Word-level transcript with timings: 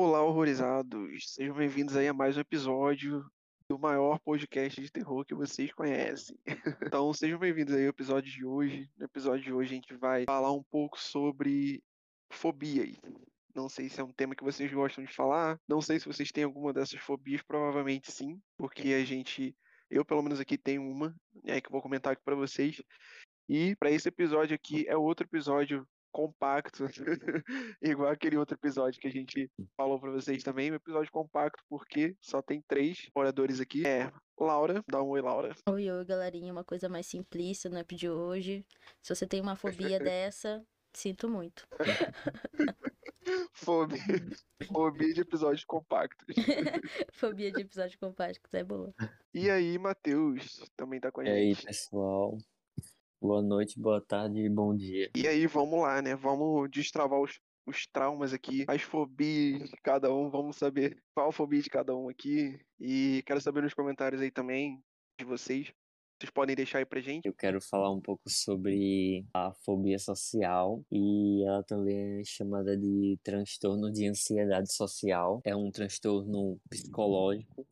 Olá, 0.00 0.22
horrorizados! 0.22 1.34
Sejam 1.34 1.56
bem-vindos 1.56 1.96
aí 1.96 2.06
a 2.06 2.14
mais 2.14 2.36
um 2.36 2.40
episódio 2.40 3.28
do 3.68 3.76
maior 3.76 4.20
podcast 4.20 4.80
de 4.80 4.92
terror 4.92 5.24
que 5.24 5.34
vocês 5.34 5.72
conhecem. 5.72 6.38
Então, 6.86 7.12
sejam 7.12 7.36
bem-vindos 7.36 7.74
aí 7.74 7.82
ao 7.82 7.90
episódio 7.90 8.30
de 8.30 8.44
hoje. 8.44 8.88
No 8.96 9.06
episódio 9.06 9.42
de 9.42 9.52
hoje 9.52 9.72
a 9.72 9.74
gente 9.74 9.94
vai 9.96 10.24
falar 10.24 10.52
um 10.52 10.62
pouco 10.70 11.00
sobre 11.00 11.82
fobias. 12.30 12.96
Não 13.52 13.68
sei 13.68 13.88
se 13.88 14.00
é 14.00 14.04
um 14.04 14.12
tema 14.12 14.36
que 14.36 14.44
vocês 14.44 14.72
gostam 14.72 15.02
de 15.02 15.12
falar, 15.12 15.58
não 15.66 15.80
sei 15.80 15.98
se 15.98 16.06
vocês 16.06 16.30
têm 16.30 16.44
alguma 16.44 16.72
dessas 16.72 17.00
fobias, 17.00 17.42
provavelmente 17.42 18.12
sim, 18.12 18.40
porque 18.56 18.94
a 18.94 19.04
gente, 19.04 19.52
eu 19.90 20.04
pelo 20.04 20.22
menos 20.22 20.38
aqui 20.38 20.56
tenho 20.56 20.88
uma, 20.88 21.12
é 21.44 21.60
que 21.60 21.66
eu 21.66 21.72
vou 21.72 21.82
comentar 21.82 22.12
aqui 22.12 22.22
para 22.24 22.36
vocês. 22.36 22.80
E 23.48 23.74
para 23.74 23.90
esse 23.90 24.08
episódio 24.08 24.54
aqui 24.54 24.86
é 24.86 24.96
outro 24.96 25.26
episódio 25.26 25.84
compacto, 26.12 26.84
igual 27.82 28.10
aquele 28.10 28.36
outro 28.36 28.56
episódio 28.56 29.00
que 29.00 29.08
a 29.08 29.10
gente 29.10 29.50
falou 29.76 30.00
para 30.00 30.10
vocês 30.10 30.42
também, 30.42 30.70
um 30.72 30.76
episódio 30.76 31.10
compacto 31.12 31.62
porque 31.68 32.16
só 32.20 32.42
tem 32.42 32.62
três 32.66 33.08
moradores 33.14 33.60
aqui. 33.60 33.86
É 33.86 34.10
Laura, 34.38 34.82
dá 34.88 35.02
um 35.02 35.08
oi, 35.08 35.20
Laura. 35.20 35.54
Oi, 35.68 35.90
oi, 35.90 36.04
galerinha, 36.04 36.52
uma 36.52 36.64
coisa 36.64 36.88
mais 36.88 37.06
simplista 37.06 37.68
no 37.68 37.76
app 37.76 37.94
de 37.94 38.08
hoje. 38.08 38.64
Se 39.02 39.14
você 39.14 39.26
tem 39.26 39.40
uma 39.40 39.56
fobia 39.56 39.98
dessa, 39.98 40.64
sinto 40.92 41.28
muito. 41.28 41.66
Fobia, 43.52 43.98
fobia 44.66 45.12
de 45.12 45.20
episódios 45.20 45.64
compactos. 45.64 46.34
fobia 47.12 47.52
de 47.52 47.62
episódios 47.62 47.96
compactos 47.96 48.52
é 48.54 48.64
boa. 48.64 48.94
E 49.34 49.50
aí, 49.50 49.76
Matheus, 49.78 50.60
também 50.76 51.00
tá 51.00 51.10
com 51.10 51.20
a 51.20 51.24
E 51.24 51.30
aí, 51.30 51.54
gente. 51.54 51.66
pessoal? 51.66 52.38
Boa 53.20 53.42
noite, 53.42 53.80
boa 53.80 54.00
tarde 54.00 54.38
e 54.38 54.48
bom 54.48 54.76
dia. 54.76 55.10
E 55.16 55.26
aí, 55.26 55.44
vamos 55.48 55.80
lá, 55.80 56.00
né? 56.00 56.14
Vamos 56.14 56.70
destravar 56.70 57.20
os, 57.20 57.40
os 57.66 57.84
traumas 57.88 58.32
aqui, 58.32 58.64
as 58.68 58.82
fobias 58.82 59.68
de 59.68 59.76
cada 59.82 60.14
um, 60.14 60.30
vamos 60.30 60.56
saber 60.56 61.02
qual 61.12 61.28
a 61.28 61.32
fobia 61.32 61.60
de 61.60 61.68
cada 61.68 61.96
um 61.96 62.08
aqui. 62.08 62.56
E 62.78 63.24
quero 63.26 63.40
saber 63.40 63.64
nos 63.64 63.74
comentários 63.74 64.22
aí 64.22 64.30
também 64.30 64.80
de 65.18 65.24
vocês. 65.24 65.72
Vocês 66.16 66.30
podem 66.30 66.54
deixar 66.54 66.78
aí 66.78 66.86
pra 66.86 67.00
gente. 67.00 67.26
Eu 67.26 67.34
quero 67.34 67.60
falar 67.60 67.92
um 67.92 68.00
pouco 68.00 68.22
sobre 68.28 69.26
a 69.34 69.52
fobia 69.64 69.98
social 69.98 70.80
e 70.90 71.44
ela 71.44 71.64
também 71.64 72.20
é 72.20 72.24
chamada 72.24 72.76
de 72.76 73.18
transtorno 73.24 73.90
de 73.90 74.06
ansiedade 74.06 74.72
social. 74.72 75.40
É 75.44 75.56
um 75.56 75.72
transtorno 75.72 76.60
psicológico 76.70 77.66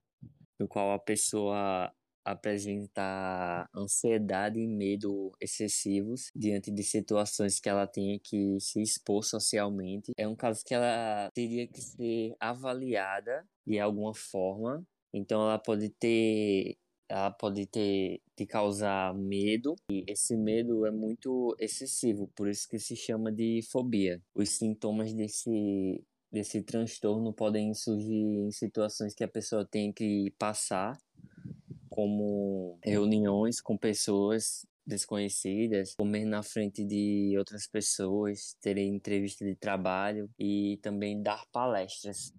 no 0.59 0.67
qual 0.67 0.93
a 0.93 0.99
pessoa 0.99 1.93
apresenta 2.27 3.69
ansiedade 3.75 4.59
e 4.59 4.67
medo 4.67 5.33
excessivos 5.41 6.31
diante 6.35 6.73
de 6.73 6.83
situações 6.83 7.61
que 7.61 7.69
ela 7.69 7.87
tenha 7.87 8.19
que 8.19 8.59
se 8.59 8.83
expor 8.83 9.25
socialmente. 9.25 10.13
É 10.19 10.27
um 10.27 10.35
caso 10.35 10.65
que 10.65 10.75
ela 10.75 11.31
teria 11.33 11.69
que 11.69 11.81
ser 11.81 12.35
avaliada 12.41 13.47
de 13.65 13.79
alguma 13.79 14.13
forma. 14.13 14.85
Então 15.15 15.41
ela 15.43 15.59
pode 15.59 15.89
ter 15.89 16.77
ela 17.09 17.31
pode 17.31 17.67
ter 17.67 18.21
te 18.37 18.45
causar 18.45 19.15
medo 19.15 19.77
e 19.89 20.05
esse 20.09 20.37
medo 20.37 20.85
é 20.85 20.91
muito 20.91 21.55
excessivo, 21.61 22.29
por 22.35 22.49
isso 22.49 22.69
que 22.69 22.81
se 22.81 22.97
chama 22.97 23.31
de 23.31 23.61
fobia. 23.71 24.21
Os 24.35 24.51
sintomas 24.51 25.15
desse 25.15 26.05
desse 26.33 26.61
transtorno 26.63 27.33
podem 27.33 27.73
surgir 27.73 28.13
em 28.13 28.51
situações 28.51 29.15
que 29.15 29.23
a 29.23 29.29
pessoa 29.29 29.65
tem 29.65 29.93
que 29.93 30.35
passar 30.37 30.99
como 31.97 32.79
reuniões 32.85 33.59
com 33.59 33.75
pessoas 33.75 34.67
desconhecidas, 34.87 35.95
comer 35.97 36.27
na 36.27 36.43
frente 36.43 36.85
de 36.85 37.35
outras 37.39 37.67
pessoas, 37.67 38.55
ter 38.61 38.77
entrevista 38.77 39.47
de 39.47 39.57
trabalho 39.57 40.29
e 40.39 40.79
também 40.83 41.23
dar 41.23 41.43
palestras. 41.51 42.35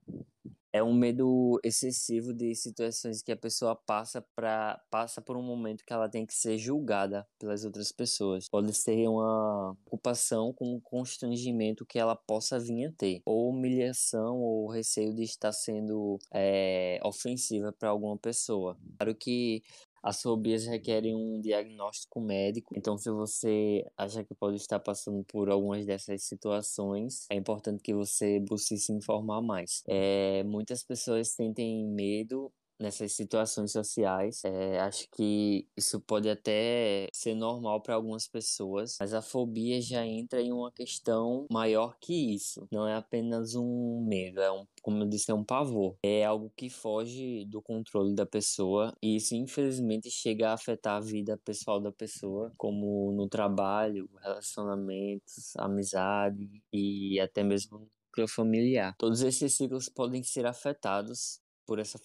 É 0.77 0.83
um 0.83 0.93
medo 0.93 1.59
excessivo 1.63 2.31
de 2.31 2.53
situações 2.53 3.23
que 3.23 3.31
a 3.31 3.35
pessoa 3.35 3.75
passa 3.75 4.23
para 4.35 4.79
passa 4.91 5.19
por 5.19 5.35
um 5.35 5.41
momento 5.41 5.83
que 5.83 5.91
ela 5.91 6.07
tem 6.07 6.23
que 6.23 6.35
ser 6.35 6.55
julgada 6.59 7.27
pelas 7.39 7.65
outras 7.65 7.91
pessoas. 7.91 8.47
Pode 8.47 8.71
ser 8.75 9.07
uma 9.07 9.75
ocupação 9.87 10.53
com 10.53 10.75
um 10.75 10.79
constrangimento 10.79 11.83
que 11.83 11.97
ela 11.97 12.15
possa 12.15 12.59
vir 12.59 12.85
a 12.85 12.91
ter, 12.91 13.21
ou 13.25 13.49
humilhação 13.49 14.37
ou 14.39 14.69
receio 14.69 15.15
de 15.15 15.23
estar 15.23 15.51
sendo 15.51 16.19
é, 16.31 16.99
ofensiva 17.03 17.73
para 17.73 17.89
alguma 17.89 18.17
pessoa. 18.17 18.77
Claro 18.99 19.15
que 19.15 19.63
as 20.07 20.21
fobias 20.21 20.65
requerem 20.65 21.13
um 21.13 21.41
diagnóstico 21.41 22.21
médico, 22.21 22.73
então 22.77 22.97
se 22.97 23.11
você 23.11 23.85
acha 23.97 24.23
que 24.23 24.33
pode 24.33 24.55
estar 24.55 24.79
passando 24.79 25.21
por 25.25 25.49
algumas 25.49 25.85
dessas 25.85 26.23
situações, 26.23 27.25
é 27.29 27.35
importante 27.35 27.83
que 27.83 27.93
você 27.93 28.39
busque 28.39 28.77
se 28.77 28.93
informar 28.93 29.41
mais. 29.41 29.83
É, 29.85 30.43
muitas 30.45 30.81
pessoas 30.81 31.31
sentem 31.31 31.85
medo 31.85 32.49
nessas 32.79 33.13
situações 33.13 33.71
sociais. 33.71 34.43
É, 34.45 34.79
acho 34.79 35.07
que 35.11 35.67
isso 35.75 35.99
pode 35.99 36.29
até 36.29 37.07
ser 37.11 37.35
normal 37.35 37.81
para 37.81 37.95
algumas 37.95 38.27
pessoas, 38.27 38.97
mas 38.99 39.13
a 39.13 39.21
fobia 39.21 39.81
já 39.81 40.05
entra 40.05 40.41
em 40.41 40.51
uma 40.51 40.71
questão 40.71 41.45
maior 41.51 41.97
que 41.99 42.33
isso. 42.33 42.67
Não 42.71 42.87
é 42.87 42.95
apenas 42.95 43.55
um 43.55 44.05
medo, 44.07 44.41
é 44.41 44.51
um, 44.51 44.65
como 44.81 45.03
eu 45.03 45.07
disse, 45.07 45.31
é 45.31 45.33
um 45.33 45.43
pavor. 45.43 45.95
É 46.03 46.25
algo 46.25 46.51
que 46.55 46.69
foge 46.69 47.45
do 47.45 47.61
controle 47.61 48.15
da 48.15 48.25
pessoa 48.25 48.95
e 49.01 49.15
isso 49.15 49.35
infelizmente 49.35 50.09
chega 50.09 50.49
a 50.49 50.53
afetar 50.53 50.97
a 50.97 50.99
vida 51.01 51.37
pessoal 51.37 51.79
da 51.79 51.91
pessoa, 51.91 52.51
como 52.57 53.11
no 53.11 53.27
trabalho, 53.27 54.09
relacionamentos, 54.21 55.55
amizade 55.57 56.63
e 56.71 57.19
até 57.19 57.43
mesmo 57.43 57.89
familiar. 58.25 58.95
Todos 58.97 59.21
esses 59.21 59.53
ciclos 59.53 59.89
podem 59.89 60.23
ser 60.23 60.47
afetados 60.47 61.39
por 61.67 61.79
essa, 61.79 61.99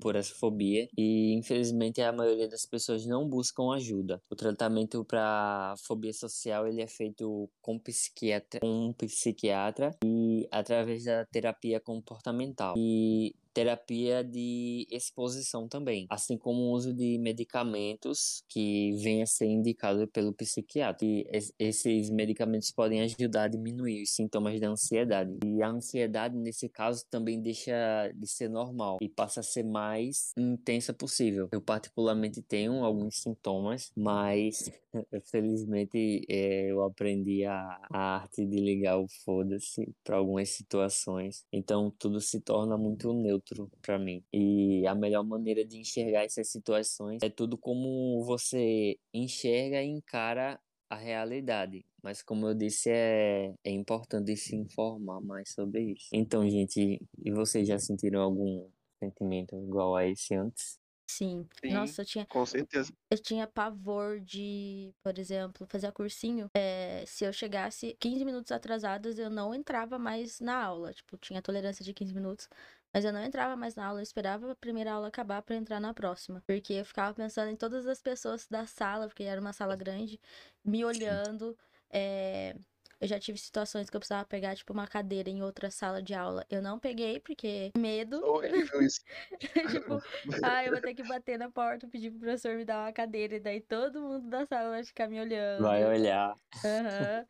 por 0.00 0.16
essa 0.16 0.34
fobia 0.34 0.88
e 0.96 1.34
infelizmente 1.34 2.00
a 2.00 2.10
maioria 2.12 2.48
das 2.48 2.64
pessoas 2.64 3.06
não 3.06 3.28
buscam 3.28 3.72
ajuda. 3.74 4.20
O 4.30 4.34
tratamento 4.34 5.04
para 5.04 5.74
fobia 5.86 6.12
social 6.12 6.66
ele 6.66 6.80
é 6.80 6.86
feito 6.86 7.48
com 7.60 7.78
psiquiatra, 7.78 8.60
um 8.64 8.92
psiquiatra 8.94 9.94
e 10.02 10.48
através 10.50 11.04
da 11.04 11.26
terapia 11.26 11.78
comportamental. 11.78 12.74
E 12.76 13.34
terapia 13.52 14.24
de 14.24 14.86
exposição 14.90 15.68
também, 15.68 16.06
assim 16.10 16.36
como 16.36 16.62
o 16.62 16.72
uso 16.72 16.92
de 16.92 17.18
medicamentos 17.18 18.42
que 18.48 18.92
venha 19.02 19.24
a 19.24 19.26
ser 19.26 19.46
indicado 19.46 20.06
pelo 20.08 20.32
psiquiatra. 20.32 21.06
E 21.06 21.26
esses 21.58 22.10
medicamentos 22.10 22.70
podem 22.70 23.00
ajudar 23.02 23.44
a 23.44 23.48
diminuir 23.48 24.02
os 24.02 24.14
sintomas 24.14 24.58
da 24.60 24.68
ansiedade. 24.68 25.38
E 25.44 25.62
a 25.62 25.68
ansiedade, 25.68 26.36
nesse 26.36 26.68
caso, 26.68 27.04
também 27.10 27.40
deixa 27.40 27.72
de 28.14 28.26
ser 28.26 28.48
normal 28.48 28.98
e 29.00 29.08
passa 29.08 29.40
a 29.40 29.42
ser 29.42 29.64
mais 29.64 30.32
intensa 30.36 30.92
possível. 30.92 31.48
Eu 31.52 31.60
particularmente 31.60 32.42
tenho 32.42 32.84
alguns 32.84 33.18
sintomas, 33.18 33.90
mas 33.96 34.70
felizmente 35.30 36.24
é, 36.28 36.70
eu 36.70 36.82
aprendi 36.82 37.44
a, 37.44 37.78
a 37.90 37.98
arte 38.16 38.44
de 38.44 38.56
ligar 38.56 38.98
o 38.98 39.06
foda-se 39.24 39.94
para 40.04 40.16
algumas 40.16 40.50
situações. 40.50 41.44
Então 41.52 41.92
tudo 41.98 42.20
se 42.20 42.40
torna 42.40 42.76
muito 42.76 43.12
neutro 43.12 43.41
neutro 43.42 43.70
para 43.80 43.98
mim. 43.98 44.24
E 44.32 44.86
a 44.86 44.94
melhor 44.94 45.24
maneira 45.24 45.64
de 45.64 45.78
enxergar 45.78 46.24
essas 46.24 46.48
situações 46.48 47.22
é 47.22 47.28
tudo 47.28 47.58
como 47.58 48.22
você 48.24 48.96
enxerga 49.12 49.82
e 49.82 49.88
encara 49.88 50.60
a 50.88 50.96
realidade. 50.96 51.84
Mas 52.02 52.22
como 52.22 52.46
eu 52.48 52.54
disse, 52.54 52.90
é, 52.90 53.54
é 53.64 53.70
importante 53.70 54.36
se 54.36 54.56
informar 54.56 55.20
mais 55.20 55.50
sobre 55.52 55.92
isso. 55.92 56.08
Então, 56.12 56.48
gente, 56.48 57.00
e 57.24 57.30
vocês 57.32 57.66
já 57.66 57.78
sentiram 57.78 58.20
algum 58.20 58.68
sentimento 58.98 59.56
igual 59.56 59.96
a 59.96 60.06
esse 60.06 60.34
antes? 60.34 60.78
Sim. 61.08 61.46
Sim, 61.60 61.72
Nossa, 61.72 62.02
eu 62.02 62.06
tinha, 62.06 62.26
Com 62.26 62.46
certeza. 62.46 62.92
eu 63.10 63.18
tinha 63.18 63.46
pavor 63.46 64.18
de, 64.20 64.94
por 65.02 65.18
exemplo, 65.18 65.66
fazer 65.70 65.92
cursinho. 65.92 66.48
É, 66.54 67.04
se 67.06 67.24
eu 67.24 67.32
chegasse 67.32 67.94
15 68.00 68.24
minutos 68.24 68.50
atrasados, 68.50 69.18
eu 69.18 69.28
não 69.28 69.54
entrava 69.54 69.98
mais 69.98 70.40
na 70.40 70.64
aula. 70.64 70.92
Tipo, 70.92 71.18
tinha 71.18 71.42
tolerância 71.42 71.84
de 71.84 71.92
15 71.92 72.14
minutos. 72.14 72.48
Mas 72.92 73.04
eu 73.04 73.12
não 73.12 73.22
entrava 73.24 73.56
mais 73.56 73.74
na 73.74 73.86
aula, 73.86 74.00
eu 74.00 74.02
esperava 74.02 74.52
a 74.52 74.56
primeira 74.56 74.92
aula 74.92 75.08
acabar 75.08 75.42
para 75.42 75.56
entrar 75.56 75.80
na 75.80 75.94
próxima. 75.94 76.42
Porque 76.46 76.74
eu 76.74 76.84
ficava 76.84 77.14
pensando 77.14 77.50
em 77.50 77.56
todas 77.56 77.86
as 77.86 78.02
pessoas 78.02 78.46
da 78.48 78.66
sala, 78.66 79.08
porque 79.08 79.22
era 79.24 79.40
uma 79.40 79.52
sala 79.52 79.76
grande, 79.76 80.20
me 80.64 80.84
olhando. 80.84 81.56
É, 81.90 82.54
Eu 83.00 83.08
já 83.08 83.18
tive 83.18 83.36
situações 83.38 83.90
que 83.90 83.96
eu 83.96 84.00
precisava 84.00 84.24
pegar, 84.24 84.54
tipo, 84.54 84.72
uma 84.72 84.86
cadeira 84.86 85.28
em 85.28 85.42
outra 85.42 85.70
sala 85.70 86.02
de 86.02 86.14
aula. 86.14 86.46
Eu 86.48 86.62
não 86.62 86.78
peguei, 86.78 87.18
porque 87.18 87.70
medo. 87.76 88.24
Horrível 88.24 88.82
isso. 88.82 89.00
tipo, 89.70 90.00
ah, 90.42 90.64
eu 90.64 90.72
vou 90.72 90.80
ter 90.80 90.94
que 90.94 91.02
bater 91.02 91.38
na 91.38 91.50
porta, 91.50 91.88
pedir 91.88 92.10
pro 92.10 92.20
professor 92.20 92.54
me 92.56 92.64
dar 92.64 92.84
uma 92.86 92.92
cadeira. 92.92 93.36
E 93.36 93.40
daí 93.40 93.60
todo 93.60 94.00
mundo 94.00 94.28
da 94.28 94.46
sala 94.46 94.70
vai 94.70 94.84
ficar 94.84 95.08
me 95.08 95.20
olhando. 95.20 95.62
Vai 95.62 95.84
olhar. 95.84 96.34
Aham. 96.64 97.26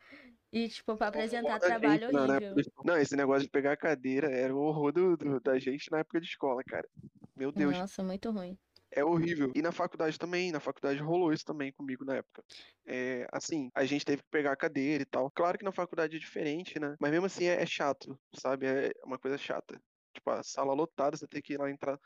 E, 0.53 0.69
tipo, 0.69 0.95
pra 0.95 1.07
apresentar 1.09 1.59
trabalho 1.59 2.07
gente 2.07 2.13
na 2.13 2.21
horrível. 2.21 2.51
escola. 2.55 2.85
Não, 2.85 2.97
esse 2.97 3.15
negócio 3.15 3.43
de 3.43 3.49
pegar 3.49 3.73
a 3.73 3.77
cadeira 3.77 4.31
era 4.31 4.55
o 4.55 4.59
horror 4.59 4.91
do, 4.93 5.17
do- 5.17 5.39
da 5.41 5.57
gente 5.59 5.91
na 5.91 5.99
época 5.99 6.21
de 6.21 6.27
escola, 6.27 6.63
cara. 6.63 6.87
Meu 7.35 7.51
Deus, 7.51 7.77
Nossa, 7.79 8.03
muito 8.03 8.29
ruim. 8.31 8.59
é 8.91 9.03
horrível. 9.03 9.51
E 9.55 9.61
na 9.61 9.71
faculdade 9.71 10.17
também, 10.19 10.51
na 10.51 10.59
faculdade 10.59 10.99
rolou 11.01 11.33
isso 11.33 11.43
também 11.45 11.73
comigo 11.73 12.05
na 12.05 12.17
época. 12.17 12.43
É, 12.85 13.25
assim, 13.31 13.69
a 13.73 13.85
gente 13.85 14.05
teve 14.05 14.21
que 14.23 14.29
pegar 14.29 14.51
a 14.53 14.57
cadeira 14.57 15.01
e 15.03 15.05
tal. 15.05 15.31
Claro 15.31 15.57
que 15.57 15.65
na 15.65 15.71
faculdade 15.71 16.15
é 16.15 16.19
diferente, 16.19 16.79
né? 16.79 16.95
Mas 16.99 17.11
mesmo 17.11 17.25
assim 17.25 17.45
é, 17.45 17.61
é 17.61 17.65
chato, 17.65 18.19
sabe? 18.35 18.67
É 18.67 18.91
uma 19.05 19.17
coisa 19.19 19.37
chata. 19.37 19.81
tipo, 20.13 20.29
a 20.29 20.43
sala 20.43 20.73
lotada, 20.73 21.17
você 21.17 21.27
tem 21.27 21.41
que 21.41 21.53
ir 21.53 21.57
lá 21.59 21.71
entrar, 21.71 21.97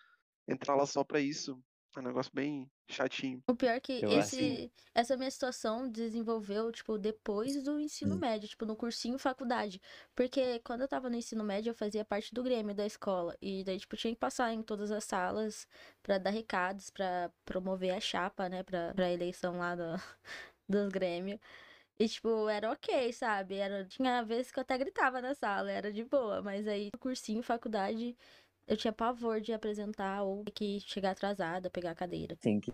entrar 0.48 0.76
lá 0.76 0.86
só 0.86 1.04
pra 1.04 1.20
isso. 1.22 1.62
É 1.98 2.00
um 2.00 2.04
negócio 2.04 2.32
bem 2.34 2.70
chatinho. 2.88 3.44
O 3.50 3.56
pior 3.56 3.72
é 3.72 3.80
que 3.80 4.04
Eu 4.04 4.10
esse, 4.10 4.70
essa 4.94 5.16
minha 5.16 5.32
situação 5.32 5.90
desenvolveu, 5.90 6.70
tipo, 6.72 6.98
depois 6.98 7.64
do 7.64 7.80
ensino 7.80 8.16
Hum. 8.16 8.20
médio, 8.20 8.48
tipo, 8.50 8.66
no 8.66 8.76
cursinho 8.76 9.18
faculdade. 9.18 9.82
Porque 10.14 10.60
quando 10.60 10.82
eu 10.82 10.88
tava 10.88 11.10
no 11.10 11.16
ensino 11.16 11.44
médio, 11.46 11.70
eu 11.72 11.76
fazia 11.76 12.04
parte 12.04 12.34
do 12.34 12.44
Grêmio 12.44 12.76
da 12.76 12.86
escola. 12.86 13.38
E 13.42 13.64
daí, 13.64 13.80
tipo, 13.80 13.96
tinha 13.96 14.14
que 14.14 14.20
passar 14.20 14.54
em 14.54 14.62
todas 14.62 14.92
as 14.92 15.06
salas 15.06 15.66
pra 16.04 16.18
dar 16.18 16.30
recados, 16.32 16.90
pra 16.90 17.32
promover 17.46 17.92
a 17.96 18.00
chapa, 18.02 18.50
né, 18.50 18.64
pra, 18.64 18.94
pra 18.94 19.12
eleição 19.12 19.58
lá 19.58 19.76
do, 19.76 19.84
dos 20.68 20.90
Grêmio. 20.90 21.40
E, 22.00 22.08
tipo, 22.08 22.48
era 22.50 22.72
ok, 22.72 23.12
sabe? 23.14 23.56
Era, 23.56 23.86
tinha 23.86 24.24
vezes 24.24 24.52
que 24.52 24.60
eu 24.60 24.62
até 24.62 24.78
gritava 24.78 25.22
na 25.22 25.34
sala, 25.34 25.72
era 25.72 25.92
de 25.92 26.04
boa. 26.04 26.42
Mas 26.42 26.68
aí, 26.68 26.90
no 26.94 27.00
cursinho, 27.00 27.42
faculdade, 27.44 28.16
eu 28.68 28.76
tinha 28.76 28.92
pavor 28.92 29.40
de 29.40 29.54
apresentar 29.54 30.24
ou 30.24 30.44
que 30.44 30.80
chegar 30.82 31.12
atrasada, 31.12 31.70
pegar 31.70 31.92
a 31.92 31.96
cadeira. 31.96 32.36
Que. 32.42 32.74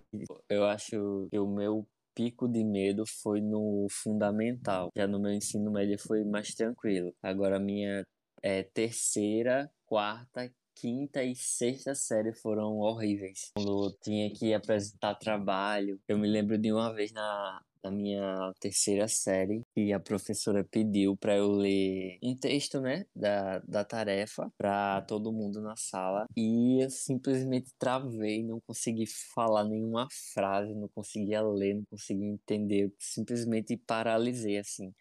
Eu 0.50 0.66
acho 0.66 1.28
que 1.30 1.40
o 1.40 1.48
meu 1.48 1.88
pico 2.16 2.48
de 2.48 2.64
medo 2.64 3.06
foi 3.06 3.42
no 3.42 3.88
fundamental. 3.90 4.90
Já 4.96 5.08
no 5.08 5.20
meu 5.20 5.32
ensino 5.32 5.72
médio 5.72 5.98
foi 6.00 6.24
mais 6.24 6.54
tranquilo. 6.54 7.14
Agora, 7.22 7.60
minha 7.60 8.04
é, 8.42 8.64
terceira, 8.64 9.72
quarta, 9.86 10.52
quinta 10.76 11.24
e 11.24 11.36
sexta 11.36 11.94
série 11.96 12.34
foram 12.34 12.78
horríveis. 12.78 13.52
Quando 13.56 13.86
eu 13.86 13.98
tinha 14.02 14.32
que 14.34 14.54
apresentar 14.54 15.16
trabalho. 15.16 16.00
Eu 16.08 16.18
me 16.18 16.28
lembro 16.28 16.58
de 16.58 16.72
uma 16.72 16.94
vez 16.94 17.12
na. 17.12 17.62
Na 17.84 17.92
minha 17.92 18.54
terceira 18.62 19.08
série, 19.10 19.62
que 19.76 19.92
a 19.92 20.00
professora 20.00 20.64
pediu 20.64 21.18
para 21.18 21.36
eu 21.36 21.52
ler 21.52 22.18
um 22.24 22.34
texto, 22.34 22.80
né, 22.80 23.06
da, 23.14 23.60
da 23.60 23.84
tarefa 23.84 24.50
para 24.58 25.02
todo 25.02 25.34
mundo 25.34 25.62
na 25.62 25.76
sala. 25.76 26.26
E 26.36 26.82
eu 26.82 26.90
simplesmente 26.90 27.72
travei, 27.78 28.42
não 28.42 28.62
consegui 28.66 29.06
falar 29.34 29.66
nenhuma 29.66 30.08
frase, 30.34 30.74
não 30.74 30.88
conseguia 30.96 31.42
ler, 31.42 31.76
não 31.76 31.84
conseguia 31.90 32.28
entender, 32.28 32.86
eu 32.86 32.94
simplesmente 33.00 33.76
paralisei 33.76 34.58
assim 34.58 34.94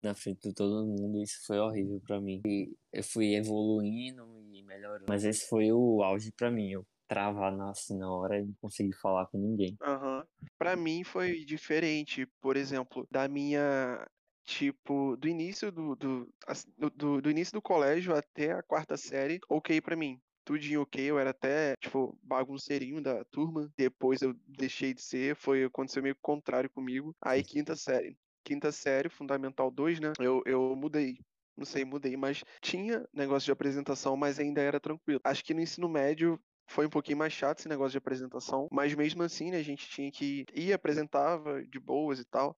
na 0.00 0.14
frente 0.14 0.48
de 0.48 0.54
todo 0.54 0.86
mundo, 0.86 1.18
e 1.18 1.24
isso 1.24 1.40
foi 1.44 1.58
horrível 1.58 2.00
para 2.06 2.20
mim. 2.20 2.40
E 2.46 2.72
eu 2.92 3.02
fui 3.02 3.34
evoluindo 3.34 4.24
e 4.52 4.62
melhorando, 4.62 5.06
mas 5.08 5.24
esse 5.24 5.48
foi 5.48 5.72
o 5.72 6.02
auge 6.02 6.30
para 6.32 6.50
mim, 6.50 6.70
eu 6.70 6.86
travar 7.08 7.56
na, 7.56 7.70
assim, 7.70 7.98
na 7.98 8.10
hora 8.12 8.38
e 8.38 8.44
não 8.46 8.54
conseguir 8.60 8.92
falar 8.94 9.26
com 9.26 9.38
ninguém. 9.38 9.78
Aham. 9.82 10.26
Pra 10.58 10.76
mim 10.76 11.04
foi 11.04 11.44
diferente, 11.44 12.26
por 12.40 12.56
exemplo, 12.56 13.06
da 13.10 13.28
minha, 13.28 14.06
tipo, 14.44 15.16
do 15.16 15.28
início 15.28 15.70
do, 15.70 15.94
do, 15.94 16.28
do, 16.76 17.20
do- 17.20 17.30
início 17.30 17.52
do 17.52 17.62
colégio 17.62 18.14
até 18.14 18.52
a 18.52 18.62
quarta 18.62 18.96
série, 18.96 19.38
ok 19.48 19.80
pra 19.80 19.96
mim. 19.96 20.20
Tudinho 20.44 20.80
ok, 20.82 21.10
eu 21.10 21.18
era 21.18 21.30
até, 21.30 21.74
tipo, 21.76 22.18
bagunceirinho 22.22 23.02
da 23.02 23.22
turma. 23.26 23.70
Depois 23.76 24.22
eu 24.22 24.34
deixei 24.46 24.94
de 24.94 25.02
ser, 25.02 25.36
foi, 25.36 25.62
aconteceu 25.64 26.02
meio 26.02 26.16
contrário 26.22 26.70
comigo. 26.70 27.14
Aí 27.22 27.42
quinta 27.44 27.76
série. 27.76 28.16
Quinta 28.44 28.72
série, 28.72 29.10
Fundamental 29.10 29.70
2, 29.70 30.00
né? 30.00 30.12
Eu, 30.18 30.42
eu 30.46 30.74
mudei. 30.74 31.18
Não 31.56 31.66
sei, 31.66 31.84
mudei, 31.84 32.16
mas 32.16 32.42
tinha 32.62 33.04
negócio 33.12 33.44
de 33.44 33.52
apresentação, 33.52 34.16
mas 34.16 34.38
ainda 34.38 34.62
era 34.62 34.80
tranquilo. 34.80 35.20
Acho 35.24 35.44
que 35.44 35.52
no 35.52 35.60
ensino 35.60 35.88
médio 35.88 36.40
foi 36.68 36.86
um 36.86 36.90
pouquinho 36.90 37.18
mais 37.18 37.32
chato 37.32 37.58
esse 37.58 37.68
negócio 37.68 37.92
de 37.92 37.98
apresentação, 37.98 38.68
mas 38.70 38.94
mesmo 38.94 39.22
assim, 39.22 39.50
né, 39.50 39.56
a 39.58 39.62
gente 39.62 39.88
tinha 39.88 40.10
que 40.10 40.44
ir, 40.54 40.72
apresentava 40.72 41.64
de 41.64 41.80
boas 41.80 42.20
e 42.20 42.24
tal. 42.24 42.56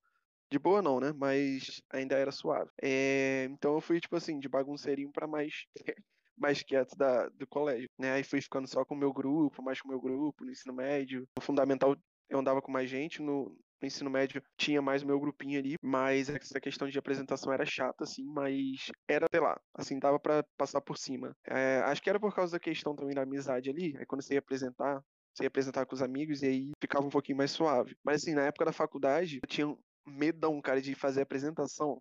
De 0.50 0.58
boa 0.58 0.82
não, 0.82 0.98
né? 0.98 1.12
Mas 1.12 1.80
ainda 1.92 2.16
era 2.16 2.32
suave. 2.32 2.70
É, 2.82 3.46
então 3.50 3.74
eu 3.74 3.80
fui, 3.80 4.00
tipo 4.00 4.16
assim, 4.16 4.40
de 4.40 4.48
bagunceirinho 4.48 5.12
pra 5.12 5.28
mais, 5.28 5.64
mais 6.36 6.60
quieto 6.62 6.96
da, 6.96 7.28
do 7.28 7.46
colégio, 7.46 7.88
né? 7.96 8.12
Aí 8.12 8.24
fui 8.24 8.40
ficando 8.40 8.66
só 8.66 8.84
com 8.84 8.96
o 8.96 8.98
meu 8.98 9.12
grupo, 9.12 9.62
mais 9.62 9.80
com 9.80 9.86
o 9.86 9.90
meu 9.92 10.00
grupo, 10.00 10.44
no 10.44 10.50
ensino 10.50 10.74
médio. 10.74 11.28
No 11.36 11.42
fundamental 11.42 11.96
eu 12.28 12.38
andava 12.38 12.60
com 12.60 12.72
mais 12.72 12.90
gente, 12.90 13.22
no, 13.22 13.56
no 13.80 13.86
ensino 13.86 14.10
médio 14.10 14.42
tinha 14.56 14.82
mais 14.82 15.02
o 15.02 15.06
meu 15.06 15.18
grupinho 15.20 15.58
ali, 15.58 15.76
mas 15.82 16.28
essa 16.28 16.60
questão 16.60 16.88
de 16.88 16.98
apresentação 16.98 17.52
era 17.52 17.64
chata, 17.66 18.04
assim, 18.04 18.24
mas 18.24 18.90
era, 19.08 19.26
sei 19.30 19.40
lá, 19.40 19.60
assim, 19.74 19.98
dava 19.98 20.18
pra 20.20 20.44
passar 20.56 20.80
por 20.80 20.96
cima. 20.98 21.32
É, 21.46 21.78
acho 21.80 22.02
que 22.02 22.10
era 22.10 22.20
por 22.20 22.34
causa 22.34 22.52
da 22.52 22.60
questão 22.60 22.94
também 22.94 23.14
da 23.14 23.22
amizade 23.22 23.70
ali, 23.70 23.96
aí 23.98 24.06
quando 24.06 24.22
você 24.22 24.34
ia 24.34 24.40
apresentar, 24.40 25.00
você 25.34 25.44
ia 25.44 25.48
apresentar 25.48 25.86
com 25.86 25.94
os 25.94 26.02
amigos 26.02 26.42
e 26.42 26.46
aí 26.46 26.70
ficava 26.80 27.06
um 27.06 27.10
pouquinho 27.10 27.38
mais 27.38 27.50
suave. 27.50 27.96
Mas 28.04 28.22
assim, 28.22 28.34
na 28.34 28.42
época 28.46 28.64
da 28.64 28.72
faculdade, 28.72 29.40
eu 29.42 29.48
tinha 29.48 29.68
um 29.68 29.76
medão, 30.06 30.60
cara, 30.60 30.80
de 30.80 30.94
fazer 30.94 31.22
apresentação. 31.22 32.00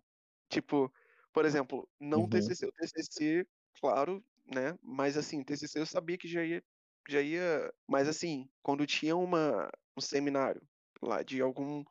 Tipo, 0.50 0.92
por 1.32 1.44
exemplo, 1.44 1.88
não 2.00 2.22
Uhum. 2.22 2.28
TCC, 2.28 2.66
o 2.66 2.72
TCC, 2.72 3.46
claro, 3.80 4.24
né? 4.46 4.76
Mas 4.82 5.16
assim, 5.16 5.44
TCC 5.44 5.78
eu 5.80 5.86
sabia 5.86 6.18
que 6.18 6.28
já 6.28 6.44
ia, 6.44 6.62
já 7.08 7.20
ia. 7.22 7.72
Mas 7.88 8.08
assim, 8.08 8.48
quando 8.62 8.86
tinha 8.86 9.16
uma, 9.16 9.70
um 9.96 10.00
seminário 10.00 10.60
lá 11.02 11.22
de 11.22 11.40
algum, 11.40 11.84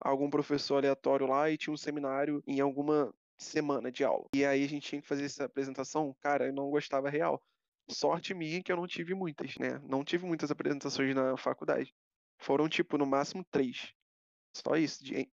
algum 0.00 0.30
professor 0.30 0.76
aleatório 0.76 1.26
lá 1.26 1.50
e 1.50 1.58
tinha 1.58 1.72
um 1.72 1.76
seminário 1.76 2.42
em 2.46 2.60
alguma 2.60 3.14
semana 3.38 3.90
de 3.90 4.04
aula. 4.04 4.26
E 4.34 4.44
aí 4.44 4.64
a 4.64 4.68
gente 4.68 4.88
tinha 4.88 5.02
que 5.02 5.08
fazer 5.08 5.24
essa 5.24 5.44
apresentação, 5.44 6.14
cara, 6.20 6.46
eu 6.46 6.52
não 6.52 6.70
gostava 6.70 7.08
real. 7.10 7.42
Sorte 7.90 8.34
minha 8.34 8.62
que 8.62 8.70
eu 8.70 8.76
não 8.76 8.86
tive 8.86 9.14
muitas, 9.14 9.56
né? 9.58 9.80
Não 9.82 10.04
tive 10.04 10.26
muitas 10.26 10.50
apresentações 10.50 11.14
na 11.14 11.36
faculdade. 11.36 11.92
Foram, 12.38 12.68
tipo, 12.68 12.96
no 12.96 13.06
máximo 13.06 13.44
três. 13.50 13.92
Só 14.56 14.76
isso, 14.76 15.04
de, 15.04 15.16
en- 15.22 15.32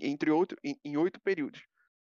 entre 0.00 0.30
outro, 0.30 0.58
em, 0.64 0.78
em 0.84 0.96
oito 0.96 1.20
períodos. 1.20 1.62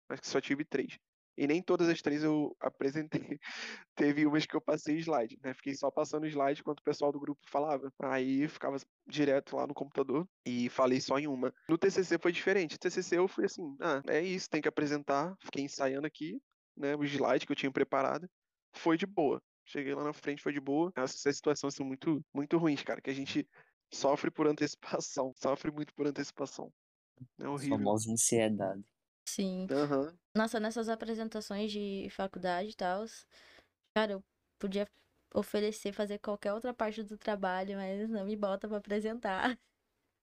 Acho 0.10 0.22
que 0.22 0.28
só 0.28 0.42
tive 0.42 0.66
três. 0.66 1.00
E 1.40 1.48
nem 1.48 1.64
todas 1.64 1.88
as 1.88 2.02
três 2.02 2.22
eu 2.22 2.54
apresentei. 2.60 3.40
Teve 3.96 4.26
umas 4.26 4.46
que 4.46 4.56
eu 4.56 4.62
passei 4.62 4.98
slide, 4.98 5.40
né? 5.42 5.54
Fiquei 5.54 5.74
só 5.74 5.90
passando 5.90 6.28
slide 6.28 6.60
enquanto 6.60 6.82
o 6.82 6.84
pessoal 6.84 7.14
do 7.14 7.20
grupo 7.20 7.40
falava. 7.50 7.90
Aí 8.04 8.46
ficava 8.50 8.76
direto 9.08 9.56
lá 9.56 9.66
no 9.66 9.74
computador 9.74 10.28
e 10.46 10.68
falei 10.70 11.00
só 11.00 11.18
em 11.18 11.28
uma. 11.28 11.54
No 11.70 11.78
TCC 11.78 12.20
foi 12.20 12.34
diferente. 12.34 12.74
No 12.74 12.78
TCC 12.80 13.18
eu 13.18 13.28
fui 13.30 13.46
assim, 13.46 13.64
ah, 13.80 14.02
é 14.10 14.22
isso, 14.22 14.50
tem 14.50 14.62
que 14.62 14.68
apresentar. 14.68 15.34
Fiquei 15.42 15.64
ensaiando 15.64 16.06
aqui, 16.06 16.42
né? 16.76 16.94
O 16.98 17.06
slide 17.06 17.46
que 17.46 17.52
eu 17.54 17.56
tinha 17.56 17.72
preparado. 17.72 18.28
Foi 18.76 18.98
de 18.98 19.06
boa. 19.06 19.42
Cheguei 19.66 19.96
lá 19.96 20.04
na 20.04 20.14
frente, 20.14 20.44
foi 20.44 20.52
de 20.52 20.60
boa. 20.60 20.92
Essas 20.98 21.38
situações 21.38 21.74
são 21.74 21.86
muito, 21.86 22.22
muito 22.34 22.58
ruins, 22.58 22.84
cara, 22.84 23.00
que 23.02 23.10
a 23.10 23.14
gente 23.14 23.48
sofre 23.94 24.30
por 24.30 24.46
antecipação. 24.48 25.32
Sofre 25.38 25.72
muito 25.72 25.94
por 25.96 26.06
antecipação. 26.06 26.70
É 27.40 27.46
A 27.46 27.50
horrível. 27.50 27.78
famosa 27.78 28.12
ansiedade. 28.12 28.84
Sim. 29.28 29.68
Aham. 29.70 30.20
Nossa, 30.36 30.60
nessas 30.60 30.90
apresentações 30.90 31.72
de 31.72 32.10
faculdade 32.12 32.72
e 32.72 32.76
tal, 32.76 33.06
cara, 33.96 34.14
eu 34.14 34.26
podia 34.60 34.88
oferecer 35.36 35.94
fazer 35.94 36.20
qualquer 36.20 36.54
outra 36.54 36.74
parte 36.74 37.04
do 37.04 37.18
trabalho, 37.18 37.78
mas 37.78 38.10
não 38.10 38.26
me 38.26 38.36
bota 38.38 38.68
pra 38.70 38.78
apresentar. 38.80 39.60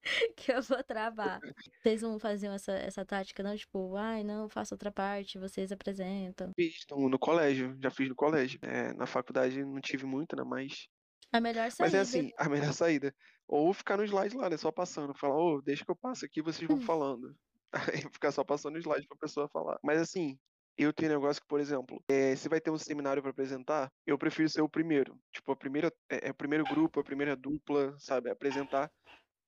Que 0.37 0.53
eu 0.53 0.63
vou 0.63 0.83
travar. 0.85 1.43
Vocês 1.83 2.03
não 2.03 2.19
faziam 2.19 2.55
essa, 2.55 2.73
essa 2.73 3.05
tática, 3.05 3.43
não? 3.43 3.57
Tipo, 3.57 3.97
ai, 3.97 4.25
não, 4.25 4.49
faço 4.49 4.75
outra 4.75 4.93
parte, 4.93 5.39
vocês 5.39 5.73
apresentam. 5.73 6.55
Fiz 6.59 6.85
no, 6.91 7.09
no 7.09 7.19
colégio, 7.19 7.77
já 7.83 7.91
fiz 7.91 8.09
no 8.09 8.15
colégio. 8.15 8.59
É, 8.63 8.93
na 8.95 9.07
faculdade 9.07 9.63
não 9.65 9.81
tive 9.81 10.07
muito, 10.07 10.35
né? 10.37 10.43
Mas. 10.45 10.87
A 11.33 11.41
melhor 11.41 11.71
Mas 11.79 11.95
saída. 11.95 11.95
é 11.95 12.01
assim, 12.01 12.31
a 12.39 12.49
melhor 12.49 12.73
saída. 12.75 13.15
Ou 13.49 13.73
ficar 13.75 13.97
no 13.99 14.05
slide 14.05 14.37
lá, 14.37 14.51
né? 14.51 14.57
Só 14.57 14.73
passando. 14.73 15.15
Falar, 15.19 15.37
ô, 15.37 15.63
deixa 15.63 15.85
que 15.85 15.91
eu 15.91 15.97
passo 15.97 16.25
aqui, 16.27 16.43
vocês 16.43 16.69
vão 16.69 16.79
Hum. 16.79 16.81
falando. 16.81 17.37
Aí 17.73 18.01
ficar 18.13 18.33
só 18.33 18.45
passando 18.45 18.79
slide 18.79 19.07
pra 19.07 19.17
pessoa 19.19 19.49
falar. 19.49 19.79
Mas 19.83 20.01
assim, 20.01 20.39
eu 20.79 20.93
tenho 20.93 21.13
negócio 21.13 21.41
que, 21.41 21.49
por 21.49 21.61
exemplo, 21.61 22.03
é, 22.09 22.37
se 22.37 22.49
vai 22.49 22.61
ter 22.61 22.71
um 22.71 22.79
seminário 22.79 23.23
pra 23.23 23.31
apresentar, 23.31 23.91
eu 24.07 24.19
prefiro 24.19 24.49
ser 24.49 24.61
o 24.61 24.69
primeiro. 24.69 25.19
Tipo, 25.33 25.53
a 25.53 25.57
primeira, 25.57 25.93
é, 26.11 26.29
é 26.29 26.31
o 26.31 26.35
primeiro 26.35 26.65
grupo, 26.65 27.01
a 27.01 27.05
primeira 27.05 27.35
dupla, 27.35 27.97
sabe? 27.99 28.31
Apresentar, 28.31 28.91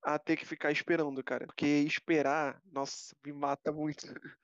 a 0.03 0.17
ter 0.17 0.35
que 0.35 0.45
ficar 0.45 0.71
esperando, 0.71 1.23
cara. 1.23 1.45
Porque 1.45 1.65
esperar, 1.65 2.61
nossa, 2.71 3.15
me 3.25 3.33
mata 3.33 3.71
muito. 3.71 4.05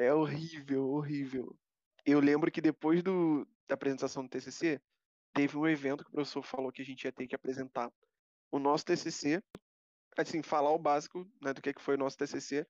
É 0.00 0.14
horrível, 0.14 0.90
horrível. 0.90 1.58
Eu 2.06 2.20
lembro 2.20 2.52
que 2.52 2.60
depois 2.60 3.02
do, 3.02 3.44
da 3.66 3.74
apresentação 3.74 4.22
do 4.22 4.28
TCC, 4.28 4.80
teve 5.34 5.56
um 5.56 5.66
evento 5.66 6.04
que 6.04 6.10
o 6.10 6.12
professor 6.12 6.40
falou 6.40 6.70
que 6.70 6.82
a 6.82 6.84
gente 6.84 7.02
ia 7.02 7.10
ter 7.10 7.26
que 7.26 7.34
apresentar 7.34 7.90
o 8.52 8.60
nosso 8.60 8.84
TCC, 8.84 9.42
assim, 10.16 10.40
falar 10.40 10.70
o 10.70 10.78
básico, 10.78 11.28
né, 11.42 11.52
do 11.52 11.60
que 11.60 11.72
que 11.72 11.82
foi 11.82 11.96
o 11.96 11.98
nosso 11.98 12.16
TCC, 12.16 12.64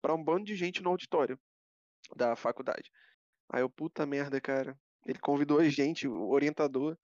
para 0.00 0.14
um 0.14 0.22
bando 0.22 0.44
de 0.44 0.56
gente 0.56 0.82
no 0.82 0.90
auditório 0.90 1.38
da 2.16 2.36
faculdade. 2.36 2.90
Aí 3.50 3.62
eu, 3.62 3.70
puta 3.70 4.06
merda, 4.06 4.40
cara. 4.40 4.78
Ele 5.06 5.18
convidou 5.18 5.58
a 5.58 5.68
gente, 5.68 6.06
o 6.06 6.28
orientador. 6.30 6.96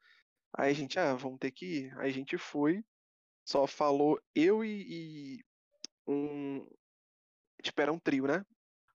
Aí 0.57 0.71
a 0.71 0.75
gente, 0.75 0.99
ah, 0.99 1.15
vamos 1.15 1.39
ter 1.39 1.51
que 1.51 1.67
ir. 1.67 1.99
Aí 1.99 2.11
a 2.11 2.13
gente 2.13 2.37
foi, 2.37 2.85
só 3.45 3.67
falou 3.67 4.21
eu 4.35 4.65
e, 4.65 5.39
e 5.39 5.45
um. 6.07 6.67
Tipo, 7.63 7.81
era 7.81 7.93
um 7.93 7.99
trio, 7.99 8.27
né? 8.27 8.45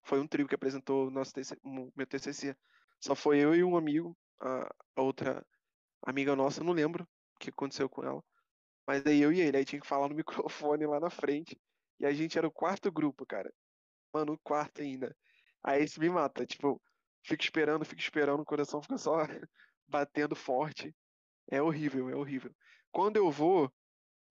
Foi 0.03 0.19
um 0.19 0.27
trio 0.27 0.47
que 0.47 0.55
apresentou 0.55 1.07
o 1.07 1.11
nosso 1.11 1.33
TC, 1.33 1.57
meu 1.63 2.07
TCC. 2.07 2.55
Só 2.99 3.15
foi 3.15 3.39
eu 3.39 3.55
e 3.55 3.63
um 3.63 3.77
amigo, 3.77 4.17
a, 4.41 4.75
a 4.95 5.01
outra 5.01 5.45
amiga 6.03 6.35
nossa, 6.35 6.63
não 6.63 6.73
lembro 6.73 7.03
o 7.35 7.39
que 7.39 7.49
aconteceu 7.49 7.89
com 7.89 8.03
ela. 8.03 8.23
Mas 8.87 9.05
aí 9.05 9.21
eu 9.21 9.31
e 9.31 9.41
ele, 9.41 9.57
aí 9.57 9.65
tinha 9.65 9.81
que 9.81 9.87
falar 9.87 10.09
no 10.09 10.15
microfone 10.17 10.85
lá 10.85 10.99
na 10.99 11.09
frente. 11.09 11.59
E 11.99 12.05
a 12.05 12.13
gente 12.13 12.37
era 12.37 12.47
o 12.47 12.51
quarto 12.51 12.91
grupo, 12.91 13.25
cara. 13.25 13.53
Mano, 14.13 14.33
o 14.33 14.39
quarto 14.39 14.81
ainda. 14.81 15.15
Aí 15.63 15.83
isso 15.83 15.99
me 15.99 16.09
mata, 16.09 16.45
tipo, 16.45 16.81
fico 17.23 17.43
esperando, 17.43 17.85
fico 17.85 18.01
esperando, 18.01 18.41
o 18.41 18.45
coração 18.45 18.81
fica 18.81 18.97
só 18.97 19.17
batendo 19.87 20.35
forte. 20.35 20.95
É 21.51 21.61
horrível, 21.61 22.09
é 22.09 22.15
horrível. 22.15 22.51
Quando 22.91 23.17
eu 23.17 23.29
vou, 23.29 23.71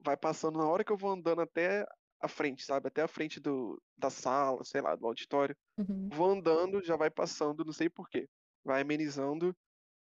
vai 0.00 0.16
passando 0.16 0.58
na 0.58 0.66
hora 0.66 0.84
que 0.84 0.92
eu 0.92 0.96
vou 0.96 1.10
andando 1.10 1.42
até 1.42 1.86
a 2.20 2.28
frente, 2.28 2.64
sabe? 2.64 2.88
Até 2.88 3.02
a 3.02 3.08
frente 3.08 3.40
do, 3.40 3.80
da 3.96 4.10
sala, 4.10 4.64
sei 4.64 4.80
lá, 4.80 4.96
do 4.96 5.06
auditório. 5.06 5.56
Uhum. 5.76 6.08
Vou 6.12 6.30
andando, 6.30 6.82
já 6.82 6.96
vai 6.96 7.10
passando, 7.10 7.64
não 7.64 7.72
sei 7.72 7.88
porquê. 7.88 8.28
Vai 8.64 8.82
amenizando, 8.82 9.56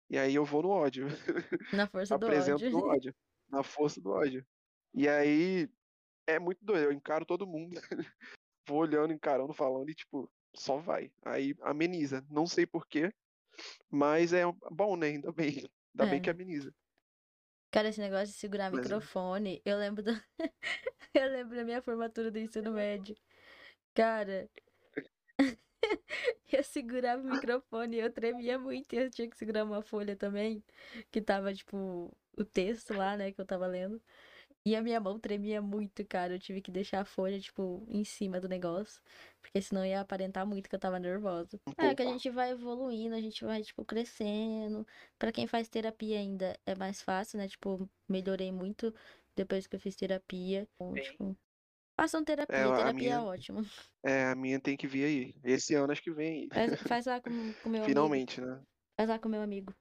e 0.09 0.17
aí 0.17 0.35
eu 0.35 0.45
vou 0.45 0.63
no 0.63 0.69
ódio. 0.69 1.07
Na 1.73 1.87
força 1.87 2.17
do 2.17 2.25
Apresento 2.25 2.65
ódio. 2.65 2.71
no 2.71 2.85
ódio. 2.85 3.15
Na 3.49 3.63
força 3.63 4.01
do 4.01 4.09
ódio. 4.09 4.45
E 4.93 5.07
aí 5.07 5.69
é 6.25 6.39
muito 6.39 6.63
doido, 6.63 6.85
eu 6.85 6.91
encaro 6.91 7.25
todo 7.25 7.47
mundo. 7.47 7.79
vou 8.67 8.79
olhando, 8.79 9.13
encarando, 9.13 9.53
falando 9.53 9.89
e 9.89 9.95
tipo, 9.95 10.31
só 10.55 10.77
vai. 10.77 11.11
Aí 11.25 11.55
ameniza. 11.61 12.25
Não 12.29 12.45
sei 12.47 12.65
porquê, 12.67 13.13
mas 13.91 14.33
é 14.33 14.43
bom, 14.71 14.97
né? 14.97 15.07
Ainda 15.09 15.31
bem. 15.33 15.69
Ainda 15.93 16.07
bem 16.07 16.21
É. 16.21 16.21
que 16.21 16.29
ameniza. 16.29 16.73
Cara, 17.71 17.89
esse 17.89 17.99
negócio 17.99 18.27
de 18.27 18.33
segurar 18.33 18.71
Mas 18.71 18.91
é. 18.91 19.01
microfone, 19.01 19.61
eu 19.65 19.77
lembro 19.77 20.01
do... 20.03 20.11
eu 21.13 21.29
lembro 21.31 21.55
da 21.57 21.63
minha 21.65 21.81
formatura 21.81 22.31
do 22.31 22.39
ensino 22.39 22.71
médio. 22.73 23.17
Cara, 23.93 24.49
eu 26.51 26.63
segurava 26.63 27.21
o 27.21 27.25
microfone 27.25 27.97
eu 27.97 28.11
tremia 28.11 28.57
muito, 28.59 28.93
e 28.93 28.97
eu 28.97 29.09
tinha 29.09 29.29
que 29.29 29.37
segurar 29.37 29.63
uma 29.63 29.81
folha 29.81 30.15
também, 30.15 30.63
que 31.11 31.21
tava, 31.21 31.53
tipo, 31.53 32.17
o 32.37 32.45
texto 32.45 32.93
lá, 32.93 33.15
né, 33.17 33.31
que 33.31 33.41
eu 33.41 33.45
tava 33.45 33.67
lendo. 33.67 34.01
E 34.67 34.75
a 34.75 34.81
minha 34.81 34.99
mão 34.99 35.19
tremia 35.19 35.61
muito, 35.61 36.05
cara. 36.05 36.33
Eu 36.35 36.39
tive 36.39 36.61
que 36.61 36.71
deixar 36.71 37.01
a 37.01 37.05
folha, 37.05 37.39
tipo, 37.39 37.85
em 37.89 38.03
cima 38.03 38.39
do 38.41 38.49
negócio. 38.49 39.01
Porque 39.41 39.61
senão 39.61 39.85
ia 39.85 40.01
aparentar 40.01 40.45
muito 40.45 40.69
que 40.69 40.75
eu 40.75 40.79
tava 40.79 40.99
nervosa. 40.99 41.59
Um 41.67 41.71
É 41.77 41.95
que 41.95 42.01
a 42.01 42.05
gente 42.05 42.29
vai 42.29 42.51
evoluindo, 42.51 43.15
a 43.15 43.21
gente 43.21 43.45
vai, 43.45 43.63
tipo, 43.63 43.85
crescendo. 43.85 44.85
Pra 45.17 45.31
quem 45.31 45.47
faz 45.47 45.69
terapia 45.69 46.19
ainda 46.19 46.59
é 46.65 46.75
mais 46.75 47.01
fácil, 47.01 47.37
né? 47.39 47.47
Tipo, 47.47 47.89
melhorei 48.09 48.51
muito 48.51 48.93
depois 49.35 49.67
que 49.67 49.75
eu 49.75 49.79
fiz 49.79 49.95
terapia. 49.95 50.67
Então, 50.75 50.99
tipo, 50.99 51.37
façam 51.99 52.23
terapia, 52.25 52.73
É, 52.73 52.73
terapia 52.73 53.13
é 53.15 53.19
minha- 53.19 53.21
ótimo. 53.21 53.61
É, 54.05 54.25
a 54.27 54.35
minha 54.35 54.59
tem 54.61 54.77
que 54.77 54.87
vir 54.87 55.05
aí. 55.05 55.35
Esse 55.43 55.75
ano 55.75 55.91
acho 55.91 56.01
que 56.03 56.11
vem 56.13 56.43
aí. 56.43 56.49
Faz, 56.53 56.71
faz 56.87 57.05
lá 57.05 57.21
com 57.21 57.53
o 57.63 57.69
meu 57.69 57.83
amigo. 57.85 57.87
Finalmente, 57.87 58.41
né? 58.41 58.63
Faz 58.97 59.09
lá 59.09 59.19
com 59.19 59.27
o 59.29 59.31
meu 59.31 59.41
amigo. 59.41 59.73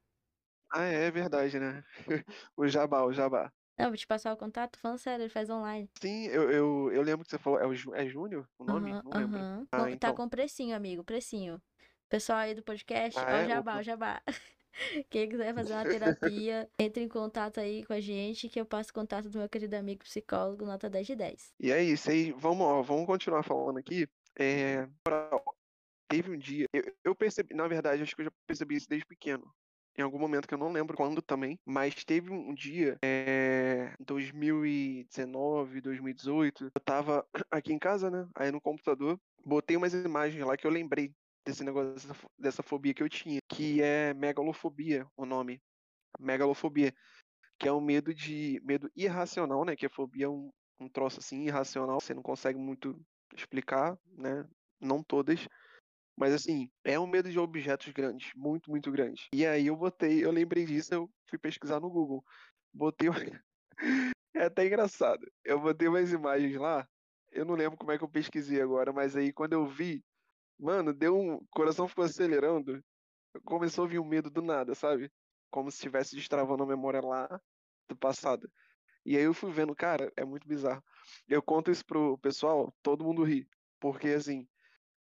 Ah, 0.73 0.83
é 0.85 1.11
verdade, 1.11 1.59
né? 1.59 1.83
o 2.57 2.66
jabá, 2.69 3.05
o 3.05 3.12
jabá. 3.12 3.52
Não, 3.78 3.88
vou 3.88 3.97
te 3.97 4.06
passar 4.06 4.33
o 4.33 4.37
contato, 4.37 4.73
tô 4.73 4.78
falando 4.80 4.99
sério, 4.99 5.23
ele 5.25 5.28
faz 5.28 5.50
online. 5.50 5.88
Sim, 6.00 6.26
eu, 6.26 6.50
eu, 6.50 6.90
eu 6.92 7.02
lembro 7.02 7.25
que 7.25 7.30
você 7.30 7.38
falou. 7.38 7.61
É, 7.61 7.66
o 7.66 7.95
é 7.95 8.06
Júnior 8.06 8.49
o 8.59 8.64
nome? 8.64 8.90
Aham, 8.90 9.02
Não 9.04 9.11
lembro. 9.21 9.38
aham. 9.38 9.66
Ah, 9.71 9.76
Com- 9.78 9.85
Tá 9.85 9.90
então. 9.90 10.14
com 10.14 10.28
precinho, 10.28 10.75
amigo, 10.75 11.04
precinho. 11.04 11.61
Pessoal 12.09 12.38
aí 12.38 12.54
do 12.54 12.62
podcast, 12.62 13.18
Ah, 13.18 13.26
ó, 13.26 13.30
é? 13.37 13.45
o 13.45 13.49
jabá, 13.49 13.73
Opa. 13.73 13.80
o 13.80 13.83
jabá. 13.83 14.23
Quem 15.11 15.28
quiser 15.28 15.54
fazer 15.54 15.73
uma 15.75 15.85
terapia, 16.00 16.71
entre 16.78 17.02
em 17.02 17.09
contato 17.09 17.59
aí 17.61 17.85
com 17.85 17.92
a 17.92 18.00
gente, 18.00 18.49
que 18.49 18.61
eu 18.61 18.64
passo 18.66 18.90
o 18.90 18.95
contato 18.95 19.28
do 19.28 19.38
meu 19.38 19.49
querido 19.49 19.75
amigo 19.76 20.04
psicólogo, 20.04 20.64
nota 20.64 20.88
10 20.88 21.06
de 21.06 21.16
10. 21.16 21.52
E 21.61 21.71
é 21.71 21.83
isso 21.83 22.11
aí. 22.11 22.33
Vamos, 22.33 22.62
ó, 22.66 22.83
vamos 22.83 23.06
continuar 23.06 23.42
falando 23.42 23.78
aqui. 23.78 24.06
É, 24.38 24.87
pra- 25.02 25.30
teve 26.09 26.30
um 26.30 26.38
dia. 26.38 26.66
Eu, 26.73 26.83
eu 27.04 27.14
percebi, 27.14 27.54
na 27.54 27.66
verdade, 27.68 28.02
acho 28.02 28.14
que 28.14 28.23
eu 28.23 28.26
já 28.26 28.33
percebi 28.47 28.76
isso 28.76 28.88
desde 28.88 29.06
pequeno. 29.06 29.52
Em 29.99 30.02
algum 30.02 30.18
momento 30.18 30.47
que 30.47 30.52
eu 30.52 30.59
não 30.59 30.71
lembro 30.71 30.95
quando 30.95 31.23
também, 31.23 31.59
mas 31.64 32.04
teve 32.04 32.30
um 32.30 32.52
dia, 32.54 32.99
é, 33.02 33.36
2019, 34.00 35.81
2018, 35.81 36.64
eu 36.75 36.81
tava 36.85 37.26
aqui 37.50 37.73
em 37.73 37.78
casa, 37.78 38.11
né? 38.11 38.28
Aí 38.37 38.50
no 38.50 38.61
computador, 38.61 39.21
botei 39.45 39.76
umas 39.76 39.95
imagens 39.95 40.45
lá 40.45 40.57
que 40.57 40.66
eu 40.66 40.71
lembrei 40.71 41.14
desse 41.45 41.64
negócio, 41.64 41.95
dessa, 41.95 42.14
fo- 42.14 42.31
dessa 42.38 42.62
fobia 42.62 42.95
que 42.95 43.02
eu 43.02 43.09
tinha, 43.09 43.40
que 43.49 43.83
é 43.83 44.12
megalofobia, 44.14 45.07
o 45.16 45.25
nome. 45.26 45.62
Megalofobia, 46.21 46.95
que 47.59 47.69
é 47.69 47.73
um 47.73 47.81
medo 47.81 48.14
de 48.14 48.61
medo 48.64 48.90
irracional, 48.97 49.64
né? 49.64 49.76
Que 49.76 49.87
a 49.87 49.90
fobia 49.90 50.26
é 50.26 50.28
um, 50.28 50.50
um 50.81 50.88
troço 50.88 51.21
assim 51.21 51.45
irracional, 51.47 52.00
você 52.00 52.14
não 52.14 52.23
consegue 52.23 52.59
muito 52.59 53.00
explicar, 53.35 53.99
né? 54.07 54.49
Não 54.81 55.02
todas. 55.02 55.49
Mas 56.16 56.33
assim, 56.35 56.71
é 56.85 56.99
um 56.99 57.07
medo 57.07 57.31
de 57.31 57.38
objetos 57.38 57.93
grandes, 57.93 58.31
muito, 58.35 58.71
muito 58.71 58.90
grandes. 58.90 59.28
E 59.33 59.47
aí 59.47 59.66
eu 59.66 59.76
botei, 59.76 60.25
eu 60.25 60.31
lembrei 60.31 60.64
disso, 60.64 60.95
eu 60.95 61.11
fui 61.28 61.38
pesquisar 61.38 61.81
no 61.81 61.90
Google. 61.90 62.25
Botei. 62.73 63.09
É 64.35 64.45
até 64.45 64.66
engraçado. 64.66 65.26
Eu 65.45 65.61
botei 65.61 65.88
umas 65.88 66.12
imagens 66.12 66.56
lá. 66.56 66.87
Eu 67.33 67.45
não 67.45 67.54
lembro 67.54 67.78
como 67.78 67.92
é 67.92 67.99
que 67.99 68.04
eu 68.04 68.09
pesquisei 68.09 68.61
agora, 68.61 68.92
mas 68.92 69.16
aí 69.16 69.33
quando 69.33 69.54
eu 69.54 69.66
vi, 69.66 70.04
mano, 70.59 70.92
deu 70.92 71.16
um. 71.16 71.35
O 71.37 71.47
coração 71.50 71.88
ficou 71.88 72.04
acelerando. 72.04 72.83
Começou 73.45 73.85
a 73.85 73.88
vir 73.88 73.99
um 74.00 74.04
medo 74.04 74.30
do 74.30 74.42
nada, 74.42 74.75
sabe? 74.75 75.11
Como 75.50 75.71
se 75.71 75.76
estivesse 75.76 76.14
destravando 76.16 76.62
a 76.62 76.66
memória 76.66 77.00
lá 77.00 77.40
do 77.88 77.97
passado. 77.97 78.50
E 79.04 79.16
aí 79.16 79.25
eu 79.25 79.35
fui 79.35 79.52
vendo, 79.52 79.75
cara, 79.75 80.12
é 80.16 80.25
muito 80.25 80.49
bizarro. 80.49 80.83
Eu 81.28 81.42
conto 81.42 81.71
isso 81.71 81.85
pro 81.87 82.18
pessoal, 82.18 82.75
todo 82.83 83.04
mundo 83.04 83.23
ri. 83.25 83.49
Porque 83.80 84.09
assim, 84.09 84.47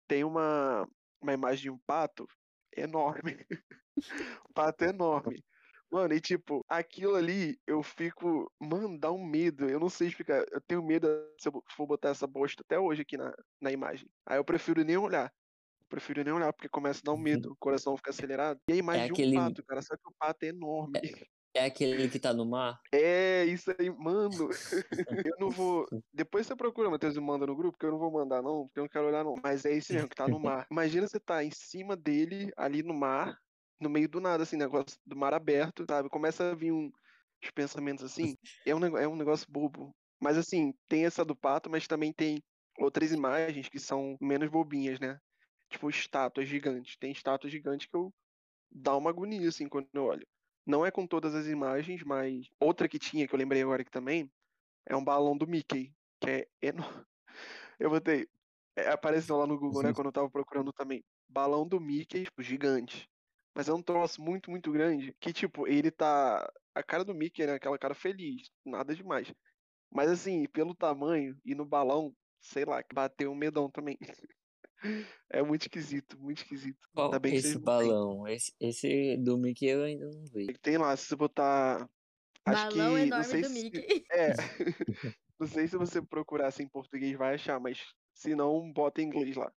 tem 0.07 0.23
uma, 0.23 0.87
uma 1.21 1.33
imagem 1.33 1.63
de 1.63 1.69
um 1.71 1.79
pato 1.79 2.27
enorme. 2.75 3.37
um 4.49 4.53
pato 4.53 4.83
enorme. 4.85 5.43
Mano, 5.95 6.13
e 6.13 6.19
tipo, 6.19 6.59
aquilo 6.67 7.15
ali 7.15 7.57
eu 7.65 7.81
fico. 7.81 8.51
Mano, 8.59 8.99
dá 8.99 9.09
um 9.13 9.25
medo. 9.25 9.69
Eu 9.69 9.79
não 9.79 9.87
sei 9.87 10.09
explicar. 10.09 10.45
Eu 10.51 10.59
tenho 10.67 10.83
medo 10.83 11.07
se 11.39 11.47
eu 11.47 11.63
for 11.71 11.87
botar 11.87 12.09
essa 12.09 12.27
bosta 12.27 12.61
até 12.65 12.77
hoje 12.77 13.03
aqui 13.03 13.15
na, 13.15 13.33
na 13.61 13.71
imagem. 13.71 14.05
Aí 14.25 14.37
eu 14.37 14.43
prefiro 14.43 14.83
nem 14.83 14.97
olhar. 14.97 15.31
Prefiro 15.87 16.21
nem 16.21 16.33
olhar, 16.33 16.51
porque 16.51 16.67
começa 16.67 16.99
a 16.99 17.05
dar 17.05 17.13
um 17.13 17.17
medo, 17.17 17.53
o 17.53 17.55
coração 17.55 17.95
fica 17.95 18.09
acelerado. 18.09 18.59
E 18.67 18.73
a 18.73 18.75
imagem 18.75 19.05
de 19.05 19.13
um 19.13 19.15
aquele- 19.15 19.35
pato, 19.35 19.63
cara, 19.63 19.81
só 19.81 19.95
que 19.95 20.05
o 20.05 20.13
pato 20.19 20.43
é 20.43 20.49
enorme. 20.49 20.99
É 21.55 21.63
aquele 21.63 22.09
que 22.09 22.19
tá 22.19 22.33
no 22.33 22.45
mar? 22.45 22.81
É, 22.91 23.45
isso 23.45 23.73
aí, 23.79 23.89
mano. 23.89 24.49
Eu 25.33 25.39
não 25.39 25.49
vou. 25.49 25.85
Depois 26.13 26.45
você 26.45 26.57
procura, 26.57 26.89
Matheus, 26.89 27.15
e 27.15 27.21
manda 27.21 27.47
no 27.47 27.55
grupo, 27.55 27.77
que 27.77 27.85
eu 27.85 27.91
não 27.91 27.99
vou 27.99 28.11
mandar, 28.11 28.41
não, 28.41 28.65
porque 28.65 28.79
eu 28.79 28.83
não 28.83 28.89
quero 28.89 29.07
olhar, 29.07 29.23
não. 29.23 29.35
Mas 29.41 29.63
é 29.63 29.71
esse 29.71 29.93
mesmo, 29.93 30.09
que 30.09 30.15
tá 30.15 30.27
no 30.27 30.39
mar. 30.39 30.67
Imagina 30.69 31.07
você 31.07 31.19
tá 31.21 31.41
em 31.41 31.51
cima 31.51 31.95
dele, 31.95 32.51
ali 32.57 32.83
no 32.83 32.93
mar, 32.93 33.37
no 33.79 33.89
meio 33.89 34.07
do 34.07 34.19
nada, 34.19 34.43
assim, 34.43 34.55
negócio 34.55 34.97
do 35.05 35.15
mar 35.15 35.33
aberto, 35.33 35.85
sabe? 35.89 36.09
Começa 36.09 36.51
a 36.51 36.55
vir 36.55 36.71
um, 36.71 36.91
uns 37.43 37.51
pensamentos 37.51 38.03
assim. 38.03 38.35
É 38.65 38.75
um, 38.75 38.97
é 38.97 39.07
um 39.07 39.15
negócio 39.15 39.45
bobo. 39.49 39.95
Mas 40.19 40.37
assim, 40.37 40.73
tem 40.87 41.05
essa 41.05 41.25
do 41.25 41.35
pato, 41.35 41.69
mas 41.69 41.87
também 41.87 42.13
tem 42.13 42.41
outras 42.79 43.11
imagens 43.11 43.69
que 43.69 43.79
são 43.79 44.17
menos 44.21 44.49
bobinhas, 44.49 44.99
né? 44.99 45.19
Tipo, 45.69 45.89
estátuas 45.89 46.47
gigantes. 46.47 46.97
Tem 46.97 47.11
estátuas 47.11 47.51
gigantes 47.51 47.87
que 47.87 47.95
eu 47.95 48.13
dá 48.71 48.95
uma 48.95 49.09
agonia, 49.09 49.47
assim, 49.47 49.67
quando 49.67 49.87
eu 49.93 50.03
olho. 50.05 50.27
Não 50.65 50.85
é 50.85 50.91
com 50.91 51.05
todas 51.05 51.35
as 51.35 51.47
imagens, 51.47 52.03
mas 52.03 52.47
outra 52.59 52.89
que 52.89 52.99
tinha, 52.99 53.27
que 53.27 53.33
eu 53.33 53.39
lembrei 53.39 53.61
agora 53.61 53.81
aqui 53.81 53.91
também, 53.91 54.31
é 54.85 54.95
um 54.95 55.03
balão 55.03 55.37
do 55.37 55.47
Mickey, 55.47 55.93
que 56.19 56.29
é 56.29 56.47
enorme. 56.61 57.05
Eu 57.79 57.89
botei. 57.89 58.25
é, 58.77 58.89
apareceu 58.89 59.35
lá 59.35 59.45
no 59.45 59.59
Google, 59.59 59.83
né, 59.83 59.93
quando 59.93 60.07
eu 60.07 60.13
tava 60.13 60.29
procurando 60.29 60.71
também. 60.71 61.03
Balão 61.27 61.67
do 61.67 61.77
Mickey, 61.77 62.23
tipo, 62.23 62.41
gigante. 62.41 63.09
Mas 63.55 63.69
é 63.69 63.73
um 63.73 63.81
troço 63.81 64.21
muito, 64.21 64.51
muito 64.51 64.71
grande, 64.71 65.15
que, 65.19 65.31
tipo, 65.33 65.67
ele 65.67 65.91
tá. 65.91 66.51
A 66.75 66.83
cara 66.83 67.05
do 67.05 67.15
Mickey, 67.15 67.45
né, 67.45 67.53
aquela 67.53 67.77
cara 67.79 67.95
feliz, 67.95 68.49
nada 68.65 68.93
demais. 68.93 69.33
Mas, 69.91 70.09
assim, 70.11 70.45
pelo 70.47 70.75
tamanho 70.75 71.37
e 71.45 71.55
no 71.55 71.65
balão, 71.65 72.13
sei 72.41 72.65
lá, 72.65 72.83
que 72.83 72.93
bateu 72.93 73.31
um 73.31 73.35
medão 73.35 73.69
também. 73.69 73.97
É 75.31 75.41
muito 75.41 75.63
esquisito, 75.63 76.19
muito 76.19 76.39
esquisito. 76.43 76.77
Qual 76.93 77.07
Ainda 77.07 77.19
bem 77.19 77.31
que 77.31 77.37
esse 77.39 77.55
não 77.55 77.61
balão? 77.61 78.27
Esse, 78.27 78.53
esse 78.59 79.17
do 79.17 79.37
Mickey 79.37 79.65
eu 79.67 79.83
ainda 79.83 80.05
não 80.05 80.25
vi. 80.25 80.53
Tem 80.61 80.77
lá, 80.77 80.95
se 80.95 81.07
você 81.07 81.15
botar. 81.15 81.89
Acho 82.45 82.69
que. 82.69 82.77
Balão 82.77 82.91
não 82.91 82.97
enorme 82.99 83.25
sei 83.25 83.41
do 83.41 83.47
se- 83.49 83.63
Mickey. 83.63 84.05
É. 84.11 84.33
não 85.39 85.47
sei 85.47 85.67
se 85.67 85.77
você 85.77 86.01
procurar 86.01 86.47
assim 86.47 86.63
em 86.63 86.69
português 86.69 87.17
vai 87.17 87.35
achar, 87.35 87.59
mas 87.59 87.83
se 88.13 88.35
não, 88.35 88.71
bota 88.71 89.01
em 89.01 89.05
inglês 89.05 89.35
lá. 89.35 89.51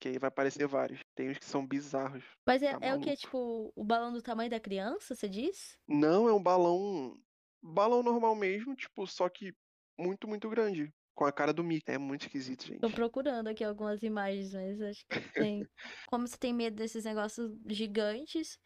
Que 0.00 0.08
aí 0.08 0.18
vai 0.18 0.28
aparecer 0.28 0.66
vários. 0.66 1.01
Tem 1.14 1.30
uns 1.30 1.38
que 1.38 1.44
são 1.44 1.66
bizarros. 1.66 2.24
Mas 2.46 2.62
é, 2.62 2.72
Tá 2.72 2.86
é 2.86 2.94
o 2.94 3.00
que? 3.00 3.16
Tipo, 3.16 3.72
o 3.74 3.84
balão 3.84 4.12
do 4.12 4.22
tamanho 4.22 4.50
da 4.50 4.60
criança, 4.60 5.14
você 5.14 5.28
diz? 5.28 5.78
Não, 5.86 6.28
é 6.28 6.32
um 6.32 6.42
balão. 6.42 7.16
Balão 7.62 8.02
normal 8.02 8.34
mesmo, 8.34 8.74
tipo, 8.74 9.06
só 9.06 9.28
que 9.28 9.52
muito, 9.98 10.26
muito 10.26 10.48
grande. 10.48 10.92
Com 11.14 11.24
a 11.26 11.32
cara 11.32 11.52
do 11.52 11.62
Mickey. 11.62 11.92
É 11.92 11.98
muito 11.98 12.22
esquisito, 12.26 12.64
gente. 12.66 12.80
Tô 12.80 12.90
procurando 12.90 13.48
aqui 13.48 13.62
algumas 13.62 14.02
imagens, 14.02 14.54
mas 14.54 14.80
acho 14.80 15.06
que 15.06 15.20
tem. 15.36 15.68
Como 16.10 16.26
você 16.26 16.36
tem 16.38 16.52
medo 16.54 16.76
desses 16.76 17.04
negócios 17.04 17.52
gigantes, 17.68 18.58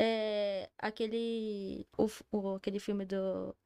é 0.00 0.70
aquele. 0.78 1.86
O, 1.98 2.06
o- 2.32 2.56
aquele 2.56 2.78
filme 2.80 3.04
do 3.06 3.56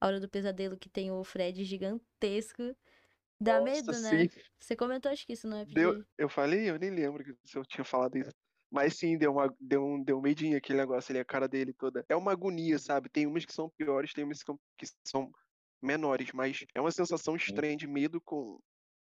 A 0.00 0.06
Hora 0.06 0.20
do 0.20 0.28
Pesadelo 0.28 0.78
que 0.78 0.88
tem 0.90 1.12
o 1.12 1.24
Fred 1.24 1.64
gigantesco. 1.64 2.76
Dá 3.42 3.60
Nossa, 3.60 3.60
medo, 3.60 3.98
né? 4.00 4.26
sim. 4.26 4.28
Você 4.60 4.76
comentou, 4.76 5.10
acho 5.12 5.26
que 5.26 5.32
isso 5.34 5.48
não 5.48 5.58
é 5.58 5.66
Deu, 5.66 5.94
eu 6.18 6.28
falei, 6.28 6.68
eu 6.70 6.78
nem 6.78 6.90
lembro 6.90 7.24
que- 7.24 7.34
se 7.44 7.56
eu 7.58 7.64
tinha 7.64 7.84
falado 7.84 8.16
isso. 8.18 8.30
Mas 8.70 8.96
sim, 8.98 9.18
deu, 9.18 9.32
uma, 9.32 9.54
deu, 9.60 9.84
um, 9.84 10.02
deu 10.02 10.18
um 10.18 10.22
medinho 10.22 10.56
aquele 10.56 10.78
negócio 10.78 11.12
ali, 11.12 11.20
a 11.20 11.24
cara 11.24 11.46
dele 11.48 11.72
toda. 11.74 12.04
É 12.08 12.16
uma 12.16 12.32
agonia, 12.32 12.78
sabe? 12.78 13.08
Tem 13.10 13.26
umas 13.26 13.44
que 13.44 13.52
são 13.52 13.70
piores, 13.76 14.12
tem 14.14 14.24
umas 14.24 14.42
que 14.42 14.86
são, 15.06 15.30
menores, 15.82 16.30
mas 16.32 16.64
é 16.74 16.80
uma 16.80 16.90
sensação 16.92 17.36
estranha 17.36 17.76
de 17.76 17.86
medo 17.88 18.20
com 18.22 18.58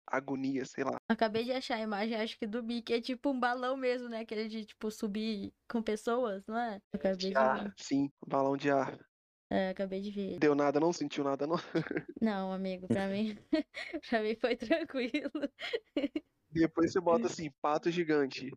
agonia, 0.08 0.66
sei 0.66 0.84
lá. 0.86 0.98
Acabei 1.10 1.44
de 1.44 1.52
achar 1.52 1.76
a 1.76 1.80
imagem, 1.82 2.16
acho 2.16 2.38
que 2.40 2.48
do 2.48 2.64
Mickey 2.64 2.94
é 2.94 3.02
tipo 3.02 3.30
um 3.32 3.40
balão 3.40 3.76
mesmo, 3.78 4.08
né? 4.10 4.20
Aquele 4.22 4.48
de, 4.48 4.66
tipo, 4.66 4.90
subir 4.90 5.54
com 5.70 5.84
pessoas, 5.84 6.46
não 6.48 6.58
é? 6.58 6.82
Acabei 6.94 7.18
de, 7.18 7.32
De 7.32 7.36
ver. 7.36 7.52
ar, 7.52 7.74
sim, 7.78 8.10
balão 8.28 8.58
de 8.58 8.70
ar. 8.72 8.98
É, 9.52 9.68
acabei 9.68 10.00
de 10.00 10.12
ver. 10.12 10.40
Deu 10.40 10.56
nada, 10.56 10.80
não 10.80 10.94
sentiu 10.94 11.26
nada, 11.26 11.46
não. 11.46 11.58
Não, 12.22 12.54
amigo, 12.54 12.88
pra 12.88 13.08
mim, 13.10 13.38
pra 14.10 14.22
mim 14.22 14.34
foi 14.36 14.56
tranquilo. 14.56 15.30
Depois 16.50 16.94
você 16.94 17.02
bota 17.02 17.26
assim, 17.28 17.52
pato 17.62 17.92
gigante. 17.92 18.50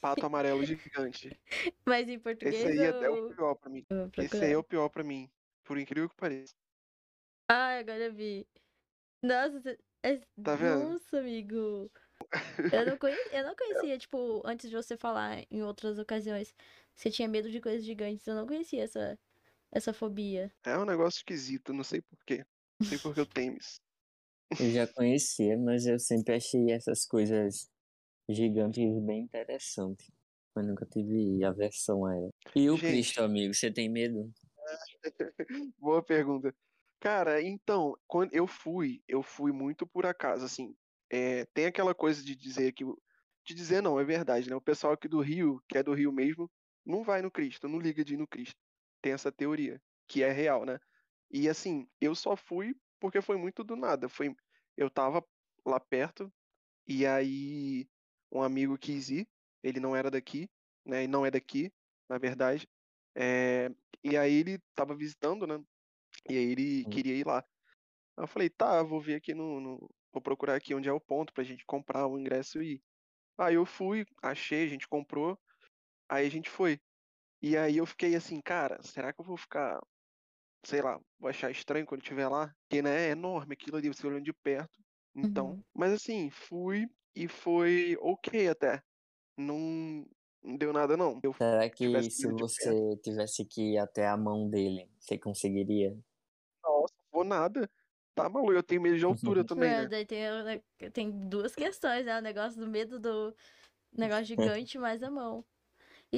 Pato 0.00 0.26
amarelo 0.26 0.64
gigante. 0.64 1.38
Mas 1.86 2.08
em 2.08 2.18
português 2.18 2.56
Esse 2.56 2.66
aí 2.66 2.78
é, 2.80 2.90
é 2.90 3.06
eu... 3.06 3.26
o 3.26 3.30
pior 3.30 3.54
pra 3.54 3.70
mim. 3.70 3.86
Esse 4.18 4.44
aí 4.44 4.52
é 4.52 4.58
o 4.58 4.64
pior 4.64 4.88
pra 4.88 5.04
mim. 5.04 5.30
Por 5.62 5.78
incrível 5.78 6.08
que 6.08 6.16
pareça. 6.16 6.52
Ai, 7.48 7.78
agora 7.78 8.06
eu 8.06 8.12
vi. 8.12 8.44
Nossa, 9.22 9.78
é... 10.02 10.20
Tá 10.42 10.56
vendo? 10.56 10.94
Nossa, 10.94 11.18
amigo. 11.18 11.92
Eu 12.72 12.86
não, 12.86 12.98
conhe... 12.98 13.16
eu 13.30 13.44
não 13.44 13.54
conhecia, 13.54 13.98
tipo, 13.98 14.42
antes 14.44 14.68
de 14.68 14.74
você 14.74 14.96
falar 14.96 15.44
em 15.48 15.62
outras 15.62 15.96
ocasiões, 15.96 16.52
você 16.92 17.08
tinha 17.08 17.28
medo 17.28 17.48
de 17.50 17.60
coisas 17.60 17.84
gigantes. 17.84 18.26
Eu 18.26 18.34
não 18.34 18.46
conhecia 18.46 18.82
essa, 18.82 19.18
essa 19.74 19.92
fobia. 19.92 20.52
É 20.64 20.78
um 20.78 20.84
negócio 20.84 21.18
esquisito, 21.18 21.72
não 21.72 21.82
sei 21.82 22.00
porquê. 22.00 22.44
Não 22.80 22.88
sei 22.88 22.98
porque 22.98 23.20
eu 23.20 23.26
tenho 23.26 23.56
isso. 23.56 23.80
Eu 24.60 24.70
já 24.70 24.86
conhecia, 24.86 25.58
mas 25.58 25.84
eu 25.84 25.98
sempre 25.98 26.34
achei 26.34 26.70
essas 26.70 27.04
coisas 27.04 27.68
gigantes 28.28 28.84
bem 29.02 29.22
interessantes. 29.22 30.10
Mas 30.54 30.66
nunca 30.66 30.86
tive 30.86 31.42
aversão 31.44 32.06
a 32.06 32.14
ela. 32.14 32.30
E 32.54 32.70
o 32.70 32.76
Gente. 32.76 32.88
Cristo, 32.88 33.22
amigo, 33.22 33.52
você 33.52 33.72
tem 33.72 33.88
medo? 33.88 34.32
Boa 35.78 36.02
pergunta. 36.02 36.54
Cara, 37.00 37.42
então, 37.42 37.98
quando 38.06 38.32
eu 38.32 38.46
fui, 38.46 39.02
eu 39.08 39.22
fui 39.22 39.50
muito 39.50 39.86
por 39.86 40.06
acaso, 40.06 40.44
assim. 40.44 40.74
É, 41.10 41.44
tem 41.46 41.66
aquela 41.66 41.94
coisa 41.94 42.22
de 42.22 42.36
dizer 42.36 42.72
que. 42.72 42.84
De 43.44 43.54
dizer 43.54 43.82
não, 43.82 43.98
é 43.98 44.04
verdade, 44.04 44.48
né? 44.48 44.56
O 44.56 44.60
pessoal 44.60 44.92
aqui 44.92 45.08
do 45.08 45.20
Rio, 45.20 45.60
que 45.68 45.76
é 45.76 45.82
do 45.82 45.92
Rio 45.92 46.12
mesmo, 46.12 46.50
não 46.86 47.02
vai 47.02 47.20
no 47.20 47.30
Cristo, 47.30 47.68
não 47.68 47.78
liga 47.78 48.04
de 48.04 48.14
ir 48.14 48.16
no 48.16 48.26
Cristo. 48.26 48.56
Tem 49.04 49.12
essa 49.14 49.32
teoria, 49.32 49.82
que 50.08 50.24
é 50.24 50.32
real, 50.32 50.66
né? 50.66 50.80
E 51.30 51.48
assim, 51.50 51.88
eu 52.00 52.16
só 52.16 52.36
fui 52.36 52.74
porque 53.00 53.22
foi 53.22 53.38
muito 53.38 53.64
do 53.64 53.76
nada. 53.76 54.08
Foi, 54.10 54.34
eu 54.78 54.90
tava 54.90 55.24
lá 55.66 55.80
perto, 55.80 56.32
e 56.86 57.06
aí 57.06 57.88
um 58.32 58.42
amigo 58.42 58.78
quis 58.78 59.10
ir, 59.10 59.28
ele 59.62 59.80
não 59.80 59.96
era 59.96 60.10
daqui, 60.10 60.50
né? 60.86 61.04
E 61.04 61.08
não 61.08 61.26
é 61.26 61.32
daqui, 61.32 61.72
na 62.08 62.18
verdade. 62.18 62.68
É, 63.16 63.70
e 64.04 64.16
aí 64.18 64.34
ele 64.34 64.60
tava 64.74 64.96
visitando, 64.96 65.46
né? 65.46 65.58
E 66.30 66.36
aí 66.38 66.52
ele 66.52 66.86
queria 66.86 67.14
ir 67.16 67.26
lá. 67.26 67.44
Aí 68.16 68.24
eu 68.24 68.28
falei, 68.28 68.50
tá, 68.50 68.82
vou 68.82 69.00
ver 69.00 69.16
aqui 69.16 69.34
no, 69.34 69.60
no- 69.60 69.90
Vou 70.12 70.22
procurar 70.22 70.56
aqui 70.56 70.74
onde 70.74 70.88
é 70.88 70.92
o 70.92 71.00
ponto 71.00 71.32
pra 71.32 71.44
gente 71.44 71.64
comprar 71.66 72.06
o 72.06 72.18
ingresso 72.18 72.62
e 72.62 72.74
ir. 72.76 72.84
Aí 73.38 73.54
eu 73.56 73.66
fui, 73.66 74.06
achei, 74.22 74.64
a 74.64 74.68
gente 74.68 74.88
comprou, 74.88 75.38
aí 76.08 76.26
a 76.26 76.30
gente 76.30 76.50
foi. 76.50 76.80
E 77.46 77.56
aí 77.58 77.76
eu 77.76 77.86
fiquei 77.86 78.14
assim, 78.16 78.40
cara, 78.40 78.78
será 78.82 79.12
que 79.12 79.20
eu 79.20 79.24
vou 79.24 79.36
ficar, 79.36 79.78
sei 80.66 80.82
lá, 80.82 81.00
vou 81.18 81.30
achar 81.30 81.50
estranho 81.50 81.86
quando 81.86 82.02
estiver 82.02 82.28
lá? 82.28 82.54
Porque, 82.62 82.82
né, 82.82 83.08
é 83.08 83.10
enorme 83.12 83.54
aquilo 83.54 83.76
ali, 83.78 83.88
você 83.88 84.06
olhando 84.06 84.24
de 84.24 84.34
perto. 84.34 84.78
Então, 85.16 85.56
Uhum. 85.56 85.64
mas 85.74 85.92
assim, 85.92 86.30
fui 86.30 86.86
e 87.16 87.28
foi 87.28 87.96
ok 88.00 88.48
até. 88.48 88.82
Não, 89.38 90.06
não 90.42 90.56
deu 90.58 90.72
nada 90.72 90.96
não. 90.96 91.20
Eu 91.24 91.34
Será 91.40 91.68
que 91.70 92.10
se 92.10 92.32
você 92.32 92.96
tivesse 93.02 93.44
que 93.44 93.74
ir 93.74 93.78
até 93.78 94.06
a 94.08 94.16
mão 94.16 94.48
dele, 94.50 94.90
você 94.98 95.18
conseguiria? 95.18 95.96
Nossa, 96.62 96.94
vou 97.12 97.24
nada. 97.24 97.70
Tá 98.14 98.28
maluco, 98.28 98.52
eu 98.52 98.62
tenho 98.62 98.82
medo 98.82 98.98
de 98.98 99.04
altura 99.04 99.44
também, 99.46 99.74
É, 99.74 99.86
né? 99.86 99.88
daí 99.88 100.06
tem, 100.06 100.20
ne- 100.44 100.90
tem 100.90 101.28
duas 101.28 101.54
questões, 101.54 102.04
né? 102.06 102.18
O 102.18 102.22
negócio 102.22 102.58
do 102.60 102.66
medo 102.68 102.98
do 102.98 103.34
negócio 103.96 104.24
gigante 104.26 104.78
mais 104.78 105.02
a 105.02 105.10
mão. 105.10 105.46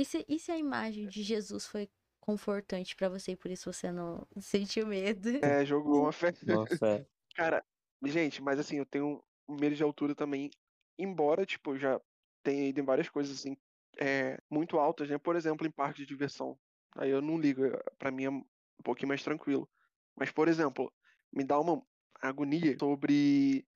E 0.00 0.04
se, 0.04 0.24
e 0.28 0.38
se 0.38 0.52
a 0.52 0.58
imagem 0.58 1.08
de 1.08 1.22
Jesus 1.22 1.66
foi 1.66 1.88
confortante 2.20 2.94
pra 2.96 3.08
você 3.08 3.32
e 3.32 3.36
por 3.36 3.50
isso 3.50 3.72
você 3.72 3.90
não 3.92 4.26
sentiu 4.40 4.86
medo? 4.86 5.30
É, 5.42 5.64
jogou 5.64 6.02
uma 6.02 6.12
fé. 6.12 6.32
Fé. 6.78 7.06
Cara, 7.36 7.64
gente, 8.04 8.42
mas 8.42 8.58
assim, 8.58 8.76
eu 8.78 8.86
tenho 8.86 9.22
um 9.48 9.56
medo 9.56 9.76
de 9.76 9.82
altura 9.82 10.14
também, 10.14 10.50
embora, 10.98 11.44
tipo, 11.46 11.72
eu 11.72 11.78
já 11.78 12.00
tenha 12.42 12.68
ido 12.68 12.80
em 12.80 12.84
várias 12.84 13.08
coisas, 13.08 13.38
assim, 13.38 13.56
é, 14.00 14.38
muito 14.50 14.78
altas, 14.78 15.08
né? 15.10 15.18
Por 15.18 15.36
exemplo, 15.36 15.66
em 15.66 15.70
parque 15.70 16.00
de 16.00 16.06
diversão. 16.06 16.58
Aí 16.96 17.10
eu 17.10 17.20
não 17.22 17.38
ligo, 17.38 17.64
eh, 17.66 17.82
pra 17.98 18.10
mim 18.10 18.24
é 18.24 18.30
um 18.30 18.44
pouquinho 18.84 19.08
mais 19.08 19.22
tranquilo. 19.22 19.68
Mas, 20.16 20.30
por 20.32 20.48
exemplo, 20.48 20.92
me 21.32 21.44
dá 21.44 21.60
uma 21.60 21.82
agonia 22.22 22.76
sobre 22.78 23.66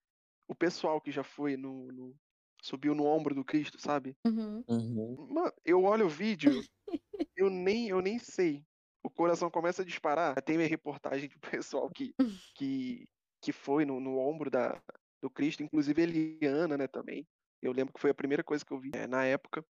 o 0.49 0.55
pessoal 0.55 1.01
que 1.01 1.12
já 1.12 1.25
foi 1.25 1.57
no, 1.57 1.88
no- 1.92 2.16
subiu 2.62 2.94
no 2.94 3.05
ombro 3.05 3.35
do 3.35 3.44
Cristo, 3.44 3.81
sabe? 3.81 4.16
Uhum. 4.25 4.64
Uhum. 4.68 5.27
Mano, 5.31 5.53
eu 5.64 5.83
olho 5.85 6.07
o 6.07 6.11
vídeo, 6.11 6.51
eu 7.37 7.51
nem, 7.51 7.88
eu 7.88 8.01
nem 8.01 8.18
sei. 8.18 8.64
O 9.03 9.11
coração 9.11 9.51
começa 9.51 9.83
a 9.83 9.85
disparar. 9.85 10.40
Tem 10.42 10.57
minha 10.57 10.68
reportagem 10.68 11.29
do 11.29 11.38
pessoal 11.40 11.88
que, 11.90 12.14
que, 12.55 13.09
que 13.40 13.53
foi 13.53 13.85
no, 13.85 13.99
no 14.01 14.18
ombro 14.18 14.51
da, 14.51 14.81
do 15.23 15.31
Cristo, 15.31 15.62
inclusive 15.62 16.03
Eliana, 16.03 16.77
né, 16.77 16.87
também. 16.87 17.27
Eu 17.62 17.73
lembro 17.73 17.92
que 17.92 18.01
foi 18.01 18.11
a 18.11 18.14
primeira 18.14 18.42
coisa 18.42 18.64
que 18.64 18.73
eu 18.73 18.81
vi 18.81 18.90
eh, 18.94 19.07
na 19.07 19.25
época. 19.25 19.64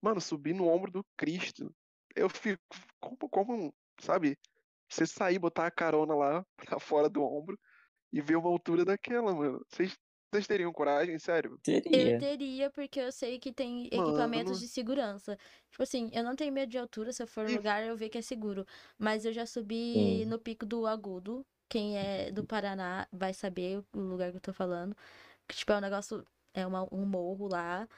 Mano, 0.00 0.20
subir 0.20 0.54
no 0.54 0.66
ombro 0.66 0.90
do 0.90 1.04
Cristo. 1.16 1.74
Eu 2.14 2.28
fico, 2.28 2.62
como, 3.00 3.16
como, 3.28 3.74
sabe? 4.00 4.38
Você 4.88 5.06
sair, 5.06 5.38
botar 5.38 5.66
a 5.66 5.70
carona 5.70 6.14
lá 6.14 6.46
pra 6.56 6.80
fora 6.80 7.08
do 7.08 7.22
ombro 7.22 7.58
e 8.12 8.20
ver 8.20 8.36
uma 8.36 8.48
altura 8.48 8.84
daquela, 8.84 9.34
mano. 9.34 9.64
Vocês 9.68 9.96
vocês 10.32 10.46
teriam 10.46 10.72
coragem, 10.72 11.18
sério? 11.18 11.58
Eu 11.92 12.12
Teria. 12.12 12.18
teria, 12.18 12.70
porque 12.70 12.98
eu 13.00 13.12
sei 13.12 13.38
que 13.38 13.52
tem 13.52 13.88
Mano. 13.92 14.08
equipamentos 14.08 14.58
de 14.58 14.68
segurança. 14.68 15.38
Tipo 15.70 15.82
assim, 15.82 16.10
eu 16.12 16.24
não 16.24 16.34
tenho 16.34 16.52
medo 16.52 16.70
de 16.70 16.78
altura, 16.78 17.12
se 17.12 17.22
eu 17.22 17.26
for 17.26 17.44
no 17.44 17.50
E- 17.52 17.56
lugar 17.56 17.84
eu 17.86 17.96
ver 17.96 18.08
que 18.08 18.18
é 18.18 18.22
seguro. 18.22 18.66
Mas 18.98 19.24
eu 19.24 19.32
já 19.32 19.46
subi 19.46 20.24
Sim. 20.24 20.26
no 20.26 20.38
pico 20.38 20.66
do 20.66 20.86
Agudo. 20.86 21.46
Quem 21.68 21.96
é 21.98 22.30
do 22.30 22.44
Paraná 22.44 23.08
vai 23.12 23.32
saber 23.34 23.82
o 23.94 23.98
lugar 24.00 24.30
que 24.30 24.36
eu 24.36 24.40
tô 24.40 24.52
falando. 24.52 24.96
Que, 25.48 25.56
tipo, 25.56 25.72
é 25.72 25.76
um 25.78 25.80
negócio, 25.80 26.24
é 26.54 26.66
uma, 26.66 26.86
um 26.94 27.06
morro 27.06 27.48
lá. 27.48 27.88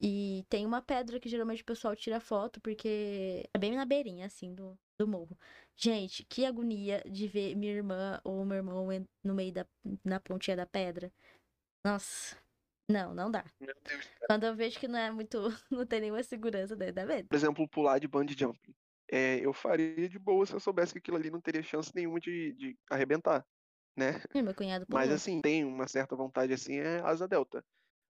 E 0.00 0.44
tem 0.48 0.64
uma 0.64 0.80
pedra 0.80 1.18
que 1.18 1.28
geralmente 1.28 1.62
o 1.62 1.66
pessoal 1.66 1.96
tira 1.96 2.20
foto, 2.20 2.60
porque 2.60 3.48
é 3.52 3.58
bem 3.58 3.74
na 3.74 3.84
beirinha, 3.84 4.26
assim, 4.26 4.54
do, 4.54 4.78
do 4.98 5.08
morro. 5.08 5.36
Gente, 5.76 6.24
que 6.24 6.44
agonia 6.44 7.02
de 7.10 7.26
ver 7.26 7.56
minha 7.56 7.72
irmã 7.72 8.20
ou 8.24 8.44
meu 8.44 8.56
irmão 8.58 8.86
no 9.24 9.34
meio 9.34 9.52
da 9.52 9.66
na 10.04 10.20
pontinha 10.20 10.56
da 10.56 10.66
pedra. 10.66 11.12
Nossa, 11.84 12.36
não, 12.90 13.14
não 13.14 13.30
dá. 13.30 13.44
Meu 13.60 13.74
Deus. 13.84 14.08
Quando 14.26 14.44
eu 14.44 14.56
vejo 14.56 14.78
que 14.78 14.88
não 14.88 14.98
é 14.98 15.10
muito. 15.10 15.38
Não 15.70 15.86
tem 15.86 16.00
nenhuma 16.00 16.22
segurança, 16.22 16.74
daí 16.74 16.92
dá 16.92 17.04
medo. 17.04 17.28
Por 17.28 17.36
exemplo, 17.36 17.68
pular 17.68 17.98
de 17.98 18.08
bungee 18.08 18.36
jumping. 18.38 18.74
É, 19.10 19.38
eu 19.44 19.52
faria 19.52 20.08
de 20.08 20.18
boa 20.18 20.44
se 20.44 20.52
eu 20.52 20.60
soubesse 20.60 20.92
que 20.92 20.98
aquilo 20.98 21.16
ali 21.16 21.30
não 21.30 21.40
teria 21.40 21.62
chance 21.62 21.90
nenhuma 21.94 22.20
de, 22.20 22.52
de 22.52 22.78
arrebentar, 22.90 23.42
né? 23.96 24.20
E 24.34 24.42
meu 24.42 24.54
cunhado 24.54 24.84
pulou. 24.86 25.00
Mas 25.00 25.10
assim, 25.10 25.40
tem 25.40 25.64
uma 25.64 25.88
certa 25.88 26.14
vontade 26.14 26.52
assim, 26.52 26.78
é 26.78 27.00
asa 27.00 27.26
delta. 27.26 27.64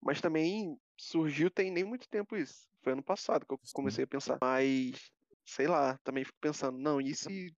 Mas 0.02 0.22
também 0.22 0.78
surgiu 0.98 1.52
tem 1.52 1.70
nem 1.70 1.84
muito 1.84 2.08
tempo 2.08 2.38
isso. 2.38 2.70
Foi 2.82 2.94
ano 2.94 3.04
passado 3.04 3.46
que 3.46 3.54
eu 3.54 3.60
comecei 3.74 4.06
a 4.06 4.08
pensar. 4.08 4.38
Mas, 4.42 5.12
sei 5.46 5.68
lá, 5.68 5.98
também 6.04 6.24
fico 6.24 6.38
pensando, 6.40 6.78
não, 6.78 7.02
e 7.02 7.14
se 7.14 7.54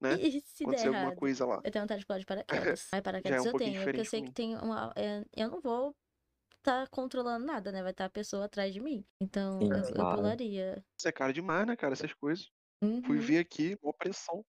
né? 0.00 0.18
E 0.18 0.40
se 0.40 0.66
der 0.66 0.86
alguma 0.88 1.12
errado? 1.12 1.12
coisa 1.12 1.46
lá? 1.46 1.62
Eu 1.64 1.70
tenho 1.70 1.82
vontade 1.84 2.00
de 2.00 2.06
pular 2.06 2.18
de 2.20 2.26
paraquedas. 2.26 2.86
Mas 2.92 3.02
paraquedas 3.02 3.40
um 3.40 3.46
eu 3.46 3.54
tenho, 3.54 3.84
porque 3.84 4.00
eu 4.00 4.04
sei 4.04 4.22
que 4.22 4.32
tem 4.32 4.56
uma. 4.56 4.92
é, 4.96 5.24
eu 5.36 5.50
não 5.50 5.60
vou 5.60 5.96
estar 6.58 6.88
controlando 6.90 7.46
nada, 7.46 7.72
né? 7.72 7.82
Vai 7.82 7.92
estar 7.92 8.06
a 8.06 8.10
pessoa 8.10 8.46
atrás 8.46 8.72
de 8.74 8.80
mim. 8.80 9.06
Então 9.20 9.62
Sim, 9.62 9.68
eu, 9.72 9.92
eu 9.96 10.08
pularia. 10.08 10.84
Isso 10.98 11.08
é 11.08 11.12
caro 11.12 11.32
demais, 11.32 11.66
né, 11.66 11.76
cara? 11.76 11.94
Essas 11.94 12.14
coisas. 12.14 12.50
Fui 13.06 13.18
Uhum. 13.18 13.20
ver 13.20 13.38
aqui, 13.40 13.76
uma 13.82 13.94
pressão. 13.94 14.44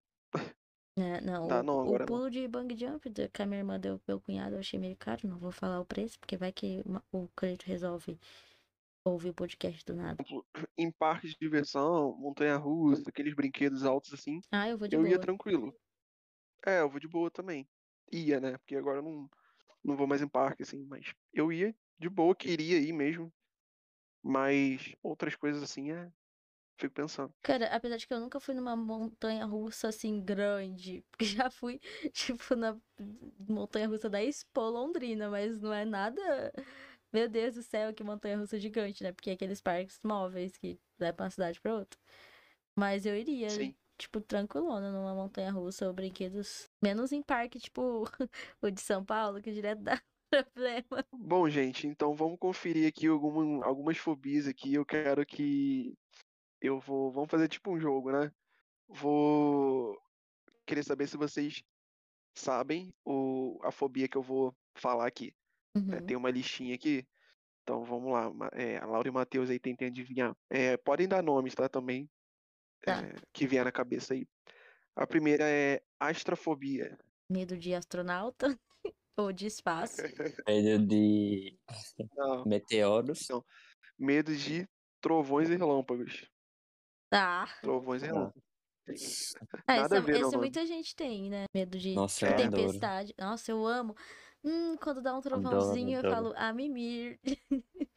É, 0.99 1.21
não, 1.21 1.47
Tá, 1.47 1.61
o, 1.61 1.63
não, 1.63 1.81
o 1.85 1.97
agora 1.97 2.07
não. 2.07 2.21
pulo 2.21 2.31
de 2.31 2.49
bang 2.49 2.75
jump 2.79 3.11
que 3.33 3.43
a 3.43 3.47
minha 3.47 3.59
irmã 3.61 3.79
deu 3.79 3.99
pro 3.99 4.15
meu 4.15 4.21
cunhado 4.21 4.55
eu 4.55 4.61
achei 4.61 4.79
meio 4.81 4.97
caro. 4.97 5.29
Não 5.29 5.39
vou 5.39 5.53
falar 5.53 5.79
o 5.81 5.85
preço, 5.87 6.19
porque 6.19 6.37
vai 6.39 6.51
que 6.53 6.83
o 7.13 7.29
Cleito 7.37 7.67
resolve 7.67 8.19
ouvir 9.11 9.31
o 9.31 9.35
podcast 9.35 9.85
do 9.85 9.95
nada. 9.95 10.25
Em 10.79 10.91
parques 10.91 11.31
de 11.33 11.37
diversão, 11.41 12.17
montanha-russa, 12.19 13.09
aqueles 13.09 13.35
brinquedos 13.35 13.85
altos 13.85 14.13
assim, 14.13 14.41
Ah, 14.53 14.69
eu 14.69 14.79
vou 14.79 14.89
de 14.89 14.97
eu 14.97 15.07
ia 15.07 15.19
boa. 15.19 15.21
tranquilo. 15.21 15.75
É, 16.67 16.81
eu 16.81 16.91
vou 16.91 17.01
de 17.01 17.09
boa 17.09 17.31
também. 17.31 17.69
Ia, 18.13 18.41
né? 18.41 18.59
Porque 18.59 18.77
agora 18.77 18.99
eu 18.99 19.03
não, 19.03 19.29
não 19.85 19.97
vou 19.97 20.07
mais 20.07 20.23
em 20.23 20.29
parque, 20.29 20.63
assim, 20.63 20.85
mas 20.87 21.15
eu 21.33 21.53
ia 21.53 21.75
de 21.99 22.09
boa, 22.09 22.35
queria 22.37 22.79
ir 22.81 22.93
mesmo. 22.93 23.33
Mas 24.23 24.95
outras 25.03 25.37
coisas 25.37 25.63
assim, 25.63 25.93
é. 25.93 26.11
Fico 26.79 26.95
pensando. 26.95 27.35
Cara, 27.43 27.67
apesar 27.75 27.97
de 27.97 28.07
que 28.09 28.13
eu 28.13 28.21
nunca 28.21 28.41
fui 28.41 28.55
numa 28.55 28.75
montanha 28.77 29.45
russa 29.47 29.89
assim 29.89 30.23
grande, 30.23 31.05
porque 31.13 31.25
já 31.25 31.49
fui, 31.51 31.79
tipo, 32.13 32.57
na 32.57 32.79
montanha 33.49 33.89
russa 33.89 34.11
da 34.11 34.23
Expo 34.23 34.61
Londrina, 34.63 35.31
mas 35.31 35.61
não 35.61 35.73
é 35.73 35.85
nada. 35.85 36.53
Meu 37.13 37.29
Deus 37.29 37.55
do 37.55 37.63
céu, 37.63 37.95
que 37.95 38.05
montanha 38.05 38.37
russa 38.39 38.59
gigante, 38.59 39.03
né? 39.03 39.13
Porque 39.13 39.31
é 39.31 39.33
aqueles 39.35 39.61
parques 39.61 40.01
móveis 40.05 40.57
que 40.57 40.79
levam 40.99 41.25
uma 41.25 41.31
cidade 41.31 41.61
pra 41.61 41.75
outra. 41.75 41.99
Mas 42.79 43.07
eu 43.07 43.17
iria, 43.17 43.49
Sim. 43.49 43.75
tipo, 43.99 44.21
tranquilona 44.21 44.93
numa 44.93 45.15
montanha 45.15 45.51
russa 45.51 45.87
ou 45.87 45.95
brinquedos. 45.95 46.71
Menos 46.83 47.13
em 47.13 47.23
parque, 47.23 47.59
tipo, 47.59 48.05
o 48.63 48.71
de 48.71 48.81
São 48.81 49.05
Paulo, 49.05 49.41
que 49.41 49.53
direto 49.53 49.83
dá 49.83 50.01
problema. 50.31 51.07
Bom, 51.13 51.49
gente, 51.49 51.87
então 51.87 52.15
vamos 52.15 52.39
conferir 52.39 52.87
aqui 52.89 53.07
alguma, 53.07 53.65
algumas 53.65 53.97
fobias 53.97 54.47
aqui. 54.47 54.75
Eu 54.75 54.85
quero 54.85 55.25
que 55.25 55.95
eu 56.61 56.81
vou, 56.81 57.11
vamos 57.11 57.31
fazer 57.31 57.49
tipo 57.49 57.71
um 57.73 57.81
jogo, 57.81 58.13
né? 58.13 58.31
Vou 58.89 59.99
querer 60.67 60.85
saber 60.85 61.09
se 61.09 61.17
vocês 61.17 61.63
sabem 62.37 62.95
o, 63.05 63.59
a 63.65 63.73
fobia 63.73 64.09
que 64.09 64.17
eu 64.17 64.23
vou 64.23 64.55
falar 64.77 65.07
aqui. 65.07 65.35
Né? 65.85 65.99
Uhum. 66.01 66.07
Tem 66.07 66.17
uma 66.17 66.31
listinha 66.31 66.75
aqui. 66.75 67.07
Então 67.63 67.85
vamos 67.85 68.13
lá. 68.13 68.31
É, 68.53 68.79
a 68.79 68.87
Laura 68.87 69.09
e 69.09 69.11
o 69.11 69.15
Matheus 69.15 69.51
aí 69.51 69.59
tentem 69.59 69.89
adivinhar. 69.89 70.37
É, 70.49 70.77
podem 70.77 71.09
dar 71.09 71.23
nomes, 71.23 71.55
tá? 71.55 71.69
Também. 71.69 72.09
Tá. 72.83 73.03
é, 73.05 73.15
que 73.33 73.47
vier 73.47 73.65
na 73.65 73.73
cabeça 73.73 74.15
aí. 74.15 74.29
A 74.95 75.07
primeira 75.07 75.45
é 75.49 75.83
astrafobia. 75.99 76.97
Medo 77.29 77.57
de 77.57 77.75
astronauta 77.75 78.57
ou 79.17 79.33
de 79.33 79.47
espaço. 79.47 79.97
Medo 80.49 80.87
de 80.87 81.59
Não, 82.15 82.45
meteoros. 82.45 83.27
Não. 83.29 83.45
medo 83.99 84.35
de 84.37 84.69
trovões 85.01 85.51
e 85.51 85.57
relâmpagos. 85.57 86.31
Tá. 87.11 87.47
Trovões 87.63 88.03
e 88.03 88.07
Ah. 88.07 88.09
relâmpagos. 88.09 88.47
Ah, 89.67 89.77
Nada 89.81 89.97
a 89.97 89.99
esse, 89.99 90.07
ver, 90.31 90.37
muita 90.39 90.65
gente 90.65 90.95
tem, 90.95 91.29
né? 91.29 91.47
Medo 91.53 91.77
de 91.77 91.93
Nossa, 91.95 92.29
adoro. 92.29 92.51
tempestade. 92.51 93.13
Nossa, 93.19 93.51
eu 93.51 93.67
amo. 93.67 93.97
Hum, 94.47 94.77
quando 94.77 95.03
dá 95.03 95.17
um 95.17 95.21
trovãozinho, 95.21 95.95
eu 95.95 95.99
adoro. 95.99 96.15
falo, 96.15 96.33
ah, 96.37 96.53
mimir. 96.53 97.19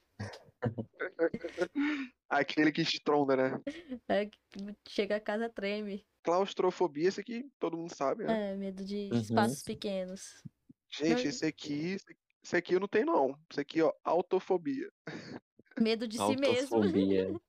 Aquele 2.28 2.72
que 2.72 2.82
estronda, 2.82 3.36
né? 3.36 3.62
É, 4.08 4.26
que 4.26 4.40
chega 4.88 5.16
a 5.18 5.22
casa 5.22 5.50
treme. 5.50 6.06
Claustrofobia, 6.24 7.08
esse 7.08 7.22
aqui 7.22 7.50
todo 7.60 7.78
mundo 7.78 7.94
sabe, 7.96 8.26
né? 8.26 8.52
É, 8.52 8.56
medo 8.56 8.84
de 8.84 9.10
Uhum. 9.12 9.22
espaços 9.22 9.62
pequenos. 9.64 10.44
Gente, 10.92 11.28
esse 11.28 11.46
aqui, 11.46 11.98
esse- 12.44 12.56
aqui 12.58 12.74
eu 12.74 12.80
não 12.80 12.88
tenho 12.88 13.06
não. 13.06 13.40
Esse 13.52 13.62
aqui, 13.62 13.82
ó, 13.82 13.94
autofobia. 14.04 14.92
Medo 15.80 16.08
de 16.08 16.18
si 16.18 16.36
mesmo. 16.36 16.78
Autofobia. 16.78 17.32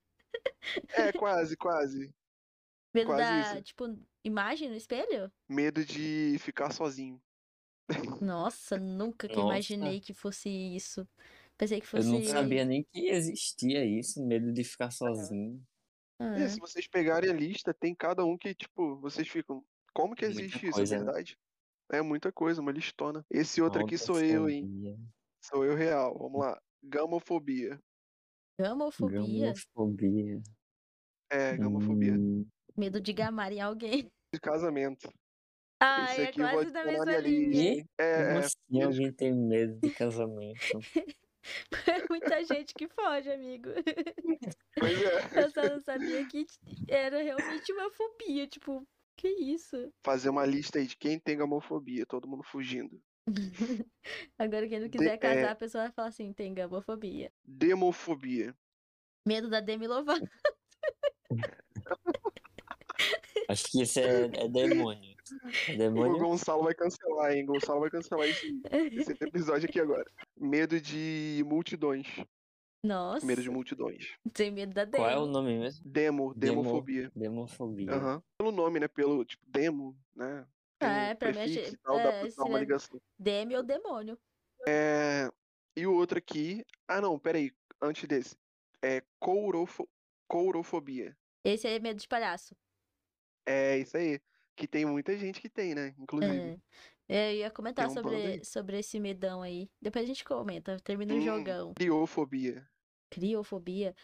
É, 0.94 1.12
quase, 1.12 1.56
quase. 1.56 2.14
Medo 2.94 3.06
Quase 3.06 3.22
da, 3.22 3.40
isso. 3.54 3.62
tipo, 3.62 3.84
imagem 4.24 4.68
no 4.68 4.76
espelho? 4.76 5.32
Medo 5.48 5.84
de 5.84 6.36
ficar 6.38 6.72
sozinho. 6.72 7.20
Nossa, 8.20 8.78
nunca 8.78 9.28
que 9.28 9.34
eu 9.34 9.38
Nossa. 9.42 9.54
imaginei 9.54 10.00
que 10.00 10.12
fosse 10.14 10.48
isso. 10.48 11.06
Pensei 11.56 11.80
que 11.80 11.86
Eu 11.86 11.90
fosse. 11.90 12.08
não 12.08 12.22
sabia 12.24 12.64
nem 12.64 12.84
que 12.92 13.08
existia 13.08 13.84
isso, 13.84 14.24
medo 14.24 14.52
de 14.52 14.64
ficar 14.64 14.90
sozinho. 14.90 15.62
Ah, 16.18 16.38
E 16.38 16.48
se 16.48 16.58
vocês 16.60 16.86
pegarem 16.86 17.30
a 17.30 17.32
lista, 17.34 17.74
tem 17.74 17.94
cada 17.94 18.24
um 18.24 18.36
que, 18.36 18.54
tipo, 18.54 18.96
vocês 19.00 19.28
ficam. 19.28 19.64
Como 19.94 20.14
que 20.14 20.24
Muita 20.26 20.40
existe 20.40 20.66
isso? 20.66 20.74
coisa, 20.76 20.94
é 20.94 20.98
né? 20.98 21.04
verdade? 21.04 21.36
É 21.92 22.02
muita 22.02 22.32
coisa, 22.32 22.60
uma 22.60 22.72
listona. 22.72 23.24
Esse 23.30 23.60
outro 23.60 23.82
aqui 23.82 23.98
sou 23.98 24.20
eu, 24.20 24.48
hein? 24.48 24.96
Sou 25.42 25.64
eu 25.64 25.74
real. 25.74 26.16
Vamos 26.18 26.40
lá. 26.40 26.60
Gamofobia. 26.82 27.80
Gamofobia? 28.58 29.52
Gamofobia. 29.54 30.42
É, 31.30 31.56
gamofobia. 31.56 32.14
Hum, 32.14 32.46
Medo 32.76 33.00
de 33.00 33.12
gamar 33.12 33.52
em 33.52 33.60
alguém. 33.60 34.10
De 34.32 34.40
casamento. 34.40 35.12
Ah, 35.80 36.12
Esse 36.12 36.20
é 36.22 36.32
quase 36.32 36.70
da 36.70 36.84
mesma 36.84 37.16
linha. 37.16 37.62
hein? 37.72 37.88
É, 37.98 38.16
como 38.26 38.36
é. 38.36 38.38
assim 38.38 38.82
alguém 38.82 39.12
tem 39.12 39.32
medo 39.34 39.78
de 39.80 39.90
casamento? 39.94 40.60
É 41.88 42.06
muita 42.10 42.44
gente 42.44 42.74
que 42.74 42.86
foge, 42.86 43.32
amigo. 43.32 43.70
Pois 44.78 45.02
é. 45.02 45.42
Eu 45.42 45.50
só 45.50 45.62
não 45.70 45.80
sabia 45.80 46.22
que 46.26 46.44
era 46.86 47.22
realmente 47.22 47.72
uma 47.72 47.90
fobia. 47.92 48.46
Tipo, 48.46 48.86
que 49.16 49.26
isso? 49.26 49.90
Fazer 50.04 50.28
uma 50.28 50.44
lista 50.44 50.78
aí 50.78 50.86
de 50.86 50.98
quem 50.98 51.18
tem 51.18 51.38
gamofobia, 51.38 52.04
todo 52.04 52.28
mundo 52.28 52.42
fugindo. 52.42 53.02
Agora, 54.38 54.68
quem 54.68 54.80
não 54.80 54.88
De- 54.88 54.98
quiser 54.98 55.16
casar, 55.16 55.38
é- 55.40 55.48
a 55.48 55.56
pessoa 55.56 55.84
vai 55.84 55.92
falar 55.92 56.08
assim: 56.08 56.30
tem 56.34 56.52
gamofobia. 56.52 57.32
Demofobia. 57.42 58.54
Medo 59.26 59.48
da 59.48 59.60
Demi 59.62 59.86
Lovato. 59.86 60.28
Acho 63.48 63.64
que 63.64 63.82
isso 63.82 63.98
é, 63.98 64.24
é 64.44 64.46
demônio. 64.48 65.09
É 65.68 65.74
O 65.74 65.78
demônio? 65.78 66.18
Gonçalo 66.18 66.62
vai 66.64 66.74
cancelar, 66.74 67.32
hein? 67.32 67.44
Gonçalo 67.46 67.80
vai 67.80 67.90
cancelar 67.90 68.28
esse, 68.28 68.60
esse 68.92 69.12
episódio 69.12 69.68
aqui 69.68 69.80
agora. 69.80 70.04
Medo 70.36 70.80
de 70.80 71.42
multidões. 71.46 72.06
Nossa, 72.82 73.26
Medo 73.26 73.42
de 73.42 73.50
multidões. 73.50 74.16
tem 74.32 74.50
medo 74.50 74.72
da 74.72 74.84
Demi. 74.86 74.96
Qual 75.04 75.10
é 75.10 75.18
o 75.18 75.26
nome 75.26 75.58
mesmo? 75.58 75.82
Demo, 75.84 76.32
Demo- 76.34 76.62
demofobia. 76.62 77.12
Demofobia. 77.14 77.92
Aham. 77.92 78.22
Pelo 78.38 78.52
nome, 78.52 78.80
né? 78.80 78.88
Pelo, 78.88 79.22
tipo, 79.24 79.44
demo, 79.46 79.94
né? 80.16 80.46
Tem 80.78 80.88
Ah, 80.88 81.02
é, 81.08 81.14
pra 81.14 81.30
mim 81.30 81.40
e 81.44 81.76
tal, 81.76 81.96
dá 81.96 82.02
é, 82.04 82.20
pra 82.22 82.30
dar 82.36 82.44
uma 82.44 82.58
ligação. 82.58 82.98
Demi 83.18 83.54
ou 83.54 83.62
demônio. 83.62 84.18
É, 84.66 85.30
e 85.76 85.86
o 85.86 85.92
outro 85.94 86.16
aqui. 86.16 86.64
Ah, 86.88 87.02
não, 87.02 87.18
peraí. 87.18 87.52
Antes 87.82 88.08
desse. 88.08 88.34
É 88.82 89.02
courofo... 89.18 89.86
courofobia. 90.26 91.14
Esse 91.44 91.66
aí 91.66 91.74
é 91.74 91.78
medo 91.80 92.00
de 92.00 92.08
palhaço. 92.08 92.56
É 93.46 93.76
isso 93.78 93.94
aí. 93.96 94.18
Que 94.60 94.68
tem 94.68 94.84
muita 94.84 95.16
gente 95.16 95.40
que 95.40 95.48
tem, 95.48 95.74
né? 95.74 95.94
Inclusive. 95.98 96.60
É. 97.08 97.32
Eu 97.32 97.36
ia 97.38 97.50
comentar 97.50 97.88
um 97.88 97.94
sobre, 97.94 98.44
sobre 98.44 98.78
esse 98.78 99.00
medão 99.00 99.40
aí. 99.40 99.70
Depois 99.80 100.04
a 100.04 100.06
gente 100.06 100.22
comenta. 100.22 100.76
Termina 100.84 101.14
o 101.14 101.16
Hum. 101.16 101.22
jogão. 101.22 101.72
Criofobia. 101.74 102.68
Criofobia. 103.08 103.94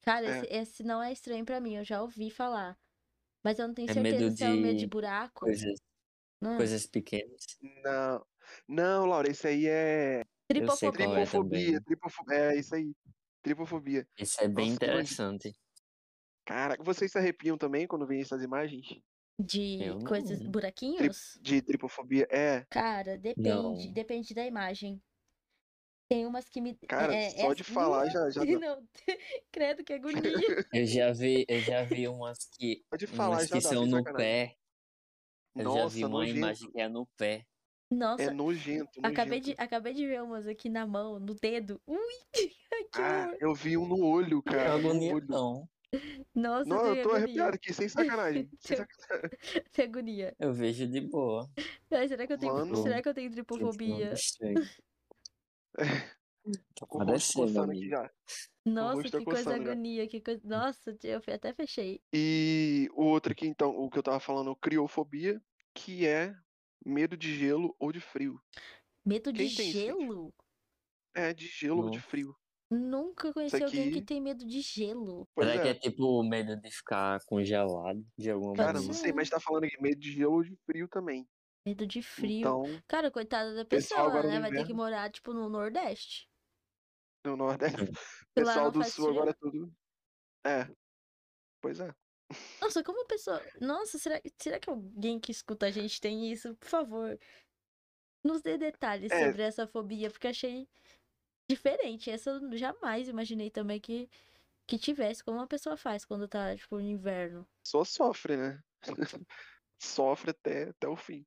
Cara, 0.00 0.26
É. 0.26 0.38
esse, 0.38 0.46
esse 0.54 0.82
não 0.82 1.02
é 1.02 1.12
estranho 1.12 1.44
pra 1.44 1.60
mim. 1.60 1.76
Eu 1.76 1.84
já 1.84 2.00
ouvi 2.00 2.30
falar. 2.30 2.78
Mas 3.44 3.58
eu 3.58 3.68
não 3.68 3.74
tenho 3.74 3.90
É 3.90 3.92
certeza 3.92 4.16
medo 4.24 4.36
se 4.36 4.44
é 4.44 4.48
o 4.48 4.56
medo 4.56 4.72
de 4.74 4.78
de 4.80 4.86
buraco. 4.86 5.40
Coisas, 5.40 5.78
Não. 6.40 6.56
coisas 6.56 6.86
pequenas. 6.86 7.44
Não. 7.84 8.26
Não, 8.66 9.04
Laura, 9.06 9.30
esse 9.30 9.46
aí 9.46 9.66
é 9.66 10.22
sei 10.50 10.60
Tripofobia. 10.60 11.06
qual 11.06 11.16
é 11.18 11.26
tripofobia. 11.26 11.66
também. 11.66 11.82
Tripofobia. 11.82 12.38
É 12.38 12.56
isso 12.56 12.74
aí. 12.74 12.92
Tripofobia. 13.42 14.08
Isso 14.18 14.40
é 14.42 14.48
bem 14.48 14.70
Nossa, 14.70 14.76
interessante. 14.76 15.52
Caraca, 16.46 16.82
vocês 16.82 17.12
se 17.12 17.18
arrepiam 17.18 17.58
também 17.58 17.86
quando 17.86 18.06
veem 18.06 18.22
essas 18.22 18.42
imagens? 18.42 18.86
De 19.38 19.82
Eu 19.82 19.94
não. 19.98 20.04
coisas, 20.04 20.40
buraquinhos? 20.42 21.38
De 21.40 21.60
tripofobia? 21.62 22.26
É. 22.30 22.64
Cara, 22.70 23.16
depende. 23.18 23.48
Não. 23.48 23.74
Depende 23.92 24.34
da 24.34 24.46
imagem. 24.46 25.02
Tem 26.08 26.26
umas 26.26 26.48
que 26.48 26.60
me. 26.60 26.76
Cara, 26.86 27.14
é, 27.14 27.30
só 27.30 27.46
essa- 27.46 27.54
de 27.54 27.64
falar 27.64 28.08
já, 28.10 28.28
já 28.30 28.44
dá. 28.44 28.58
Não, 28.58 28.86
credo 29.50 29.82
que 29.84 29.94
agonia. 29.94 30.20
Eu 30.72 30.86
já 30.86 31.12
vi, 31.12 31.44
eu 31.48 31.60
já 31.60 31.82
vi 31.84 32.06
umas 32.06 32.38
que, 32.58 32.84
Só 32.90 32.96
de 32.96 33.06
falar 33.06 33.36
umas 33.36 33.48
já 33.48 33.56
que 33.56 33.62
dá, 33.62 33.68
são 33.70 33.82
sem 33.82 33.90
no 33.90 33.96
sacanagem. 33.98 34.16
pé. 34.48 34.56
Eu 35.54 35.74
já 35.74 35.86
vi 35.86 36.04
uma 36.04 36.18
nojento. 36.18 36.36
imagem 36.38 36.70
que 36.70 36.80
é 36.80 36.88
no 36.88 37.06
pé. 37.16 37.46
Nossa, 37.90 38.22
É 38.22 38.30
nojento, 38.30 39.00
acabei 39.02 39.38
nojento. 39.40 39.56
de, 39.56 39.62
acabei 39.62 39.92
de 39.94 40.06
ver 40.06 40.22
umas 40.22 40.46
aqui 40.46 40.68
na 40.70 40.86
mão, 40.86 41.18
no 41.20 41.34
dedo. 41.34 41.80
Ui, 41.86 41.98
que 42.32 42.50
Ah, 42.94 43.24
horror. 43.26 43.36
eu 43.40 43.54
vi 43.54 43.76
um 43.76 43.86
no 43.86 44.02
olho, 44.02 44.42
é 44.46 44.50
cara. 44.50 44.78
No 44.78 44.88
agonia, 44.88 45.14
olho. 45.14 45.26
não. 45.28 45.68
Nossa, 46.34 46.68
Não, 46.68 46.86
eu 46.86 47.02
tô 47.02 47.10
agonia. 47.10 47.16
arrepiado 47.16 47.54
aqui, 47.56 47.72
sem 47.72 47.88
sacanagem. 47.88 48.48
Sem 48.60 48.76
Tenho- 48.76 48.88
sacanagem. 48.98 49.38
Agonia. 49.78 50.36
Eu 50.38 50.52
vejo 50.52 50.86
de 50.88 51.00
boa. 51.02 51.50
Ai, 51.90 52.08
será 52.08 52.26
que 52.26 52.32
eu 52.32 52.38
tenho, 52.38 52.52
Mano. 52.54 52.76
será 52.76 53.02
que 53.02 53.08
eu 53.08 53.14
tenho 53.14 53.30
tripofobia? 53.30 54.14
Tá 56.74 56.86
parecendo, 56.86 57.44
aqui 57.60 57.70
amigo. 57.70 57.88
já. 57.90 58.10
Nossa, 58.64 59.10
tá 59.10 59.18
que 59.18 59.24
coisa 59.24 59.44
coçando 59.44 59.64
já. 59.64 59.72
agonia, 59.72 60.08
que 60.08 60.20
coisa. 60.20 60.40
Nossa, 60.44 60.96
eu 61.04 61.20
até 61.34 61.52
fechei. 61.52 62.00
E 62.12 62.88
o 62.94 63.04
outro 63.04 63.32
aqui, 63.32 63.46
então, 63.46 63.70
o 63.76 63.90
que 63.90 63.98
eu 63.98 64.02
tava 64.02 64.20
falando, 64.20 64.54
criofobia, 64.56 65.40
que 65.74 66.06
é 66.06 66.34
medo 66.84 67.16
de 67.16 67.34
gelo 67.36 67.74
ou 67.78 67.92
de 67.92 68.00
frio. 68.00 68.40
Medo 69.04 69.32
de 69.32 69.38
Quem 69.38 69.46
isso, 69.48 69.56
gente? 69.62 69.72
gelo? 69.72 70.32
É, 71.14 71.34
de 71.34 71.46
gelo 71.46 71.84
ou 71.84 71.90
de 71.90 72.00
frio. 72.00 72.34
Nunca 72.72 73.32
conheci 73.32 73.62
alguém 73.62 73.84
que 73.90 73.98
aqui- 73.98 74.06
tem 74.06 74.20
medo 74.20 74.46
de 74.46 74.60
gelo. 74.60 75.26
Pois 75.34 75.48
Será 75.48 75.62
que 75.62 75.68
é. 75.68 75.70
é 75.72 75.74
tipo 75.74 76.22
medo 76.22 76.56
de 76.60 76.70
ficar 76.70 77.20
congelado 77.26 78.04
de 78.18 78.30
alguma 78.30 78.54
Cara, 78.54 78.68
maneira? 78.72 78.86
não 78.88 78.94
ser. 78.94 79.00
sei, 79.02 79.12
mas 79.12 79.28
tá 79.28 79.38
falando 79.38 79.64
aqui 79.64 79.80
medo 79.80 80.00
de 80.00 80.12
gelo 80.12 80.32
ou 80.34 80.42
de 80.42 80.56
frio 80.64 80.88
também. 80.88 81.28
Medo 81.66 81.86
de 81.86 82.02
frio. 82.02 82.38
Então, 82.40 82.62
Cara, 82.88 83.10
coitada 83.10 83.54
da 83.54 83.64
pessoa, 83.64 84.22
né? 84.22 84.40
Vai 84.40 84.50
ter 84.50 84.56
que 84.56 84.62
inverno. 84.62 84.76
morar, 84.76 85.10
tipo, 85.10 85.32
no 85.32 85.48
Nordeste. 85.48 86.28
no 87.24 87.36
Nordeste, 87.36 87.76
pessoal 88.34 88.64
não 88.64 88.72
do 88.72 88.80
faz 88.80 88.94
Sul 88.94 89.04
frio? 89.06 89.16
agora 89.16 89.30
é 89.30 89.34
tudo. 89.34 89.72
É. 90.44 90.68
Pois 91.62 91.78
é. 91.78 91.94
Nossa, 92.60 92.82
como 92.82 93.02
a 93.02 93.06
pessoa. 93.06 93.40
Nossa, 93.60 93.98
será, 93.98 94.20
será 94.40 94.58
que 94.58 94.70
alguém 94.70 95.20
que 95.20 95.30
escuta 95.30 95.66
a 95.66 95.70
gente 95.70 96.00
tem 96.00 96.32
isso? 96.32 96.56
Por 96.56 96.68
favor, 96.68 97.18
nos 98.24 98.40
dê 98.42 98.56
detalhes 98.56 99.12
É. 99.12 99.26
sobre 99.26 99.42
essa 99.42 99.66
fobia, 99.68 100.10
porque 100.10 100.28
achei 100.28 100.66
diferente. 101.54 102.10
Essa 102.10 102.30
eu 102.30 102.56
jamais 102.56 103.08
imaginei 103.08 103.50
também 103.50 103.80
que, 103.80 104.08
que 104.66 104.78
tivesse. 104.78 105.22
Como 105.24 105.38
uma 105.38 105.46
pessoa 105.46 105.76
faz 105.76 106.04
quando 106.04 106.28
tá, 106.28 106.56
tipo, 106.56 106.76
no 106.76 106.82
inverno. 106.82 107.46
Só 107.66 107.84
sofre, 107.84 108.36
né? 108.36 108.60
sofre 109.80 110.30
até, 110.30 110.70
até 110.70 110.88
o 110.88 110.96
fim 110.96 111.24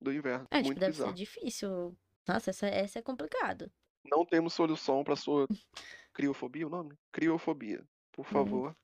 do 0.00 0.12
inverno. 0.12 0.46
É, 0.50 0.56
tipo, 0.58 0.66
Muito 0.66 0.78
deve 0.80 0.92
bizarro. 0.92 1.10
ser 1.10 1.16
difícil. 1.16 1.96
Nossa, 2.28 2.50
essa, 2.50 2.66
essa 2.66 2.98
é 2.98 3.02
complicado. 3.02 3.70
Não 4.04 4.24
temos 4.24 4.54
solução 4.54 5.02
pra 5.04 5.16
sua 5.16 5.46
criofobia, 6.12 6.66
o 6.66 6.70
nome? 6.70 6.96
Criofobia. 7.12 7.84
Por 8.12 8.24
Uhum. 8.26 8.32
favor, 8.32 8.76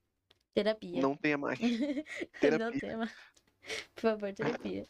Terapia. 0.55 1.01
não 1.01 1.17
tenha 1.17 1.39
mais. 1.39 1.59
Não 1.61 2.41
Terapia. 2.41 2.81
tema. 2.81 3.11
Por 3.95 4.01
favor, 4.03 4.33
terapia. 4.35 4.85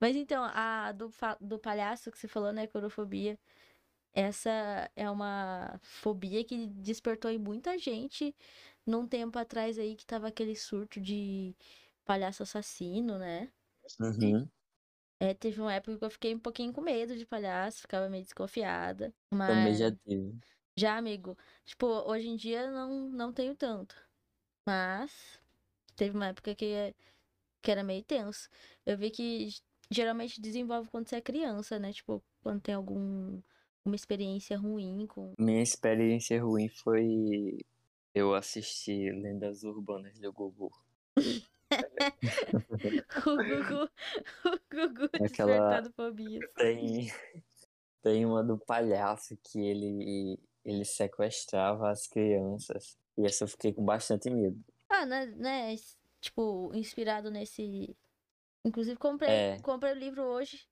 Mas 0.00 0.16
então, 0.16 0.42
a 0.44 0.92
do, 0.92 1.10
do 1.40 1.58
palhaço 1.58 2.10
que 2.10 2.18
você 2.18 2.28
falou, 2.28 2.52
né? 2.52 2.66
Corofobia. 2.66 3.38
Essa 4.18 4.90
é 4.96 5.10
uma 5.10 5.78
fobia 5.82 6.44
que 6.44 6.66
despertou 6.68 7.30
em 7.30 7.38
muita 7.38 7.78
gente 7.78 8.34
num 8.86 9.06
tempo 9.06 9.38
atrás 9.38 9.78
aí 9.78 9.94
que 9.96 10.06
tava 10.06 10.28
aquele 10.28 10.56
surto 10.56 11.00
de 11.00 11.54
palhaço 12.04 12.42
assassino, 12.42 13.18
né? 13.18 13.52
Uhum. 14.00 14.48
É, 15.20 15.34
teve 15.34 15.60
uma 15.60 15.72
época 15.74 15.98
que 15.98 16.04
eu 16.04 16.10
fiquei 16.10 16.34
um 16.34 16.38
pouquinho 16.38 16.72
com 16.72 16.80
medo 16.80 17.16
de 17.16 17.26
palhaço, 17.26 17.80
ficava 17.82 18.08
meio 18.08 18.24
desconfiada. 18.24 19.12
Também 19.44 19.72
Mas 19.72 19.78
já 19.78 19.90
tive. 19.90 20.38
já, 20.76 20.96
amigo, 20.96 21.36
tipo, 21.64 21.86
hoje 21.86 22.28
em 22.28 22.36
dia 22.36 22.70
não, 22.70 23.08
não 23.10 23.32
tenho 23.32 23.54
tanto. 23.56 23.96
Mas 24.66 25.40
teve 25.96 26.16
uma 26.16 26.28
época 26.28 26.54
que, 26.54 26.94
que 27.62 27.70
era 27.70 27.82
meio 27.84 28.04
tenso. 28.04 28.48
Eu 28.86 28.98
vi 28.98 29.10
que 29.10 29.50
geralmente 29.90 30.40
desenvolve 30.40 30.90
quando 30.90 31.08
você 31.08 31.16
é 31.16 31.20
criança, 31.20 31.78
né? 31.78 31.92
Tipo, 31.92 32.22
quando 32.42 32.60
tem 32.62 32.74
algum, 32.74 33.42
uma 33.88 33.96
experiência 33.96 34.56
ruim 34.58 35.06
com. 35.06 35.34
Minha 35.38 35.62
experiência 35.62 36.42
ruim 36.42 36.68
foi 36.68 37.58
eu 38.14 38.34
assistir 38.34 39.12
Lendas 39.12 39.62
Urbanas 39.64 40.18
do 40.18 40.32
Gugu. 40.32 40.70
o 43.26 43.36
Gugu, 43.36 43.90
o 44.44 44.58
Gugu 44.70 45.04
Aquela- 45.04 45.18
despertando 45.20 45.92
fobias. 45.92 46.50
Tem, 46.54 47.12
tem 48.02 48.26
uma 48.26 48.42
do 48.42 48.58
palhaço 48.58 49.36
que 49.36 49.58
ele, 49.60 50.38
ele 50.64 50.84
sequestrava 50.84 51.90
as 51.90 52.06
crianças. 52.06 52.96
E 53.16 53.24
essa 53.26 53.44
eu 53.44 53.48
fiquei 53.48 53.72
com 53.72 53.84
bastante 53.84 54.30
medo. 54.30 54.58
Ah, 54.88 55.04
né, 55.04 55.26
né? 55.26 55.76
Tipo, 56.20 56.72
inspirado 56.74 57.30
nesse. 57.30 57.96
Inclusive, 58.64 58.96
comprei, 58.96 59.30
É. 59.30 59.60
comprei 59.60 59.92
o 59.92 59.96
livro 59.96 60.22
hoje 60.22 60.66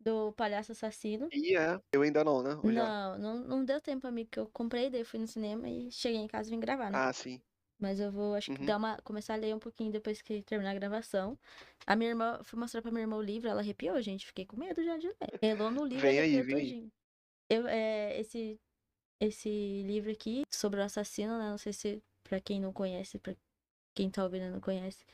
do 0.00 0.32
Palhaço 0.32 0.72
Assassino. 0.72 1.28
E 1.32 1.56
é, 1.56 1.78
eu 1.92 2.02
ainda 2.02 2.24
não, 2.24 2.42
né? 2.42 2.54
Não, 2.62 3.18
não, 3.18 3.38
não 3.38 3.64
deu 3.64 3.80
tempo, 3.80 4.06
amigo, 4.06 4.30
que 4.30 4.38
eu 4.38 4.46
comprei, 4.46 4.90
daí 4.90 5.00
eu 5.00 5.06
fui 5.06 5.18
no 5.20 5.26
cinema 5.26 5.68
e 5.68 5.90
cheguei 5.90 6.20
em 6.20 6.26
casa 6.28 6.48
e 6.48 6.52
vim 6.52 6.60
gravar, 6.60 6.90
né? 6.90 6.98
Ah, 6.98 7.12
sim. 7.12 7.40
Mas 7.78 7.98
eu 8.00 8.12
vou, 8.12 8.34
acho 8.34 8.50
que 8.50 8.58
Uhum. 8.60 8.66
dar 8.66 8.76
uma, 8.76 8.96
começar 9.02 9.34
a 9.34 9.36
ler 9.36 9.54
um 9.54 9.58
pouquinho 9.58 9.90
depois 9.90 10.20
que 10.22 10.42
terminar 10.42 10.72
a 10.72 10.74
gravação. 10.74 11.38
A 11.86 11.96
minha 11.96 12.10
irmã, 12.10 12.40
fui 12.44 12.58
mostrar 12.58 12.82
pra 12.82 12.90
minha 12.90 13.02
irmã 13.02 13.16
o 13.16 13.22
livro, 13.22 13.48
ela 13.48 13.60
arrepiou, 13.60 14.00
gente. 14.02 14.26
Fiquei 14.26 14.44
com 14.46 14.56
medo 14.56 14.82
já 14.84 14.98
de 14.98 15.08
ler. 15.08 15.38
Relou 15.42 15.70
no 15.70 15.84
livro, 15.84 16.06
Vem 16.06 16.20
aí, 16.20 16.42
vem 16.42 16.56
aí. 16.56 16.92
Eu, 17.48 17.66
é, 17.66 18.18
esse, 18.20 18.60
esse 19.20 19.82
livro 19.84 20.10
aqui, 20.12 20.42
sobre 20.52 20.80
o 20.80 20.84
assassino, 20.84 21.38
né? 21.38 21.50
Não 21.50 21.58
sei 21.58 21.72
se 21.72 22.02
pra 22.24 22.40
quem 22.40 22.60
não 22.60 22.72
conhece, 22.72 23.18
pra 23.18 23.34
quem 23.94 24.10
tá 24.10 24.24
ouvindo 24.24 24.50
não 24.50 24.60
conhece. 24.60 25.04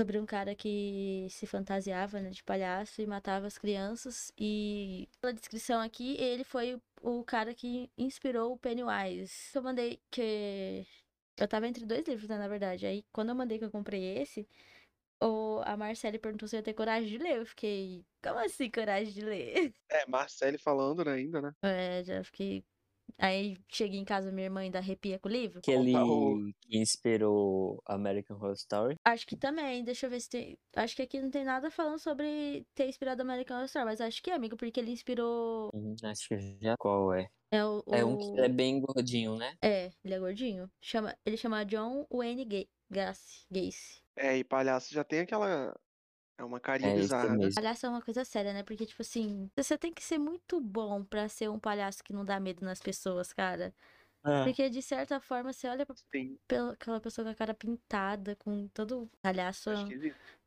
Sobre 0.00 0.18
um 0.18 0.24
cara 0.24 0.54
que 0.54 1.26
se 1.28 1.46
fantasiava, 1.46 2.20
né, 2.22 2.30
de 2.30 2.42
palhaço 2.42 3.02
e 3.02 3.06
matava 3.06 3.46
as 3.46 3.58
crianças. 3.58 4.32
E 4.38 5.06
pela 5.20 5.30
descrição 5.34 5.78
aqui, 5.78 6.16
ele 6.18 6.42
foi 6.42 6.80
o- 7.02 7.22
cara 7.22 7.54
que 7.54 7.90
inspirou 7.98 8.50
o 8.54 8.58
Pennywise. 8.58 9.30
Eu 9.54 9.62
mandei 9.62 10.00
que 10.10 10.86
eu 11.36 11.46
tava 11.46 11.68
entre 11.68 11.84
dois 11.84 12.06
livros, 12.08 12.28
né, 12.30 12.38
na 12.38 12.48
verdade. 12.48 12.86
Aí, 12.86 13.04
quando 13.12 13.28
eu 13.30 13.34
mandei 13.34 13.58
que 13.58 13.64
eu 13.66 13.70
comprei 13.70 14.02
esse, 14.18 14.48
o, 15.22 15.60
a 15.64 15.76
Marcele 15.76 16.18
perguntou 16.18 16.48
se 16.48 16.56
eu 16.56 16.60
ia 16.60 16.64
ter 16.64 16.74
coragem 16.74 17.10
de 17.10 17.18
ler. 17.18 17.38
Eu 17.38 17.46
fiquei, 17.46 18.06
como 18.22 18.38
assim 18.40 18.70
coragem 18.70 19.12
de 19.12 19.22
ler? 19.22 19.74
É, 19.90 20.06
Marcele 20.06 20.56
falando, 20.58 21.04
né, 21.04 21.12
ainda, 21.12 21.42
né? 21.42 21.52
É, 21.62 22.02
já 22.04 22.24
fiquei. 22.24 22.64
Aí 23.20 23.56
cheguei 23.68 24.00
em 24.00 24.04
casa, 24.04 24.32
minha 24.32 24.46
irmã 24.46 24.60
ainda 24.60 24.78
arrepia 24.78 25.18
com 25.18 25.28
o 25.28 25.32
livro. 25.32 25.60
Conta 25.64 26.04
o- 26.04 26.38
que 26.62 26.78
inspirou 26.78 27.82
American 27.86 28.36
Horror 28.36 28.52
Story. 28.54 28.94
Acho 29.04 29.26
que 29.26 29.36
também, 29.36 29.84
deixa 29.84 30.06
eu 30.06 30.10
ver 30.10 30.20
se 30.20 30.28
tem. 30.30 30.58
Acho 30.74 30.96
que 30.96 31.02
aqui 31.02 31.20
não 31.20 31.30
tem 31.30 31.44
nada 31.44 31.70
falando 31.70 31.98
sobre 31.98 32.64
ter 32.74 32.88
inspirado 32.88 33.20
American 33.22 33.56
Horror 33.56 33.66
Story, 33.66 33.84
mas 33.84 34.00
acho 34.00 34.22
que 34.22 34.30
é, 34.30 34.34
amigo, 34.34 34.56
porque 34.56 34.80
ele 34.80 34.90
inspirou. 34.92 35.70
Uhum, 35.74 35.94
acho 36.04 36.28
que 36.28 36.38
já 36.62 36.76
qual 36.78 37.12
é. 37.14 37.28
É, 37.52 37.64
o, 37.64 37.82
É 37.90 38.04
um 38.04 38.14
o- 38.14 38.18
que 38.34 38.40
é 38.40 38.48
bem 38.48 38.80
gordinho, 38.80 39.36
né? 39.36 39.54
É, 39.62 39.90
ele 40.04 40.14
é 40.14 40.18
gordinho. 40.18 40.70
Chama... 40.80 41.16
Ele 41.26 41.36
chama 41.36 41.64
John 41.64 42.06
Wayne 42.10 42.44
Ga- 42.44 42.68
Gacy. 42.90 43.44
Gacy. 43.50 44.00
É, 44.16 44.36
e 44.38 44.44
palhaço 44.44 44.92
já 44.94 45.02
tem 45.04 45.20
aquela. 45.20 45.74
É 46.40 46.42
uma 46.44 46.58
carinha 46.58 46.90
É 46.90 46.92
bizarra, 46.92 47.36
né? 47.36 47.50
Palhaço 47.54 47.86
é 47.86 47.88
uma 47.88 48.02
coisa 48.02 48.24
séria, 48.24 48.52
né? 48.54 48.62
Porque, 48.62 48.86
tipo 48.86 49.02
assim, 49.02 49.50
você 49.56 49.76
tem 49.78 49.92
que 49.92 50.02
ser 50.02 50.18
muito 50.18 50.60
bom 50.60 51.04
pra 51.04 51.28
ser 51.28 51.50
um 51.50 51.58
palhaço 51.60 52.02
que 52.02 52.12
não 52.12 52.24
dá 52.24 52.40
medo 52.40 52.64
nas 52.64 52.80
pessoas, 52.80 53.32
cara. 53.32 53.74
Ah, 54.24 54.50
Porque, 54.50 54.70
de 54.70 54.82
certa 54.82 55.20
forma, 55.20 55.52
você 55.52 55.68
olha 55.68 55.86
pra 55.86 55.96
Sim, 56.12 56.38
pela- 56.48 56.72
aquela 56.74 57.00
pessoa 57.00 57.24
com 57.26 57.32
a 57.32 57.34
cara 57.36 57.54
pintada, 57.54 58.36
com 58.36 58.68
todo 58.68 59.10
palhaço. 59.22 59.70
que 59.86 59.96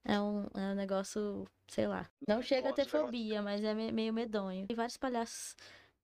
É 0.06 0.20
um, 0.22 0.44
é 0.56 0.72
um 0.74 0.76
negócio, 0.76 1.46
sei 1.70 1.88
lá. 1.88 2.10
Não 2.28 2.42
chega 2.42 2.70
a 2.72 2.74
ter 2.74 2.86
fobia, 2.88 3.42
mas 3.42 3.64
é 3.64 3.74
me- 3.76 3.92
meio 3.92 4.14
medonho. 4.14 4.68
Tem 4.68 4.76
vários 4.76 4.98
palhaços 4.98 5.56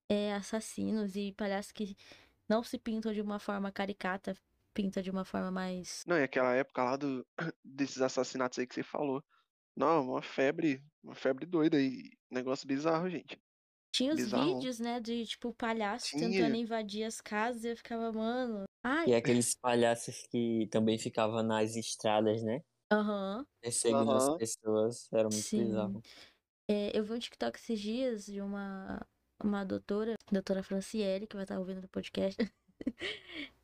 é, 0.09 0.33
assassinos 0.35 1.15
e 1.17 1.33
palhaços 1.33 1.71
que 1.73 1.95
não 2.49 2.63
se 2.63 2.77
pintam 2.79 3.13
de 3.13 3.21
uma 3.21 3.39
forma 3.39 3.71
caricata, 3.71 4.35
pinta 4.75 5.01
de 5.03 5.11
uma 5.11 5.25
forma 5.25 5.51
mais. 5.51 6.05
Não, 6.05 6.17
e 6.17 6.23
aquela 6.23 6.53
época 6.55 6.83
lá 6.83 6.95
do, 6.97 7.25
desses 7.63 8.01
assassinatos 8.01 8.59
aí 8.59 8.67
que 8.67 8.75
você 8.75 8.83
falou. 8.83 9.23
Não, 9.75 10.09
uma 10.09 10.21
febre, 10.21 10.83
uma 11.03 11.15
febre 11.15 11.45
doida 11.45 11.81
e 11.81 12.11
negócio 12.29 12.67
bizarro, 12.67 13.09
gente. 13.09 13.41
Tinha 13.93 14.13
os 14.13 14.23
Bizarro. 14.23 14.25
vídeos, 14.25 14.79
né, 14.79 14.99
de 14.99 15.25
tipo 15.27 15.53
palhaços 15.53 16.13
Tinha. 16.13 16.15
tentando 16.15 16.55
invadir 16.55 17.03
as 17.03 17.21
casas 17.21 17.63
e 17.63 17.69
eu 17.69 17.77
ficava, 17.77 18.11
mano. 18.11 18.63
Ai, 18.83 19.05
E 19.05 19.13
aqueles 19.13 19.55
palhaços 19.55 20.25
que 20.31 20.67
também 20.71 20.97
ficavam 20.97 21.43
nas 21.43 21.75
estradas, 21.75 22.41
né? 22.43 22.61
aham. 22.91 23.45
Perseguindo 23.61 24.15
as 24.15 24.29
Aham. 24.29 24.37
pessoas. 24.37 25.07
Era 25.13 25.29
muito 25.29 25.49
Sim. 25.49 25.53
bizarro. 25.53 26.05
É, 26.69 26.97
eu 26.97 27.03
vi 27.05 27.13
um 27.13 27.19
TikTok 27.19 27.57
esses 27.59 27.79
dias 27.79 28.25
de 28.25 28.41
uma, 28.41 29.05
uma 29.43 29.65
doutora, 29.65 30.15
doutora 30.31 30.63
Franciele, 30.63 31.27
que 31.27 31.35
vai 31.35 31.45
estar 31.45 31.59
ouvindo 31.59 31.85
o 31.85 31.89
podcast. 31.89 32.37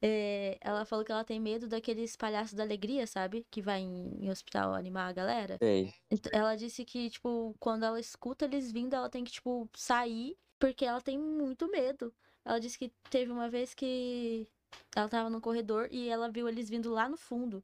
É, 0.01 0.58
ela 0.62 0.86
falou 0.86 1.04
que 1.04 1.12
ela 1.12 1.23
tem 1.23 1.39
medo 1.39 1.67
daqueles 1.67 2.15
palhaços 2.15 2.54
da 2.54 2.63
alegria, 2.63 3.08
sabe? 3.08 3.45
Que 3.49 3.62
vai 3.62 3.80
em, 3.80 4.25
em 4.25 4.30
hospital 4.30 4.73
animar 4.73 5.10
a 5.10 5.13
galera. 5.13 5.58
Sei. 5.58 5.93
Ent- 6.12 6.28
Ela 6.32 6.56
disse 6.56 6.86
que, 6.86 7.10
tipo, 7.10 7.56
quando 7.60 7.84
ela 7.84 7.99
escuta 7.99 8.45
eles 8.45 8.71
vindo, 8.71 8.93
ela 8.95 9.10
tem 9.10 9.23
que, 9.23 9.32
tipo, 9.32 9.67
sair, 9.75 10.38
porque 10.60 10.86
ela 10.86 11.01
tem 11.01 11.17
muito 11.17 11.67
medo. 11.69 12.13
Ela 12.43 12.60
disse 12.60 12.78
que 12.78 12.91
teve 13.10 13.32
uma 13.32 13.49
vez 13.49 13.73
que 13.73 14.47
ela 14.95 15.10
tava 15.10 15.30
no 15.30 15.41
corredor 15.41 15.88
e 15.91 16.08
ela 16.10 16.30
viu 16.30 16.47
eles 16.47 16.69
vindo 16.69 16.91
lá 16.91 17.10
no 17.10 17.17
fundo. 17.17 17.63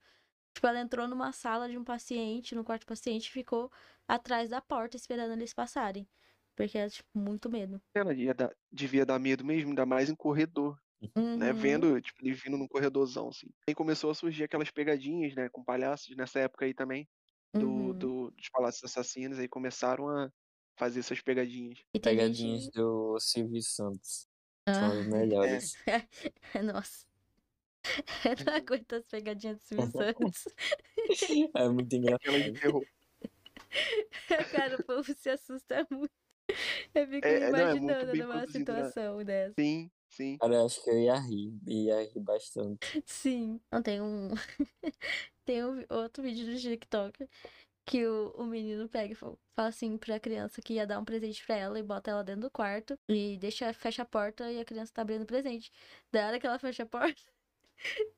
Tipo, 0.54 0.68
ela 0.68 0.82
entrou 0.82 1.08
numa 1.08 1.32
sala 1.32 1.70
de 1.70 1.78
um 1.78 1.84
paciente, 1.84 2.56
no 2.56 2.64
quarto 2.64 2.84
do 2.84 2.88
paciente, 2.88 3.28
e 3.28 3.32
ficou 3.32 3.72
atrás 4.08 4.50
da 4.50 4.60
porta 4.60 4.98
esperando 4.98 5.34
eles 5.34 5.54
passarem. 5.54 6.08
Porque 6.56 6.78
ela, 6.78 6.90
tipo, 6.90 7.08
muito 7.18 7.50
medo. 7.50 7.80
Ela 7.94 8.14
ia 8.14 8.34
dar- 8.34 8.56
devia 8.72 9.06
dar 9.06 9.20
medo 9.20 9.46
mesmo, 9.46 9.70
ainda 9.70 9.86
mais 9.86 10.10
em 10.10 10.16
corredor, 10.16 10.78
né? 11.16 11.52
Uhum. 11.52 11.54
Vendo, 11.58 12.02
tipo, 12.02 12.24
ele 12.24 12.34
vindo 12.34 12.58
num 12.58 12.68
corredorzão, 12.68 13.30
assim. 13.30 13.48
Aí 13.68 13.74
começou 13.74 14.12
a 14.12 14.16
surgir 14.16 14.44
aquelas 14.44 14.70
pegadinhas, 14.72 15.34
né? 15.36 15.50
Com 15.50 15.64
palhaços 15.64 16.16
nessa 16.16 16.40
época 16.40 16.66
aí 16.66 16.74
também, 16.74 17.08
do, 17.54 17.70
Uhum. 17.70 17.94
do- 17.98 18.32
dos 18.32 18.50
Palácios 18.50 18.84
Assassinos, 18.84 19.40
aí 19.40 19.48
começaram 19.48 20.08
a 20.10 20.32
fazer 20.78 21.00
essas 21.02 21.22
pegadinhas. 21.22 21.80
E 21.94 22.00
Pegadinhas 22.00 22.64
gente... 22.64 22.74
do 22.74 23.20
Silvio 23.20 23.62
Santos. 23.62 24.28
Ah, 24.66 24.74
São 24.74 24.92
as 25.00 25.06
melhores. 25.08 25.74
nossa. 26.64 27.06
Eu 28.40 28.46
não 28.46 28.54
aguento 28.54 28.94
as 28.94 29.08
pegadinhas 29.08 29.58
do 29.58 29.64
Silvio 29.64 29.92
Santos. 29.92 30.44
É 31.56 31.68
muito 31.68 31.96
engraçado. 31.96 32.54
terror. 32.54 32.86
Cara, 34.52 34.78
o 34.78 34.84
povo 34.84 35.14
se 35.14 35.30
assusta 35.30 35.86
muito. 35.90 36.12
Eu 36.94 37.08
fico 37.08 37.28
É, 37.28 37.36
é, 37.50 37.54
não, 37.54 37.66
é 37.68 37.76
imaginando 37.76 38.16
numa 38.16 38.42
né? 38.42 38.48
situação 38.48 39.24
dessa. 39.24 39.56
Sim, 39.60 39.92
sim. 40.10 40.38
Cara, 40.40 40.56
eu 40.56 40.66
acho 40.66 40.84
que 40.84 40.90
eu 40.90 41.00
ia 41.00 41.16
rir. 41.18 41.60
Ia 41.68 42.04
rir 42.04 42.20
bastante. 42.22 42.80
Sim. 43.06 43.62
Não, 43.72 43.82
tem 43.82 44.02
um. 44.02 44.30
tem 45.46 45.64
um 45.66 45.84
outro 45.90 46.24
vídeo 46.24 46.46
do 46.46 46.60
TikTok 46.60 47.28
que 47.86 48.06
o, 48.08 48.32
o 48.38 48.46
menino 48.46 48.90
pega 48.90 49.14
e 49.14 49.16
fala, 49.16 49.38
fala 49.56 49.70
assim 49.70 49.98
pra 49.98 50.20
criança 50.20 50.62
que 50.62 50.76
ia 50.76 50.88
dar 50.88 51.00
um 51.00 51.06
presente 51.06 51.46
pra 51.46 51.56
ela 51.58 51.80
e 51.80 51.84
bota 51.84 52.12
ela 52.12 52.24
dentro 52.24 52.44
do 52.44 52.52
quarto 52.52 52.98
e 53.10 53.38
deixa, 53.40 53.74
fecha 53.74 54.04
a 54.04 54.06
porta 54.06 54.52
e 54.52 54.60
a 54.60 54.66
criança 54.66 54.94
tá 54.94 55.02
abrindo 55.04 55.24
o 55.24 55.28
presente. 55.28 55.72
Da 56.12 56.28
hora 56.28 56.40
que 56.40 56.48
ela 56.48 56.60
fecha 56.60 56.84
a 56.84 56.86
porta, 56.88 57.22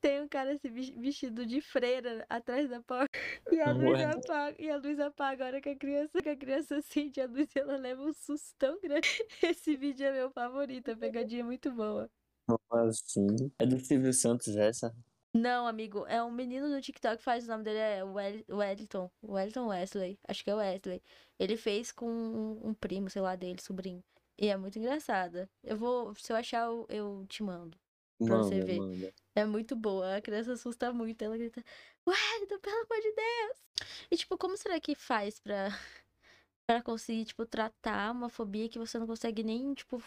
tem 0.02 0.22
um 0.22 0.28
cara 0.28 0.58
vestido 0.98 1.46
de 1.46 1.62
freira 1.62 2.26
atrás 2.30 2.70
da 2.70 2.82
porta. 2.82 3.10
E 3.52 3.60
a 3.62 3.72
luz 3.72 4.00
Ué. 4.00 4.04
apaga, 4.06 4.56
e 4.62 4.70
a 4.70 4.78
luz 4.78 5.00
apaga 5.00 5.44
a 5.44 5.48
hora 5.48 5.62
que 5.62 5.70
a 5.70 5.76
criança, 5.76 6.22
que 6.22 6.30
a 6.30 6.36
criança 6.38 6.78
acende 6.78 7.22
a 7.22 7.26
luz 7.28 7.50
e 7.56 7.60
ela 7.60 7.78
leva 7.78 8.02
um 8.04 8.14
susto 8.14 8.56
tão 8.58 8.80
grande. 8.80 9.08
Esse 9.44 9.76
vídeo 9.76 10.06
é 10.08 10.12
meu 10.12 10.32
favorito, 10.32 10.92
a 10.92 10.96
pegadinha 10.96 11.42
é 11.42 11.44
muito 11.44 11.72
boa. 11.72 12.10
Como 12.48 12.60
assim? 12.88 13.28
É 13.60 13.66
do 13.66 13.80
Silvio 13.80 14.14
Santos 14.14 14.56
essa? 14.56 14.96
Não, 15.36 15.66
amigo, 15.68 16.06
é 16.08 16.22
um 16.24 16.30
menino 16.32 16.68
no 16.70 16.80
TikTok 16.80 17.18
que 17.18 17.24
faz, 17.24 17.46
o 17.46 17.48
nome 17.48 17.64
dele 17.64 17.80
é 17.80 18.04
Wel- 18.04 18.44
Wellington, 18.50 19.10
Wellington 19.24 19.68
Wesley, 19.68 20.20
acho 20.28 20.44
que 20.44 20.50
é 20.52 20.56
Wesley. 20.56 21.02
Ele 21.40 21.58
fez 21.58 21.92
com 21.92 22.06
um, 22.08 22.70
um 22.70 22.74
primo, 22.74 23.10
sei 23.10 23.22
lá, 23.22 23.36
dele, 23.36 23.60
sobrinho. 23.62 24.04
E 24.38 24.48
é 24.48 24.58
muito 24.58 24.78
engraçada. 24.78 25.50
Eu 25.64 25.76
vou, 25.78 26.14
se 26.16 26.32
eu 26.32 26.38
achar, 26.38 26.66
eu, 26.68 26.86
eu 26.90 27.26
te 27.28 27.42
mando. 27.44 27.78
Pra 28.26 28.38
você 28.38 28.60
Manda, 28.60 28.66
ver. 28.66 28.84
manda. 28.84 29.14
É 29.36 29.46
muito 29.46 29.76
boa, 29.76 30.16
a 30.18 30.22
criança 30.22 30.54
assusta 30.54 30.94
muito, 30.94 31.22
ela 31.24 31.38
grita, 31.38 31.64
Wellington, 32.08 32.60
pelo 32.60 32.76
amor 32.84 33.02
de 33.02 33.14
Deus! 33.16 33.64
E 34.12 34.18
tipo, 34.18 34.38
como 34.38 34.56
será 34.58 34.80
que 34.80 34.96
faz 34.96 35.40
pra, 35.40 35.70
pra 36.68 36.84
conseguir, 36.84 37.26
tipo, 37.26 37.46
tratar 37.48 38.12
uma 38.14 38.30
fobia 38.30 38.70
que 38.70 38.80
você 38.80 39.00
não 39.00 39.08
consegue 39.08 39.44
nem, 39.44 39.74
tipo, 39.76 40.02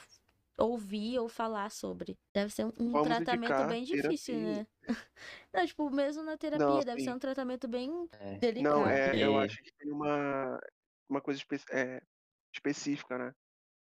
ouvir 0.59 1.19
ou 1.21 1.29
falar 1.29 1.71
sobre. 1.71 2.19
Deve 2.35 2.53
ser 2.53 2.67
um, 2.81 2.95
Vamos 2.95 3.01
tratamento 3.01 3.65
bem 3.65 3.85
difícil, 3.85 4.41
terapia. 4.41 4.41
né? 4.41 4.67
Não, 5.55 5.67
tipo, 5.67 5.91
mesmo 5.91 6.23
na 6.25 6.37
terapia, 6.39 6.83
Não, 6.83 6.85
deve 6.85 7.01
ser 7.03 7.13
sim. 7.13 7.15
um 7.15 7.19
tratamento 7.21 7.69
bem 7.69 8.11
É. 8.13 8.41
delicado. 8.41 8.57
Não, 8.57 8.87
é, 8.89 9.23
eu 9.23 9.39
acho 9.39 9.57
que 9.63 9.73
tem 9.79 9.93
uma, 9.93 10.59
uma 11.09 11.21
coisa 11.23 11.41
espe 11.41 11.57
é, 11.73 12.01
específica, 12.55 13.19
né? 13.19 13.33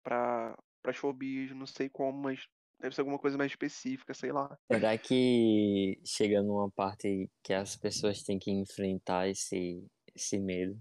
Pra, 0.04 0.58
pras 0.84 0.98
fobias, 0.98 1.52
não 1.56 1.68
sei 1.68 1.90
como, 1.90 2.18
mas 2.24 2.48
deve 2.82 2.96
ser 2.96 3.02
alguma 3.02 3.20
coisa 3.20 3.38
mais 3.38 3.52
específica, 3.52 4.14
sei 4.14 4.32
lá. 4.32 4.58
Será 4.72 4.98
que 4.98 6.00
chega 6.06 6.42
numa 6.42 6.70
parte 6.72 7.30
que 7.44 7.54
as 7.54 7.76
pessoas 7.76 8.24
têm 8.24 8.40
que 8.40 8.52
enfrentar 8.52 9.30
esse, 9.30 9.86
esse 10.14 10.40
medo? 10.40 10.80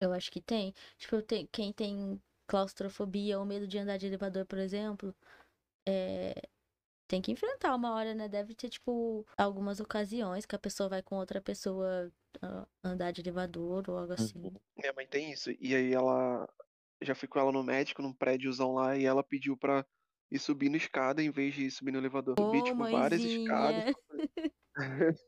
Eu 0.00 0.12
acho 0.12 0.30
que 0.30 0.40
tem. 0.40 0.74
Tipo, 0.98 1.22
tem, 1.22 1.46
quem 1.52 1.72
tem 1.72 2.20
claustrofobia 2.46 3.38
ou 3.38 3.44
medo 3.44 3.66
de 3.66 3.78
andar 3.78 3.96
de 3.96 4.06
elevador, 4.06 4.44
por 4.46 4.58
exemplo, 4.58 5.14
é, 5.86 6.34
tem 7.06 7.20
que 7.20 7.32
enfrentar 7.32 7.74
uma 7.74 7.94
hora, 7.94 8.14
né? 8.14 8.28
Deve 8.28 8.54
ter, 8.54 8.68
tipo, 8.68 9.26
algumas 9.36 9.80
ocasiões 9.80 10.46
que 10.46 10.56
a 10.56 10.58
pessoa 10.58 10.88
vai 10.88 11.02
com 11.02 11.16
outra 11.16 11.40
pessoa 11.40 12.10
ah, 12.42 12.66
andar 12.82 13.12
de 13.12 13.20
elevador 13.20 13.84
ou 13.88 13.98
algo 13.98 14.12
assim. 14.12 14.38
Uhum. 14.38 14.54
Minha 14.76 14.92
mãe 14.92 15.06
tem 15.06 15.30
isso. 15.30 15.50
E 15.60 15.74
aí 15.74 15.92
ela. 15.92 16.48
Já 17.02 17.14
fui 17.14 17.28
com 17.28 17.38
ela 17.38 17.52
no 17.52 17.62
médico, 17.62 18.00
num 18.00 18.14
prédiozão 18.14 18.72
lá, 18.72 18.96
e 18.96 19.04
ela 19.04 19.22
pediu 19.22 19.56
pra 19.56 19.84
ir 20.30 20.38
subindo 20.38 20.76
escada 20.76 21.22
em 21.22 21.30
vez 21.30 21.54
de 21.54 21.66
ir 21.66 21.70
subir 21.70 21.92
no 21.92 21.98
elevador. 21.98 22.34
Subi, 22.38 22.58
Ô, 22.58 22.64
tipo, 22.64 22.78
várias 22.78 23.20
escadas. 23.20 23.94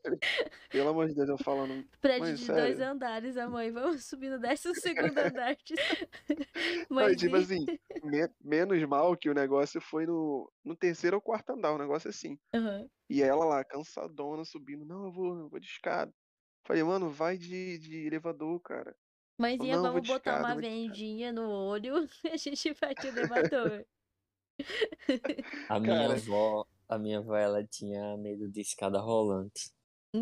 Pelo 0.69 0.89
amor 0.89 1.07
de 1.07 1.15
Deus, 1.15 1.29
eu 1.29 1.37
falando. 1.37 1.87
Prédio 2.01 2.25
Mãe, 2.25 2.35
de 2.35 2.45
dois 2.47 2.77
sério. 2.77 2.91
andares, 2.91 3.37
a 3.37 3.47
mãe. 3.49 3.71
Vamos 3.71 4.05
subir 4.05 4.29
no 4.29 4.39
décimo 4.39 4.75
segundo 4.79 5.17
andar. 5.17 5.55
Não, 6.89 7.09
e 7.09 7.15
tipo 7.15 7.35
assim, 7.37 7.65
me- 8.03 8.29
menos 8.43 8.83
mal 8.83 9.15
que 9.15 9.29
o 9.29 9.33
negócio 9.33 9.79
foi 9.79 10.05
no, 10.05 10.51
no 10.63 10.75
terceiro 10.75 11.15
ou 11.17 11.21
quarto 11.21 11.51
andar, 11.51 11.73
um 11.73 11.77
negócio 11.77 12.09
assim. 12.09 12.37
Aham. 12.53 12.89
E 13.09 13.21
ela 13.23 13.45
lá, 13.45 13.63
cansadona, 13.63 14.43
subindo. 14.43 14.85
Não, 14.85 15.05
eu 15.05 15.11
vou, 15.11 15.37
eu 15.39 15.49
vou 15.49 15.59
de 15.59 15.67
escada. 15.67 16.13
Falei, 16.65 16.83
mano, 16.83 17.09
vai 17.09 17.37
de, 17.37 17.77
de 17.79 18.05
elevador, 18.07 18.59
cara. 18.59 18.93
Mãezinha, 19.39 19.77
Não, 19.77 19.83
vamos 19.83 20.05
botar 20.05 20.37
escada, 20.37 20.53
uma 20.55 20.59
vendinha 20.59 21.31
no 21.31 21.47
olho 21.49 22.05
e 22.25 22.27
a 22.29 22.37
gente 22.37 22.73
vai 22.73 22.93
de 22.93 23.07
elevador. 23.07 23.85
A 25.67 25.79
minha 25.79 26.09
Cara. 26.09 26.13
avó, 26.13 26.65
a 26.87 26.97
minha 26.97 27.19
avó, 27.19 27.35
ela 27.35 27.65
tinha 27.65 28.17
medo 28.17 28.49
de 28.49 28.61
escada 28.61 28.99
rolante. 28.99 29.71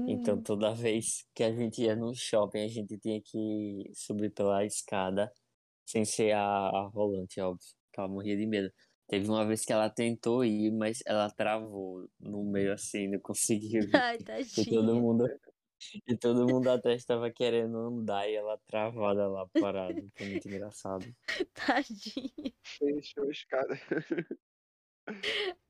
Então 0.07 0.37
Hum, 0.37 0.43
toda 0.43 0.73
vez 0.73 1.27
que 1.35 1.43
a 1.43 1.53
gente 1.53 1.83
ia 1.83 1.95
no 1.95 2.13
shopping, 2.15 2.61
a 2.65 2.67
gente 2.69 2.97
tinha 2.99 3.21
que 3.23 3.91
subir 3.95 4.31
pela 4.33 4.65
escada, 4.65 5.31
sem 5.85 6.05
ser 6.05 6.33
a, 6.33 6.41
a 6.43 6.87
rolante, 6.89 7.39
óbvio. 7.41 7.67
que 7.93 7.99
Ela 8.01 8.09
morria 8.09 8.37
de 8.37 8.47
medo. 8.47 8.71
Teve 9.07 9.29
uma 9.29 9.45
vez 9.47 9.65
que 9.65 9.73
ela 9.73 9.89
tentou 9.89 10.45
ir, 10.45 10.71
mas 10.71 10.99
ela 11.07 11.29
travou 11.31 12.09
no 12.19 12.43
meio 12.45 12.73
assim, 12.73 13.07
não 13.09 13.19
conseguiu. 13.21 13.81
Ai, 14.07 14.17
E 14.57 14.65
todo 14.65 14.95
mundo, 15.01 15.27
e 16.07 16.17
todo 16.17 16.47
mundo 16.47 16.69
até 16.69 16.93
estava 16.93 17.29
querendo 17.29 17.77
andar 17.77 18.29
e 18.29 18.35
ela 18.35 18.57
travada 18.65 19.27
lá 19.27 19.47
parada. 19.47 20.01
Foi 20.15 20.29
muito 20.29 20.47
engraçado. 20.47 21.05
Tadinha. 21.53 22.53
Fechou 22.63 23.25
a 23.25 23.31
escada. 23.31 23.79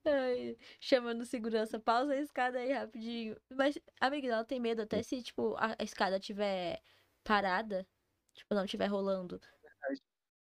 Ai, 0.06 0.58
chamando 0.80 1.26
segurança, 1.26 1.80
pausa 1.80 2.14
a 2.14 2.22
escada 2.22 2.60
aí 2.60 2.72
rapidinho. 2.72 3.36
Mas 3.52 3.78
a 4.00 4.08
ela 4.16 4.46
tem 4.46 4.60
medo 4.60 4.82
até 4.82 5.04
se, 5.04 5.22
tipo, 5.22 5.56
a, 5.58 5.76
escada 5.84 6.20
tiver 6.20 6.82
parada, 7.24 7.86
tipo, 8.34 8.54
não 8.54 8.66
estiver 8.66 8.88
rolando. 8.88 9.40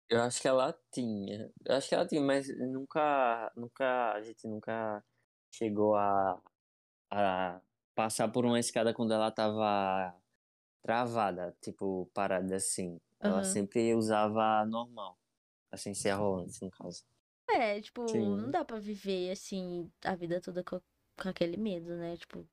Eu 0.10 0.22
acho 0.22 0.42
que 0.42 0.48
ela 0.48 0.78
tinha. 0.92 1.52
Eu 1.66 1.76
acho 1.76 1.88
que 1.88 1.96
ela 1.96 2.08
tinha, 2.08 2.22
mas 2.22 2.48
nunca, 2.58 3.52
nunca, 3.56 4.14
a 4.14 4.22
gente 4.22 4.48
nunca 4.48 5.04
chegou 5.54 5.96
a, 5.96 6.42
a 7.12 7.62
passar 7.96 8.28
por 8.30 8.46
uma 8.46 8.60
escada 8.60 8.94
quando 8.94 9.14
ela 9.14 9.32
tava 9.32 10.16
travada, 10.82 11.56
tipo, 11.62 12.10
parada 12.14 12.56
assim. 12.56 13.00
Ela 13.20 13.44
sempre 13.44 13.94
usava 13.94 14.66
normal, 14.66 15.18
assim, 15.72 15.94
ser 15.94 16.12
rolante, 16.12 16.64
no 16.64 16.72
caso. 16.72 17.06
É, 17.48 17.80
tipo, 17.80 18.04
não 18.04 18.46
Sim. 18.46 18.52
dá 18.52 18.66
pra 18.66 18.80
viver 18.80 19.32
assim 19.32 19.92
a 20.04 20.16
vida 20.16 20.42
toda 20.42 20.64
com, 20.64 20.82
com 21.22 21.30
aquele 21.30 21.58
medo, 21.58 21.96
né? 21.96 22.18
Tipo, 22.18 22.48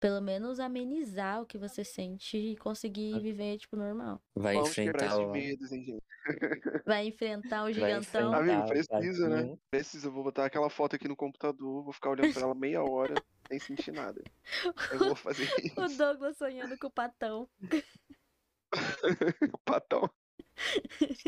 pelo 0.00 0.20
menos 0.20 0.60
amenizar 0.60 1.42
o 1.42 1.46
que 1.46 1.58
você 1.58 1.84
sente 1.84 2.36
e 2.36 2.56
conseguir 2.56 3.18
viver, 3.20 3.58
tipo, 3.58 3.76
normal. 3.76 4.20
Vai 4.34 4.54
Vamos 4.54 4.70
enfrentar 4.70 5.18
o. 5.18 5.32
medos, 5.32 5.72
hein, 5.72 5.84
gente. 5.84 6.02
Vai 6.86 7.06
enfrentar 7.06 7.62
o 7.62 7.64
Vai 7.64 7.74
gigantão. 7.74 8.00
enfrentar 8.00 8.38
Amigo, 8.38 8.68
precisa, 8.68 9.28
né? 9.28 9.58
Precisa, 9.70 10.10
vou 10.10 10.24
botar 10.24 10.46
aquela 10.46 10.70
foto 10.70 10.96
aqui 10.96 11.08
no 11.08 11.16
computador, 11.16 11.82
vou 11.82 11.92
ficar 11.92 12.10
olhando 12.10 12.32
pra 12.32 12.42
ela 12.42 12.54
meia 12.54 12.82
hora, 12.82 13.14
sem 13.48 13.58
sentir 13.58 13.92
nada. 13.92 14.22
Eu 14.92 14.98
vou 14.98 15.16
fazer 15.16 15.44
O 15.44 15.84
isso. 15.84 15.98
Douglas 15.98 16.36
sonhando 16.36 16.78
com 16.78 16.86
o 16.86 16.90
patão. 16.90 17.48
Patão. 19.64 20.10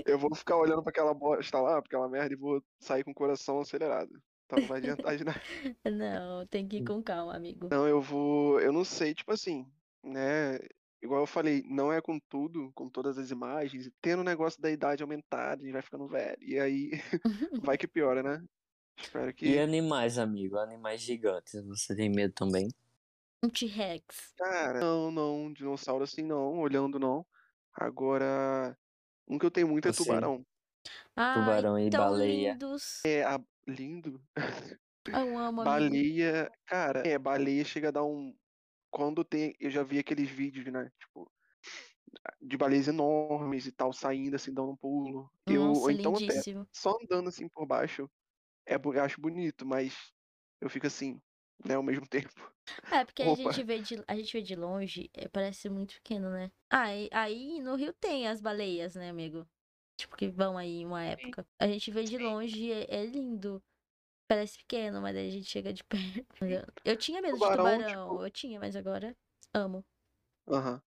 Eu 0.05 0.19
vou 0.19 0.35
ficar 0.35 0.57
olhando 0.57 0.83
pra 0.83 0.91
aquela 0.91 1.15
bosta 1.15 1.61
lá, 1.61 1.81
pra 1.81 1.87
aquela 1.87 2.09
merda, 2.09 2.33
e 2.35 2.37
vou 2.37 2.63
sair 2.81 3.05
com 3.05 3.11
o 3.11 3.15
coração 3.15 3.61
acelerado. 3.61 4.11
Então 4.47 4.59
não 4.61 4.67
vai 4.67 4.79
adiantar 4.79 5.17
de 5.17 5.25
nada. 5.25 5.41
Não, 5.85 6.47
tem 6.47 6.67
que 6.67 6.79
ir 6.79 6.85
com 6.85 7.03
calma, 7.03 7.37
amigo. 7.37 7.69
Não, 7.71 7.87
eu 7.87 8.01
vou. 8.01 8.59
Eu 8.61 8.73
não 8.73 8.83
sei, 8.83 9.15
tipo 9.15 9.31
assim, 9.31 9.71
né? 10.03 10.59
Igual 11.03 11.21
eu 11.21 11.27
falei, 11.27 11.63
não 11.67 11.93
é 11.93 12.01
com 12.01 12.19
tudo, 12.19 12.73
com 12.75 12.89
todas 12.89 13.19
as 13.19 13.31
imagens, 13.31 13.89
tendo 14.01 14.21
o 14.21 14.25
negócio 14.25 14.61
da 14.61 14.71
idade 14.71 15.03
aumentada, 15.03 15.63
a 15.63 15.65
gente 15.65 15.73
vai 15.73 15.83
ficando 15.83 16.09
velho. 16.09 16.43
E 16.43 16.59
aí 16.59 16.91
vai 17.63 17.77
que 17.79 17.87
piora, 17.87 18.23
né? 18.23 18.43
Espero 19.01 19.31
E 19.31 19.35
que. 19.35 19.59
animais, 19.59 20.19
amigo? 20.19 20.59
Animais 20.59 21.01
gigantes. 21.01 21.55
Você 21.67 21.95
tem 21.95 22.09
medo 22.11 22.33
também? 22.35 22.69
Um 23.43 23.49
T-Rex. 23.49 24.35
Cara, 24.37 24.81
não, 24.81 25.11
não, 25.11 25.45
um 25.45 25.53
dinossauro 25.53 26.03
assim 26.05 26.23
não, 26.23 26.59
olhando 26.59 26.99
não. 26.99 27.25
Agora, 27.73 28.77
um 29.29 29.39
que 29.39 29.47
eu 29.47 29.51
tenho 29.51 29.69
muito 29.69 29.87
é 29.89 29.93
Você- 29.93 30.03
tubarão. 30.05 30.45
Ai, 31.15 31.35
Tubarão 31.39 31.79
e 31.79 31.91
tão 31.91 32.01
baleia. 32.01 32.53
lindos. 32.53 33.05
É 33.05 33.23
a... 33.25 33.41
lindo. 33.67 34.21
Eu 35.07 35.39
amo, 35.39 35.63
amigo. 35.63 35.65
Baleia, 35.65 36.51
cara, 36.67 37.03
é, 37.07 37.19
baleia 37.19 37.65
chega 37.65 37.89
a 37.89 37.91
dar 37.93 38.05
um. 38.05 38.35
Quando 38.91 39.25
tem. 39.25 39.55
Eu 39.59 39.71
já 39.71 39.83
vi 39.83 39.99
aqueles 39.99 40.29
vídeos, 40.29 40.67
né? 40.67 40.91
Tipo, 40.99 41.31
de 42.41 42.57
baleias 42.57 42.89
enormes 42.89 43.67
e 43.67 43.73
tal, 43.73 43.93
saindo 43.93 44.37
assim, 44.37 44.53
dando 44.53 44.71
um 44.73 44.77
pulo. 44.77 45.31
Eu, 45.47 45.67
Nossa, 45.69 45.81
ou 45.81 45.91
então 45.91 46.13
até 46.15 46.21
lindíssimo. 46.27 46.67
só 46.73 46.97
andando 47.03 47.29
assim 47.29 47.49
por 47.49 47.67
baixo, 47.67 48.09
é, 48.69 48.77
eu 48.77 49.05
acho 49.05 49.21
bonito, 49.21 49.67
mas 49.67 50.13
eu 50.61 50.71
fico 50.71 50.87
assim, 50.87 51.21
né, 51.65 51.75
ao 51.77 51.83
mesmo 51.83 52.07
tempo. 52.09 52.33
É, 52.91 53.05
porque 53.05 53.23
a 53.23 53.35
gente 53.35 53.63
vê 53.63 53.81
de, 53.83 54.03
a 54.09 54.17
gente 54.17 54.33
vê 54.33 54.43
de 54.43 54.55
longe, 54.57 55.11
é, 55.15 55.29
parece 55.29 55.69
muito 55.69 55.95
pequeno, 55.97 56.31
né? 56.31 56.51
Ah, 56.71 56.95
e- 56.95 57.09
aí 57.13 57.61
no 57.61 57.75
Rio 57.77 57.93
tem 57.93 58.27
as 58.29 58.41
baleias, 58.41 58.95
né, 58.95 59.11
amigo? 59.11 59.47
Tipo, 59.99 60.17
que 60.17 60.29
vão 60.29 60.57
aí 60.57 60.79
em 60.81 60.87
uma 60.87 61.03
época. 61.05 61.47
A 61.61 61.67
gente 61.69 61.91
vê 61.91 62.05
de 62.05 62.17
longe, 62.19 62.73
é, 62.73 62.87
é 63.03 63.05
lindo. 63.07 63.63
Parece 64.29 64.59
pequeno, 64.59 65.03
mas 65.03 65.17
aí 65.17 65.29
a 65.29 65.33
gente 65.33 65.47
chega 65.51 65.73
de 65.73 65.85
perto. 66.41 66.83
Eu, 66.85 66.97
tinha 66.97 67.23
medo 67.23 67.39
de 67.39 67.51
Tubarão, 67.51 67.53
tubarão, 67.53 67.85
tipo- 67.85 68.25
eu 68.25 68.31
tinha, 68.31 68.61
mas 68.61 68.77
agora 68.77 69.17
amo. 69.55 69.85
Aham. 70.49 70.81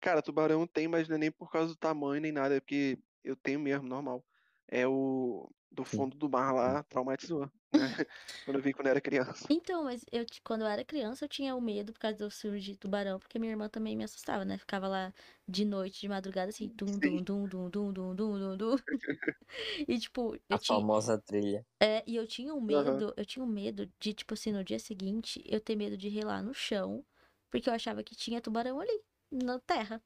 Cara, 0.00 0.22
tubarão 0.22 0.66
tem, 0.66 0.88
mas 0.88 1.08
não 1.08 1.16
é 1.16 1.18
nem 1.18 1.32
por 1.32 1.50
causa 1.50 1.74
do 1.74 1.76
tamanho 1.78 2.20
nem 2.22 2.32
nada, 2.32 2.56
é 2.56 2.60
porque 2.60 2.98
eu 3.24 3.36
tenho 3.36 3.60
mesmo, 3.60 3.88
normal. 3.88 4.24
É 4.68 4.86
o 4.88 5.50
do 5.70 5.84
fundo 5.84 6.16
do 6.16 6.28
mar 6.30 6.52
lá, 6.54 6.82
traumatizou, 6.84 7.40
né? 7.46 7.50
Quando 8.44 8.56
eu 8.58 8.62
vi 8.62 8.72
quando 8.72 8.86
eu 8.86 8.90
era 8.92 9.00
criança. 9.00 9.48
Então, 9.50 9.84
mas 9.84 10.04
eu, 10.12 10.24
quando 10.44 10.60
eu 10.62 10.66
era 10.66 10.84
criança, 10.84 11.24
eu 11.24 11.28
tinha 11.28 11.54
o 11.56 11.60
medo 11.60 11.92
por 11.92 11.98
causa 12.00 12.18
do 12.18 12.30
filme 12.30 12.60
de 12.60 12.76
tubarão, 12.76 13.18
porque 13.18 13.38
minha 13.38 13.50
irmã 13.52 13.66
também 13.68 13.96
me 13.96 14.04
assustava, 14.04 14.44
né? 14.44 14.58
Ficava 14.58 14.86
lá 14.88 15.12
de 15.48 15.64
noite, 15.64 16.00
de 16.00 16.08
madrugada, 16.08 16.50
assim, 16.50 16.68
dum, 16.68 16.98
dum, 16.98 17.22
dum, 17.24 17.48
dum, 17.48 17.70
dum, 17.70 17.92
dum, 17.92 18.14
dum, 18.14 18.38
dum, 18.38 18.56
dum. 18.56 18.76
E, 19.88 19.98
tipo, 19.98 20.36
eu 20.48 20.56
A 20.56 20.58
tinha, 20.58 20.82
famosa 20.82 21.18
trilha. 21.18 21.64
é, 21.82 22.04
e 22.10 22.16
eu 22.16 22.26
tinha 22.26 22.54
um 22.54 22.60
medo, 22.60 23.14
eu 23.16 23.26
tinha 23.26 23.44
um 23.44 23.48
medo 23.48 23.92
de, 24.00 24.14
tipo 24.14 24.34
assim, 24.34 24.52
no 24.52 24.64
dia 24.64 24.78
seguinte, 24.80 25.42
eu 25.46 25.60
ter 25.60 25.76
medo 25.76 25.96
de 25.96 26.08
relar 26.08 26.42
no 26.42 26.54
chão, 26.54 27.06
porque 27.50 27.68
eu 27.70 27.74
achava 27.74 28.04
que 28.04 28.16
tinha 28.16 28.40
tubarão 28.42 28.80
ali, 28.80 29.02
na 29.32 29.60
terra. 29.60 30.02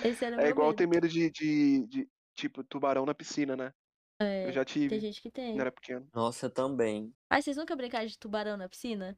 Esse 0.00 0.24
era 0.24 0.38
o 0.38 0.40
É 0.40 0.48
igual 0.48 0.72
medo. 0.72 0.74
ter 0.74 0.86
medo 0.86 1.08
de, 1.08 1.30
de, 1.30 1.86
de, 1.86 2.10
tipo, 2.38 2.62
tubarão 2.64 3.04
na 3.04 3.14
piscina, 3.14 3.56
né? 3.56 3.72
É, 4.20 4.48
Eu 4.48 4.52
já 4.52 4.64
tem 4.64 4.70
tive, 4.74 5.00
gente 5.00 5.20
que 5.20 5.30
tem. 5.30 5.52
quando 5.52 5.60
era 5.60 5.72
pequeno. 5.72 6.08
Nossa, 6.14 6.46
eu 6.46 6.50
também. 6.50 7.14
Ai, 7.30 7.42
vocês 7.42 7.56
nunca 7.56 7.76
brincaram 7.76 8.06
de 8.06 8.18
tubarão 8.18 8.56
na 8.56 8.68
piscina? 8.68 9.16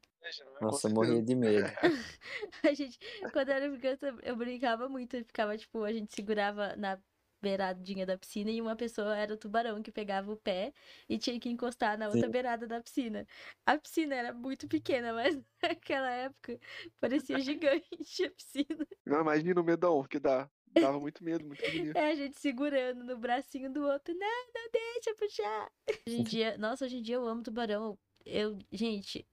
Com 0.59 0.67
Nossa, 0.67 0.89
eu 0.89 0.95
morria 0.95 1.23
de 1.23 1.35
medo. 1.35 1.67
A 2.65 2.75
gente, 2.75 2.99
quando 3.33 3.49
eu 3.51 3.55
era 3.55 3.79
criança, 3.79 4.15
eu 4.23 4.37
brincava 4.37 4.89
muito. 4.89 5.17
e 5.17 5.25
Ficava, 5.25 5.57
tipo, 5.57 5.83
a 5.85 5.93
gente 5.93 6.15
segurava 6.15 6.77
na 6.77 7.01
beiradinha 7.43 8.05
da 8.05 8.19
piscina 8.19 8.51
e 8.51 8.61
uma 8.61 8.77
pessoa 8.77 9.17
era 9.17 9.33
o 9.33 9.37
tubarão 9.37 9.83
que 9.83 9.91
pegava 9.91 10.31
o 10.31 10.37
pé 10.37 10.75
e 11.09 11.19
tinha 11.19 11.41
que 11.41 11.49
encostar 11.49 11.97
na 11.99 12.09
outra 12.09 12.27
Sim. 12.27 12.33
beirada 12.33 12.67
da 12.67 12.83
piscina. 12.83 13.27
A 13.65 13.79
piscina 13.79 14.15
era 14.15 14.33
muito 14.35 14.69
pequena, 14.69 15.13
mas 15.15 15.41
naquela 15.63 16.11
época 16.11 16.59
parecia 17.01 17.39
gigante 17.41 18.25
a 18.25 18.31
piscina. 18.31 18.87
Não, 19.07 19.21
imagina 19.21 19.61
o 19.61 19.65
medão 19.65 20.03
que 20.05 20.19
dá. 20.19 20.51
Dava 20.79 21.01
muito 21.01 21.23
medo, 21.25 21.45
muito 21.47 21.65
agonia. 21.65 21.93
É 21.95 22.11
a 22.11 22.15
gente 22.15 22.37
segurando 22.39 23.05
no 23.05 23.19
bracinho 23.19 23.73
do 23.73 23.83
outro. 23.85 24.15
Não, 24.15 24.47
não 24.55 24.71
deixa 24.71 25.15
puxar. 25.17 25.71
Hoje 26.07 26.21
em 26.21 26.23
dia, 26.23 26.59
nossa, 26.59 26.85
hoje 26.85 26.99
em 26.99 27.03
dia 27.03 27.17
eu 27.17 27.27
amo 27.27 27.43
tubarão. 27.43 27.99
Eu, 28.25 28.59
gente, 28.71 29.27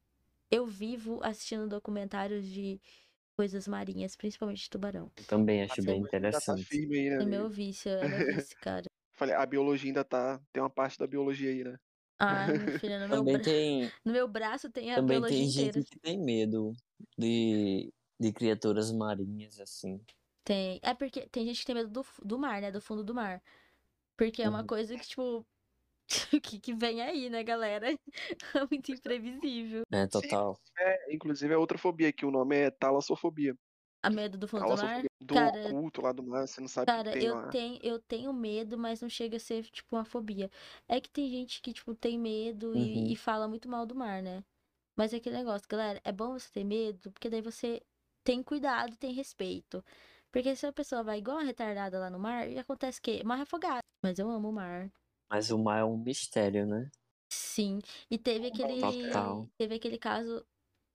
eu 0.49 0.65
vivo 0.65 1.19
assistindo 1.23 1.67
documentários 1.67 2.45
de 2.47 2.79
coisas 3.35 3.67
marinhas, 3.67 4.15
principalmente 4.15 4.63
de 4.63 4.69
tubarão. 4.69 5.11
Também 5.27 5.61
acho 5.63 5.79
A 5.81 5.83
bem 5.83 6.01
tá 6.01 6.07
interessante. 6.07 6.63
firme 6.65 6.97
aí, 6.97 7.09
né, 7.11 7.21
É 7.21 7.25
meu 7.25 7.49
vício, 7.49 7.89
é 7.91 8.07
vício, 8.33 8.57
cara. 8.61 8.85
Falei, 9.13 9.35
a 9.35 9.45
biologia 9.45 9.89
ainda 9.89 10.03
tá. 10.03 10.39
Tem 10.51 10.61
uma 10.61 10.69
parte 10.69 10.97
da 10.97 11.07
biologia 11.07 11.49
aí, 11.49 11.63
né? 11.63 11.77
Ai, 12.19 12.57
meu 12.57 12.67
filho, 12.79 12.99
no 12.99 13.07
meu, 13.07 13.17
Também 13.17 13.33
bra... 13.35 13.43
tem, 13.43 13.91
no 14.05 14.11
meu 14.11 14.27
braço 14.27 14.71
tem 14.71 14.91
a 14.91 14.95
também 14.95 15.19
biologia 15.19 15.37
tem 15.37 15.47
inteira. 15.49 15.73
gente 15.73 15.89
que 15.91 15.99
tem 15.99 16.19
medo 16.19 16.73
de, 17.17 17.93
de 18.19 18.33
criaturas 18.33 18.91
marinhas, 18.91 19.59
assim. 19.59 19.99
Tem. 20.47 20.79
É 20.83 20.93
porque 20.93 21.27
tem 21.27 21.45
gente 21.45 21.59
que 21.59 21.65
tem 21.65 21.75
medo 21.75 21.89
do, 21.91 22.05
do 22.23 22.39
mar, 22.39 22.61
né? 22.61 22.71
Do 22.71 22.81
fundo 22.81 23.03
do 23.03 23.13
mar. 23.13 23.41
Porque 24.17 24.41
é 24.43 24.49
uma 24.49 24.63
Uhum. 24.63 24.65
coisa 24.65 24.97
que, 24.97 25.07
tipo. 25.07 25.47
que, 26.43 26.59
que 26.59 26.73
vem 26.75 27.01
aí, 27.01 27.29
né, 27.29 27.43
galera? 27.43 27.87
É 28.55 28.67
muito 28.71 28.91
imprevisível. 28.91 29.83
É, 29.91 30.05
total. 30.07 30.59
É, 30.77 31.13
inclusive 31.13 31.53
é 31.53 31.57
outra 31.57 31.77
fobia, 31.77 32.11
que 32.11 32.25
o 32.25 32.31
nome 32.31 32.55
é 32.57 32.71
talassofobia. 32.71 33.55
A 34.03 34.09
medo 34.09 34.37
do 34.39 34.47
fundo 34.47 34.65
do 34.65 34.73
mar. 34.75 35.07
Do 35.21 35.35
Cara, 35.35 35.75
oculto 35.75 36.01
lá 36.01 36.11
do 36.11 36.23
mar, 36.23 36.47
você 36.47 36.59
não 36.61 36.67
sabe 36.67 36.91
o 36.91 36.95
que 36.95 37.03
Cara, 37.03 37.15
tem 37.17 37.21
eu 37.21 37.35
lá. 37.35 37.49
tenho, 37.49 37.79
eu 37.83 37.99
tenho 37.99 38.31
medo, 38.33 38.77
mas 38.77 39.01
não 39.01 39.09
chega 39.09 39.35
a 39.37 39.39
ser, 39.39 39.63
tipo, 39.65 39.95
uma 39.95 40.05
fobia. 40.05 40.49
É 40.87 41.01
que 41.01 41.09
tem 41.09 41.29
gente 41.29 41.61
que, 41.61 41.73
tipo, 41.73 41.93
tem 41.93 42.17
medo 42.17 42.75
e, 42.75 43.01
Uhum. 43.01 43.13
e 43.13 43.15
fala 43.15 43.47
muito 43.47 43.67
mal 43.67 43.85
do 43.85 43.93
mar, 43.95 44.21
né? 44.23 44.43
Mas 44.97 45.13
é 45.13 45.17
aquele 45.17 45.37
negócio, 45.37 45.67
galera, 45.69 46.01
é 46.05 46.11
bom 46.11 46.33
você 46.33 46.51
ter 46.51 46.63
medo, 46.65 47.11
porque 47.11 47.29
daí 47.29 47.41
você 47.41 47.81
tem 48.23 48.43
cuidado, 48.43 48.97
tem 48.97 49.13
respeito. 49.13 49.83
Porque 50.37 50.55
se 50.55 50.67
a 50.67 50.71
pessoa 50.71 51.01
vai 51.01 51.17
igual 51.17 51.37
uma 51.37 51.43
retardada 51.43 51.97
lá 51.97 52.11
no 52.11 52.19
mar, 52.19 52.47
e 52.47 52.59
acontece 52.59 52.99
o 52.99 53.01
quê? 53.01 53.23
Morre 53.25 53.41
afogada. 53.41 53.81
Mas 54.03 54.19
eu 54.19 54.29
amo 54.29 54.49
o 54.49 54.53
mar. 54.53 54.87
Mas 55.27 55.49
o 55.49 55.57
mar 55.57 55.79
é 55.79 55.83
um 55.83 55.97
mistério, 55.97 56.63
né? 56.63 56.91
Sim. 57.33 57.79
E 58.07 58.19
teve 58.19 58.45
aquele, 58.45 58.79
Total. 58.79 59.47
teve 59.57 59.73
aquele 59.73 59.97
caso, 59.97 60.45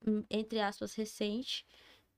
hum, 0.07 0.25
entre 0.31 0.61
aspas, 0.61 0.95
recente, 0.95 1.67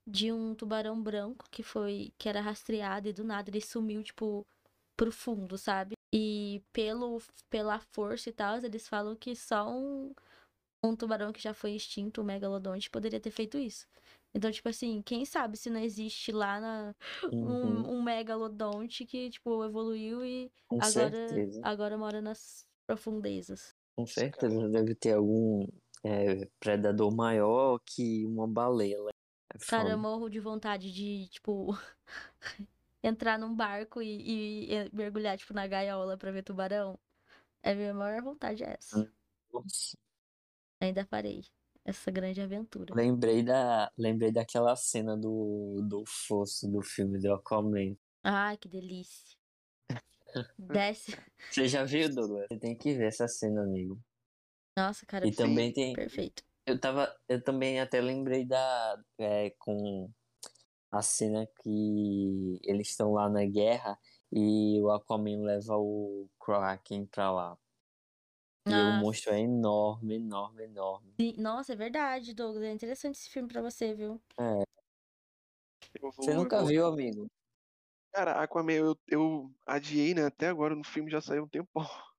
de 0.07 0.31
um 0.31 0.55
tubarão 0.55 1.03
branco 1.03 1.47
que 1.51 1.63
foi, 1.63 2.13
que 2.19 2.29
era 2.29 2.43
rastreado 2.43 3.09
e 3.09 3.13
do 3.15 3.25
nada 3.25 3.49
ele 3.49 3.63
sumiu, 3.63 4.03
tipo, 4.03 4.47
pro 4.95 5.11
fundo, 5.11 5.57
sabe? 5.57 5.95
E 6.15 6.63
pelo, 6.75 7.23
pela 7.49 7.81
força 7.95 8.29
e 8.29 8.35
tal, 8.35 8.59
eles 8.59 8.87
falam 8.87 9.17
que 9.17 9.35
só 9.35 9.67
um, 9.67 10.13
um 10.85 10.95
tubarão 10.95 11.33
que 11.33 11.41
já 11.41 11.55
foi 11.55 11.73
extinto, 11.75 12.21
o 12.21 12.25
megalodonte, 12.25 12.91
poderia 12.91 13.19
ter 13.19 13.31
feito 13.31 13.57
isso. 13.57 13.87
Então, 14.35 14.51
tipo 14.51 14.69
assim, 14.69 15.03
quem 15.03 15.25
sabe 15.25 15.57
se 15.57 15.71
não 15.71 15.81
existe 15.81 16.33
lá 16.33 16.61
na, 16.61 16.95
Uhum, 17.23 17.87
um, 17.87 17.99
um 17.99 18.03
megalodonte 18.03 19.07
que, 19.07 19.31
tipo, 19.31 19.65
evoluiu 19.65 20.25
e 20.25 20.53
com 20.69 20.81
agora, 20.81 21.17
certeza. 21.37 21.63
agora 21.63 21.97
mora 21.99 22.21
nas 22.21 22.67
profundezas. 22.87 23.75
Com 23.97 24.07
certeza 24.07 24.69
deve 24.69 24.95
ter 24.95 25.13
algum 25.15 25.67
é, 26.05 26.47
predador 26.61 27.15
maior 27.15 27.79
que 27.85 28.25
uma 28.27 28.47
baleia. 28.49 28.97
É 29.55 29.59
Cara, 29.67 29.91
eu 29.91 29.99
morro 29.99 30.29
de 30.29 30.41
vontade 30.41 30.93
de, 30.93 31.29
tipo, 31.29 31.69
entrar 33.03 33.39
num 33.39 33.55
barco 33.55 34.03
e, 34.03 34.73
e- 34.73 34.91
mergulhar, 34.93 35.37
tipo, 35.39 35.53
na 35.55 35.67
gaiola 35.67 36.17
pra 36.19 36.31
ver 36.33 36.43
tubarão. 36.43 36.99
É 37.63 37.73
a 37.73 37.77
minha 37.77 37.95
maior 37.95 38.23
vontade 38.23 38.65
é 38.65 38.75
essa. 38.79 39.05
Nossa. 39.53 39.97
Ainda 40.81 41.05
farei 41.05 41.43
essa 41.85 42.11
grande 42.11 42.41
aventura. 42.41 42.95
Lembrei 42.95 43.43
da, 43.43 43.91
lembrei 43.97 44.33
daquela 44.33 44.75
cena 44.77 45.17
do, 45.17 45.81
do 45.89 46.05
fosso 46.07 46.67
do 46.71 46.83
filme 46.83 47.19
do 47.19 47.33
Aquaman. 47.33 47.97
Ai, 48.23 48.57
que 48.57 48.69
delícia. 48.69 49.37
Desce. 50.59 51.17
Você 51.51 51.69
já 51.69 51.85
viu, 51.85 52.13
Douglas? 52.13 52.47
Você 52.49 52.59
tem 52.59 52.77
que 52.77 52.95
ver 52.95 53.07
essa 53.09 53.29
cena, 53.29 53.63
amigo. 53.63 54.01
Nossa, 54.77 55.07
cara, 55.07 55.27
E 55.27 55.33
também 55.33 55.73
tem. 55.73 55.93
perfeito. 55.93 56.43
Eu 56.67 56.81
tava. 56.81 57.15
Eu 57.29 57.43
também 57.43 57.79
até 57.81 58.01
lembrei 58.01 58.45
da. 58.47 58.99
é, 59.19 59.51
com 59.59 60.11
a 60.91 61.03
cena 61.03 61.47
que 61.63 62.59
eles 62.63 62.89
estão 62.89 63.13
lá 63.13 63.29
na 63.29 63.45
guerra 63.45 63.99
e 64.33 64.81
o 64.81 64.91
Aquaman 64.91 65.43
leva 65.45 65.77
o 65.77 66.29
Kraken 66.41 67.07
pra 67.07 67.31
lá. 67.33 67.59
E 68.67 68.83
o 68.83 68.93
Nossa. 68.93 68.99
monstro 69.01 69.33
é 69.35 69.41
enorme, 69.41 70.15
enorme, 70.17 70.65
enorme. 70.65 71.15
Nossa, 71.39 71.73
é 71.73 71.77
verdade, 71.77 72.35
Douglas. 72.35 72.65
É 72.65 72.73
interessante 72.73 73.17
esse 73.17 73.31
filme 73.31 73.49
pra 73.49 73.63
você, 73.63 73.95
viu? 73.95 74.21
Eu 76.01 76.11
Você 76.21 76.35
vou- 76.35 76.35
nunca 76.35 76.57
eu 76.57 76.67
vou- 76.67 76.67
viu, 76.67 76.87
amigo? 76.87 77.29
Cara, 78.13 78.43
Aquaman, 78.43 78.73
eu, 78.75 78.97
eu 79.09 79.55
adiei, 79.67 80.15
né? 80.15 80.27
Até 80.27 80.49
agora 80.49 80.75
no 80.77 80.85
filme 80.85 81.11
já 81.11 81.21
saiu 81.21 81.45
um 81.45 81.49
tempão. 81.49 81.85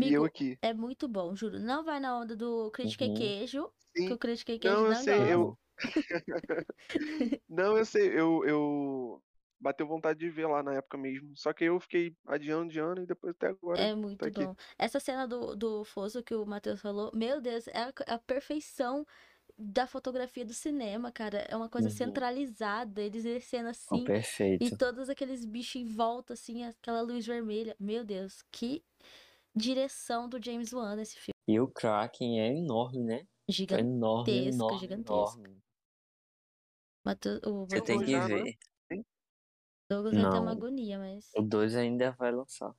E 0.00 0.12
eu 0.12 0.24
Amigo, 0.24 0.24
aqui. 0.24 0.58
é 0.62 0.74
muito 0.74 1.08
bom, 1.08 1.34
juro. 1.34 1.58
Não 1.58 1.82
vai 1.84 1.98
na 2.00 2.16
onda 2.18 2.36
do 2.36 2.70
Critiquei 2.70 3.08
Uhum. 3.08 3.14
Queijo, 3.14 3.72
que 4.04 4.12
Sim. 4.12 4.14
o 4.14 4.18
Critiquei 4.18 4.58
Queijo 4.58 4.84
Não, 4.84 4.86
eu 4.86 4.94
não 4.94 4.94
sei, 4.94 5.14
gosta. 5.16 5.32
eu. 5.32 5.58
Não, 7.48 7.76
eu 7.78 7.84
sei, 7.86 8.08
eu, 8.18 8.44
eu 8.46 9.24
bateu 9.60 9.86
vontade 9.86 10.18
de 10.20 10.30
ver 10.30 10.46
lá 10.48 10.62
na 10.62 10.74
época 10.74 10.98
mesmo. 10.98 11.32
Só 11.36 11.52
que 11.52 11.64
eu 11.64 11.80
fiquei 11.80 12.16
adiando, 12.26 12.66
adiando 12.70 13.02
e 13.02 13.06
depois 13.06 13.34
até 13.34 13.48
agora 13.48 13.84
É 13.84 13.94
tá 14.18 14.26
muito 14.26 14.28
aqui. 14.28 14.48
bom. 14.48 14.54
Essa 14.78 14.98
cena 14.98 15.26
do, 15.28 15.54
do 15.54 15.84
Fosso 15.84 16.22
que 16.22 16.34
o 16.34 16.44
Matheus 16.46 16.80
falou, 16.80 17.10
meu 17.14 17.40
Deus, 17.40 17.68
é 17.68 17.82
a, 17.84 18.14
a 18.14 18.18
perfeição 18.18 19.06
da 19.58 19.86
fotografia 19.86 20.44
do 20.44 20.54
cinema, 20.54 21.12
cara. 21.12 21.40
É 21.48 21.56
uma 21.56 21.68
coisa 21.68 21.90
Uhum. 21.90 21.90
centralizada, 21.90 23.02
eles 23.02 23.24
descendo 23.24 23.68
Oh, 23.90 23.98
assim, 23.98 24.12
e 24.60 24.70
perfeito. 24.70 24.72
todos 24.72 25.08
aqueles 25.10 25.44
bichos 25.44 25.76
em 25.76 25.86
volta, 25.86 26.34
assim, 26.34 26.64
aquela 26.64 27.02
luz 27.02 27.26
vermelha. 27.26 27.76
Meu 27.78 28.04
Deus, 28.04 28.42
que 28.52 28.84
direção 29.56 30.28
do 30.28 30.42
James 30.44 30.72
Wan 30.72 30.96
nesse 30.96 31.16
filme. 31.18 31.34
E 31.48 31.58
o 31.58 31.66
Kraken 31.66 32.40
é 32.40 32.56
enorme, 32.56 33.02
né? 33.02 33.26
Gigantesco, 33.48 33.98
Enorme, 34.06 34.44
enorme, 34.46 34.78
gigantesco. 34.78 34.94
enorme. 34.94 35.60
Matheus, 37.04 37.40
o 37.44 37.66
Você 37.66 37.80
tem 37.82 38.02
que 38.02 38.20
ver. 38.20 38.58
Douglas 39.90 40.16
vai 40.16 40.26
ter 40.26 40.38
uma 40.38 40.50
Não. 40.50 40.52
agonia, 40.52 40.98
mas. 40.98 41.34
O 41.34 41.42
2 41.42 41.76
ainda 41.76 42.12
vai 42.12 42.32
lançar. 42.32 42.74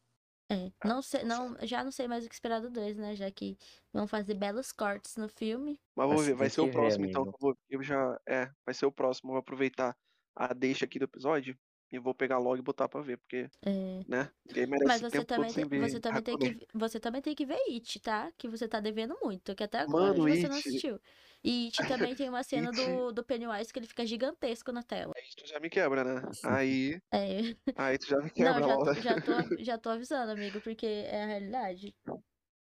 É, 0.52 0.72
não 0.84 1.00
sei, 1.04 1.24
não, 1.24 1.56
já 1.62 1.84
não 1.84 1.92
sei 1.92 2.08
mais 2.08 2.26
o 2.26 2.28
que 2.30 2.34
esperar 2.34 2.60
do 2.60 2.72
2, 2.72 2.98
né? 2.98 3.16
Já 3.16 3.30
que 3.32 3.56
vão 3.94 4.08
fazer 4.08 4.34
belos 4.34 4.72
cortes 4.72 5.16
no 5.16 5.30
filme. 5.30 5.80
Mas 5.98 6.08
vou 6.08 6.24
ver, 6.24 6.36
vai 6.36 6.50
ser 6.50 6.62
o 6.62 6.68
que 6.68 6.72
ver, 6.72 6.72
próximo, 6.72 7.06
então. 7.06 7.24
Eu, 7.26 7.34
vou, 7.40 7.58
eu 7.70 7.84
já. 7.84 8.20
É, 8.28 8.46
vai 8.66 8.74
ser 8.74 8.86
o 8.86 8.92
próximo. 8.92 9.32
Vou 9.32 9.40
aproveitar 9.40 9.98
a 10.36 10.54
deixa 10.54 10.86
aqui 10.86 11.00
do 11.00 11.06
episódio 11.06 11.58
e 11.92 12.00
vou 12.00 12.14
pegar 12.14 12.38
logo 12.38 12.58
e 12.58 12.62
botar 12.62 12.88
pra 12.88 13.02
ver, 13.02 13.18
porque, 13.18 13.50
É. 13.66 14.06
né? 14.08 14.32
Ninguém 14.46 14.68
Mas 14.86 15.02
merece 15.02 15.04
você 15.04 15.26
também, 15.26 15.54
tem, 15.54 15.70
você 15.70 16.00
também 16.00 16.24
tem 16.24 16.38
que, 16.38 16.58
você 16.74 17.00
também 17.00 17.22
tem 17.22 17.36
que 17.36 17.46
ver 17.46 17.60
It, 17.70 18.00
tá? 18.02 18.32
Que 18.34 18.48
você 18.50 18.68
tá 18.68 18.80
devendo 18.80 19.18
muito, 19.22 19.56
que 19.56 19.64
até 19.64 19.80
agora 19.80 20.14
Mano, 20.14 20.26
você 20.28 20.50
não 20.50 20.58
It. 20.58 20.58
assistiu. 20.58 21.00
E 21.44 21.72
também 21.86 22.16
tem 22.16 22.30
uma 22.30 22.44
cena 22.44 22.74
do, 22.74 23.12
do 23.12 23.24
Pennywise 23.24 23.72
que 23.72 23.80
ele 23.80 23.88
fica 23.88 24.06
gigantesco 24.06 24.72
na 24.72 24.84
tela. 24.84 25.16
Aí 25.16 25.24
tu 25.38 25.48
já 25.48 25.60
me 25.60 25.70
quebra, 25.70 26.04
né? 26.04 26.22
Aí, 26.44 27.02
É. 27.14 27.42
aí 27.78 27.98
tu 28.00 28.08
já 28.08 28.18
me 28.20 28.32
Não, 28.38 28.62
quebra 28.62 28.64
já 28.64 28.78
logo. 28.78 28.86
tô, 28.94 28.94
já 29.02 29.18
tô, 29.18 29.34
já 29.60 29.78
tô 29.78 29.90
avisando, 29.90 30.32
amigo, 30.32 30.62
porque 30.62 30.86
é 30.86 31.24
a 31.24 31.28
realidade. 31.28 31.96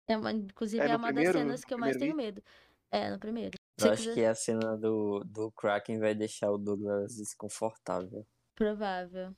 É 0.09 0.17
uma, 0.17 0.33
inclusive, 0.33 0.87
É 0.87 0.89
é 0.89 0.97
uma 0.97 1.13
das 1.13 1.29
primeiro? 1.29 1.31
cenas 1.31 1.65
que 1.65 1.75
eu 1.75 1.79
mais 1.79 1.97
tenho 1.97 2.17
medo. 2.17 2.43
É, 2.91 3.11
no 3.11 3.19
primeiro. 3.21 3.59
Eu 3.79 3.89
acho 3.89 4.11
quiser- 4.11 4.13
que 4.13 4.23
a 4.25 4.35
cena 4.35 4.77
do, 4.77 5.21
do 5.25 5.51
Kraken 5.53 5.99
vai 5.99 6.15
deixar 6.15 6.51
o 6.51 6.59
Douglas 6.59 7.17
desconfortável. 7.17 8.27
Provável. 8.55 9.37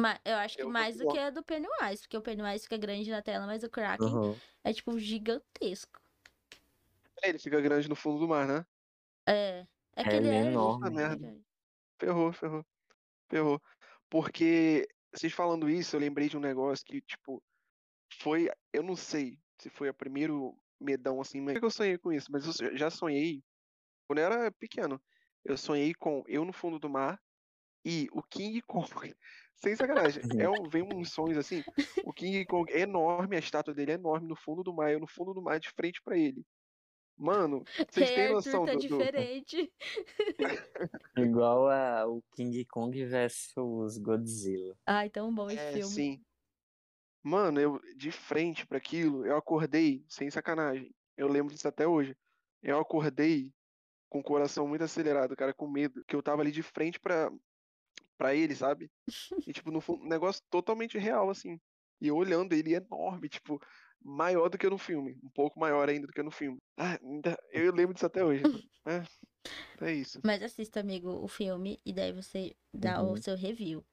Mas 0.00 0.20
eu 0.24 0.36
acho 0.36 0.58
que 0.58 0.64
Eu 0.64 0.68
mais 0.68 0.98
do 0.98 1.06
que 1.06 1.18
a 1.18 1.30
do 1.30 1.44
Pennywise, 1.44 2.02
porque 2.02 2.16
o 2.18 2.22
Pennywise 2.22 2.64
fica 2.64 2.78
grande 2.78 3.10
na 3.10 3.22
tela, 3.22 3.46
mas 3.46 3.64
o 3.64 3.70
Kraken 3.70 4.20
Uhum. 4.20 4.40
é, 4.64 4.74
tipo, 4.74 4.98
gigantesco. 4.98 6.01
É, 7.22 7.28
Ele 7.28 7.38
fica 7.38 7.60
grande 7.60 7.88
no 7.88 7.96
fundo 7.96 8.18
do 8.20 8.28
mar, 8.28 8.46
né? 8.46 8.64
É. 9.26 9.66
É 9.96 10.04
que 10.04 10.14
É, 10.14 10.16
ele 10.16 10.28
é 10.28 10.36
é 10.36 10.40
enorme. 10.40 10.90
Merda. 10.90 11.42
Ferrou, 12.00 12.32
ferrou. 12.32 12.64
Ferrou. 13.30 13.60
Porque 14.10 14.86
vocês 15.14 15.32
falando 15.32 15.70
isso, 15.70 15.96
eu 15.96 16.00
lembrei 16.00 16.28
de 16.28 16.36
um 16.36 16.40
negócio 16.40 16.84
que, 16.86 17.00
tipo, 17.02 17.42
foi. 18.22 18.48
Eu 18.72 18.82
não 18.82 18.96
sei 18.96 19.38
se 19.60 19.70
foi 19.70 19.88
o 19.90 19.94
primeiro 19.94 20.56
medão 20.80 21.20
assim, 21.20 21.40
mas 21.40 21.58
que 21.58 21.64
eu 21.64 21.70
sonhei 21.70 21.98
com 21.98 22.12
isso, 22.12 22.28
mas 22.32 22.60
eu 22.60 22.76
já 22.76 22.90
sonhei 22.90 23.42
quando 24.08 24.20
eu 24.20 24.26
era 24.26 24.52
pequeno. 24.52 25.02
Eu 25.44 25.56
sonhei 25.58 25.94
com 25.94 26.22
eu 26.28 26.44
no 26.44 26.52
fundo 26.52 26.78
do 26.78 26.90
mar 26.90 27.20
e 27.84 28.08
o 28.12 28.22
King 28.22 28.62
Kong. 28.66 29.14
Sem 29.56 29.76
sacanagem. 29.76 30.24
É 30.38 30.48
um, 30.50 30.68
vem 30.68 30.82
uns 30.82 31.12
sonhos 31.12 31.38
assim. 31.38 31.64
O 32.04 32.12
King 32.12 32.44
Kong 32.46 32.72
é 32.72 32.80
enorme, 32.80 33.36
a 33.36 33.40
estátua 33.40 33.74
dele 33.74 33.92
é 33.92 33.94
enorme 33.94 34.28
no 34.28 34.36
fundo 34.36 34.62
do 34.62 34.74
mar, 34.74 34.92
eu 34.92 35.00
no 35.00 35.08
fundo 35.08 35.34
do 35.34 35.42
mar 35.42 35.60
de 35.60 35.70
frente 35.70 36.00
pra 36.04 36.18
ele. 36.18 36.44
Mano, 37.22 37.62
vocês 37.88 38.08
Rei 38.10 38.16
têm 38.16 38.32
noção 38.32 38.64
tá 38.64 38.72
do, 38.72 38.78
do- 38.78 38.80
diferente. 38.80 39.72
Igual 41.16 41.68
a, 41.70 42.04
o 42.08 42.20
King 42.34 42.64
Kong 42.64 43.04
versus 43.04 43.96
Godzilla. 43.98 44.76
Ai, 44.84 45.08
tão 45.08 45.32
bom 45.32 45.48
esse 45.48 45.60
É, 45.60 45.72
filme. 45.72 45.94
sim. 45.94 46.24
Mano, 47.22 47.60
eu 47.60 47.80
de 47.96 48.10
frente 48.10 48.66
pra 48.66 48.78
aquilo, 48.78 49.24
eu 49.24 49.36
acordei, 49.36 50.04
sem 50.08 50.28
sacanagem. 50.30 50.92
Eu 51.16 51.28
lembro 51.28 51.54
disso 51.54 51.68
até 51.68 51.86
hoje. 51.86 52.16
Eu 52.60 52.80
acordei 52.80 53.52
com 54.08 54.18
o 54.18 54.22
coração 54.24 54.66
muito 54.66 54.82
acelerado, 54.82 55.36
cara, 55.36 55.54
com 55.54 55.70
medo, 55.70 56.04
que 56.04 56.16
eu 56.16 56.22
tava 56.22 56.42
ali 56.42 56.50
de 56.50 56.62
frente 56.62 56.98
pra 56.98 57.30
pra 58.18 58.34
ele, 58.34 58.54
sabe? 58.54 58.90
E, 59.46 59.52
tipo, 59.52 59.70
no 59.70 59.80
fundo, 59.80 60.04
um 60.04 60.08
negócio 60.08 60.42
totalmente 60.50 60.98
real, 60.98 61.30
assim. 61.30 61.60
E 62.00 62.08
eu 62.08 62.16
olhando 62.16 62.52
ele 62.52 62.74
enorme, 62.74 63.28
tipo, 63.28 63.60
maior 64.04 64.48
do 64.48 64.58
que 64.58 64.68
no 64.68 64.78
filme. 64.78 65.18
Um 65.22 65.30
pouco 65.30 65.58
maior 65.58 65.88
ainda 65.88 66.06
do 66.06 66.12
que 66.12 66.22
no 66.22 66.30
filme. 66.30 66.58
Ah, 66.78 66.98
ainda, 67.02 67.36
eu 67.52 67.72
lembro 67.72 67.94
disso 67.94 68.06
até 68.06 68.24
hoje. 68.24 68.42
É, 68.84 69.04
é 69.80 69.92
isso. 69.92 70.20
Mas 70.24 70.42
assista, 70.42 70.80
amigo, 70.80 71.08
o 71.10 71.28
filme 71.28 71.78
e 71.86 71.92
daí 71.92 72.12
você 72.12 72.52
dá 72.74 73.00
Uhum. 73.00 73.12
o 73.12 73.16
seu 73.22 73.36
review. 73.36 73.84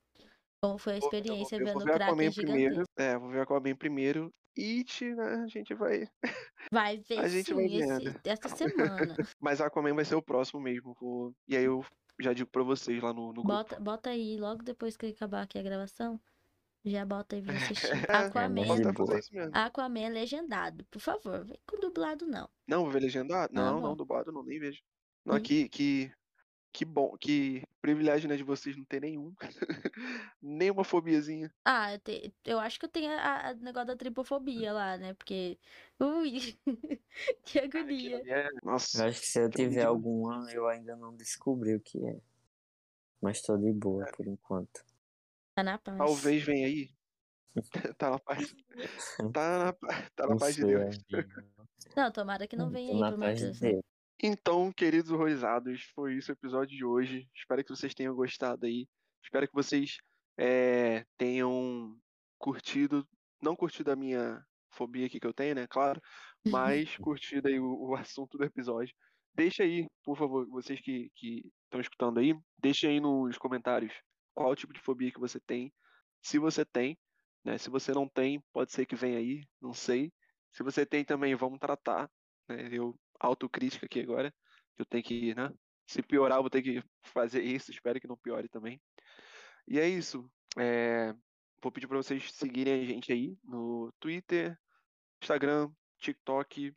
Como 0.64 0.80
foi 0.80 0.93
a 0.95 0.97
experiência 0.97 1.60
vendo 1.60 1.78
o 1.80 1.84
Kraken 1.84 2.32
primeiro. 2.34 2.84
É, 2.97 3.16
vou 3.18 3.30
ver 3.30 3.41
Aquaman 3.41 3.76
primeiro. 3.76 4.34
It, 4.57 5.14
né? 5.14 5.43
A 5.43 5.47
gente 5.47 5.74
vai. 5.76 6.07
Vai 6.74 6.97
ver 6.97 7.20
A 7.20 7.28
gente 7.28 7.47
sim, 7.47 7.53
vai 7.53 7.66
esse- 7.66 8.20
essa 8.26 8.49
semana. 9.14 9.16
Mas 9.39 9.62
Aquaman 9.62 9.93
vai 9.93 10.05
ser 10.05 10.16
o 10.16 10.22
próximo 10.24 10.60
mesmo. 10.60 10.93
Vou... 10.99 11.34
E 11.47 11.55
aí 11.55 11.64
eu 11.66 11.86
já 12.20 12.34
digo 12.34 12.49
pra 12.49 12.64
vocês 12.64 13.01
lá 13.01 13.14
no, 13.14 13.28
no 13.28 13.34
grupo. 13.43 13.47
Bota, 13.47 13.80
bota 13.80 14.10
aí, 14.10 14.38
logo 14.38 14.64
depois 14.64 14.97
que 14.97 15.05
acabar 15.05 15.43
aqui 15.43 15.57
a 15.57 15.64
gravação, 15.64 16.20
já 16.86 17.06
bota 17.06 17.36
aí 17.36 17.42
pra 17.42 17.56
assistir. 17.56 17.88
É, 18.10 18.18
Aquaman. 18.18 18.66
Aquaman 19.54 20.00
é 20.02 20.10
legendado, 20.10 20.86
por 20.86 21.00
favor, 21.00 21.44
vem 21.46 21.60
com 21.68 21.80
dublado 21.80 22.26
não. 22.28 22.50
Não, 22.68 22.84
vou 22.84 22.92
ver 22.92 23.02
legendado? 23.02 23.52
Ah, 23.56 23.62
Não, 23.62 23.76
bom. 23.82 23.88
não, 23.88 23.96
dublado 23.96 24.32
não, 24.32 24.44
nem 24.44 24.60
vejo. 24.60 24.82
Não, 25.26 25.36
Hum. 25.36 25.42
que, 25.42 25.68
que, 25.70 26.12
que 26.72 26.86
bom, 26.86 27.16
que 27.18 27.64
privilégio, 27.82 28.30
né, 28.30 28.36
de 28.38 28.44
vocês 28.44 28.76
não 28.78 28.86
ter 28.86 29.02
nenhum. 29.02 29.34
Nenhuma 30.42 30.84
fobiazinha. 30.84 31.52
Ah, 31.66 31.94
eu, 31.94 32.00
te- 32.00 32.34
eu 32.46 32.60
acho 32.60 32.80
que 32.80 32.86
eu 32.86 32.90
tenho 32.90 33.12
a, 33.12 33.50
a 33.50 33.54
negócio 33.56 33.88
da 33.88 33.96
tripofobia 33.96 34.72
lá, 34.74 34.98
né? 34.98 35.14
Porque. 35.14 35.58
Ui, 36.00 36.58
que 37.46 37.60
Aquilo 37.60 37.82
agonia. 37.82 38.24
é- 38.26 38.48
Eu 38.48 38.60
Nossa, 38.64 39.06
acho 39.08 39.22
que 39.22 39.28
se 39.28 39.40
eu 39.42 39.50
tiver 39.50 39.84
alguma, 39.86 40.52
eu 40.52 40.68
ainda 40.68 40.96
não 40.96 41.16
descobri 41.16 41.76
o 41.76 41.82
que 41.82 42.04
é. 42.06 42.20
Mas 43.22 43.42
tô 43.42 43.58
de 43.58 43.72
boa 43.74 44.06
por 44.16 44.28
enquanto. 44.28 44.86
Tá 45.60 45.64
na 45.64 45.78
paz. 45.78 45.97
talvez 45.97 46.43
venha 46.43 46.68
aí. 46.68 46.89
Tá 47.97 48.12
na 48.12 48.20
paz. 48.20 48.55
Tá 49.34 49.60
na, 49.60 49.74
tá 50.16 50.28
na 50.28 50.38
paz 50.38 50.55
de 50.55 50.64
Deus. 50.64 50.97
ainda. 51.12 51.28
Não, 51.95 52.12
tomara 52.12 52.47
que 52.47 52.55
não 52.55 52.70
venha 52.70 52.93
Tô 52.93 53.03
aí 53.03 53.12
pro 53.12 53.36
de. 53.36 53.60
Deus. 53.60 53.82
Então, 54.22 54.72
queridos 54.72 55.12
horrorizados, 55.12 55.84
foi 55.93 56.16
isso 56.16 56.32
o 56.32 56.34
episódio 56.34 56.78
de 56.78 56.86
hoje. 56.86 57.28
Espero 57.36 57.64
que 57.64 57.76
vocês 57.76 57.93
tenham 57.93 58.16
gostado 58.16 58.66
aí. 58.66 58.88
Espero 59.22 59.47
que 59.47 59.53
vocês 59.53 59.97
eh, 60.38 61.03
tenham 61.18 61.97
curtido, 62.38 63.05
não 63.41 63.55
curtido 63.55 63.91
a 63.91 63.95
minha 63.95 64.41
fobia 64.72 65.07
aqui 65.07 65.20
que 65.20 65.28
eu 65.28 65.34
tenho, 65.34 65.55
né? 65.55 65.68
Claro, 65.68 66.01
mas 66.47 66.95
curtido 67.03 67.49
aí 67.49 67.60
o, 67.60 67.89
o 67.89 67.95
assunto 67.95 68.38
do 68.38 68.45
episódio. 68.45 68.95
Deixa 69.34 69.64
aí, 69.64 69.88
por 70.05 70.18
favor, 70.18 70.47
vocês 70.47 70.80
que 70.80 71.12
que 71.16 71.51
estão 71.66 71.82
escutando 71.82 72.20
aí, 72.20 72.34
deixa 72.57 72.88
aí 72.88 73.01
nos 73.01 73.38
comentários 73.38 73.93
qual 74.40 74.56
tipo 74.56 74.72
de 74.72 74.80
fobia 74.80 75.12
que 75.12 75.20
você 75.20 75.38
tem. 75.38 75.74
Se 76.22 76.40
você 76.40 76.64
tem, 76.64 76.98
né? 77.44 77.58
Se 77.58 77.70
você 77.70 77.92
não 77.92 78.08
tem, 78.08 78.42
pode 78.54 78.72
ser 78.72 78.86
que 78.86 78.96
venha 78.96 79.18
aí, 79.18 79.44
não 79.62 79.74
sei. 79.74 80.14
Se 80.50 80.64
você 80.64 80.86
tem 80.86 81.04
também, 81.04 81.36
vamos 81.36 81.60
tratar, 81.60 82.10
né? 82.48 82.70
Eu 82.72 82.98
autocrítica 83.20 83.86
aqui 83.86 84.00
agora. 84.00 84.34
Eu 84.78 84.86
tenho 84.86 85.04
que, 85.04 85.36
né? 85.36 85.52
Se 85.86 86.02
piorar, 86.02 86.38
eu 86.38 86.44
vou 86.44 86.50
ter 86.50 86.62
que 86.62 86.82
fazer 87.04 87.42
isso. 87.44 87.70
Espero 87.70 88.00
que 88.00 88.08
não 88.08 88.16
piore 88.16 88.48
também. 88.48 88.82
E 89.68 89.78
é 89.78 89.90
isso. 89.90 90.26
É, 90.58 91.14
Vou 91.62 91.72
pedir 91.74 91.88
para 91.88 91.98
vocês 91.98 92.32
seguirem 92.32 92.82
a 92.82 92.86
gente 92.86 93.12
aí 93.12 93.38
no 93.44 93.92
Twitter, 94.00 94.58
Instagram, 95.22 95.70
TikTok 95.98 96.74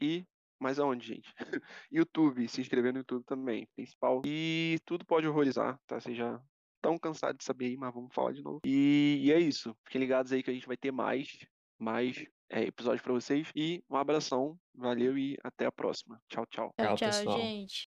e 0.00 0.24
mais 0.60 0.78
aonde, 0.78 1.08
gente? 1.08 1.34
YouTube, 1.90 2.46
se 2.46 2.60
inscrever 2.60 2.92
no 2.92 3.00
YouTube 3.00 3.24
também, 3.24 3.66
principal. 3.74 4.22
E 4.24 4.78
tudo 4.84 5.04
pode 5.04 5.26
horrorizar, 5.26 5.76
tá? 5.84 5.98
Vocês 5.98 6.16
já 6.16 6.40
estão 6.84 6.98
cansados 6.98 7.38
de 7.38 7.44
saber 7.44 7.66
aí, 7.66 7.76
mas 7.76 7.94
vamos 7.94 8.14
falar 8.14 8.32
de 8.32 8.42
novo. 8.42 8.60
E, 8.66 9.20
e 9.24 9.32
é 9.32 9.40
isso. 9.40 9.74
Fiquem 9.84 10.00
ligados 10.00 10.32
aí 10.32 10.42
que 10.42 10.50
a 10.50 10.54
gente 10.54 10.66
vai 10.66 10.76
ter 10.76 10.92
mais, 10.92 11.38
mais 11.78 12.24
é, 12.50 12.62
episódios 12.64 13.02
para 13.02 13.12
vocês. 13.12 13.48
E 13.56 13.82
um 13.88 13.96
abração, 13.96 14.58
valeu 14.74 15.16
e 15.16 15.36
até 15.42 15.66
a 15.66 15.72
próxima. 15.72 16.20
Tchau, 16.28 16.46
tchau. 16.46 16.72
Tchau, 16.78 16.86
Tchau, 16.86 16.96
tchau, 16.96 17.08
pessoal. 17.08 17.38
gente. 17.38 17.82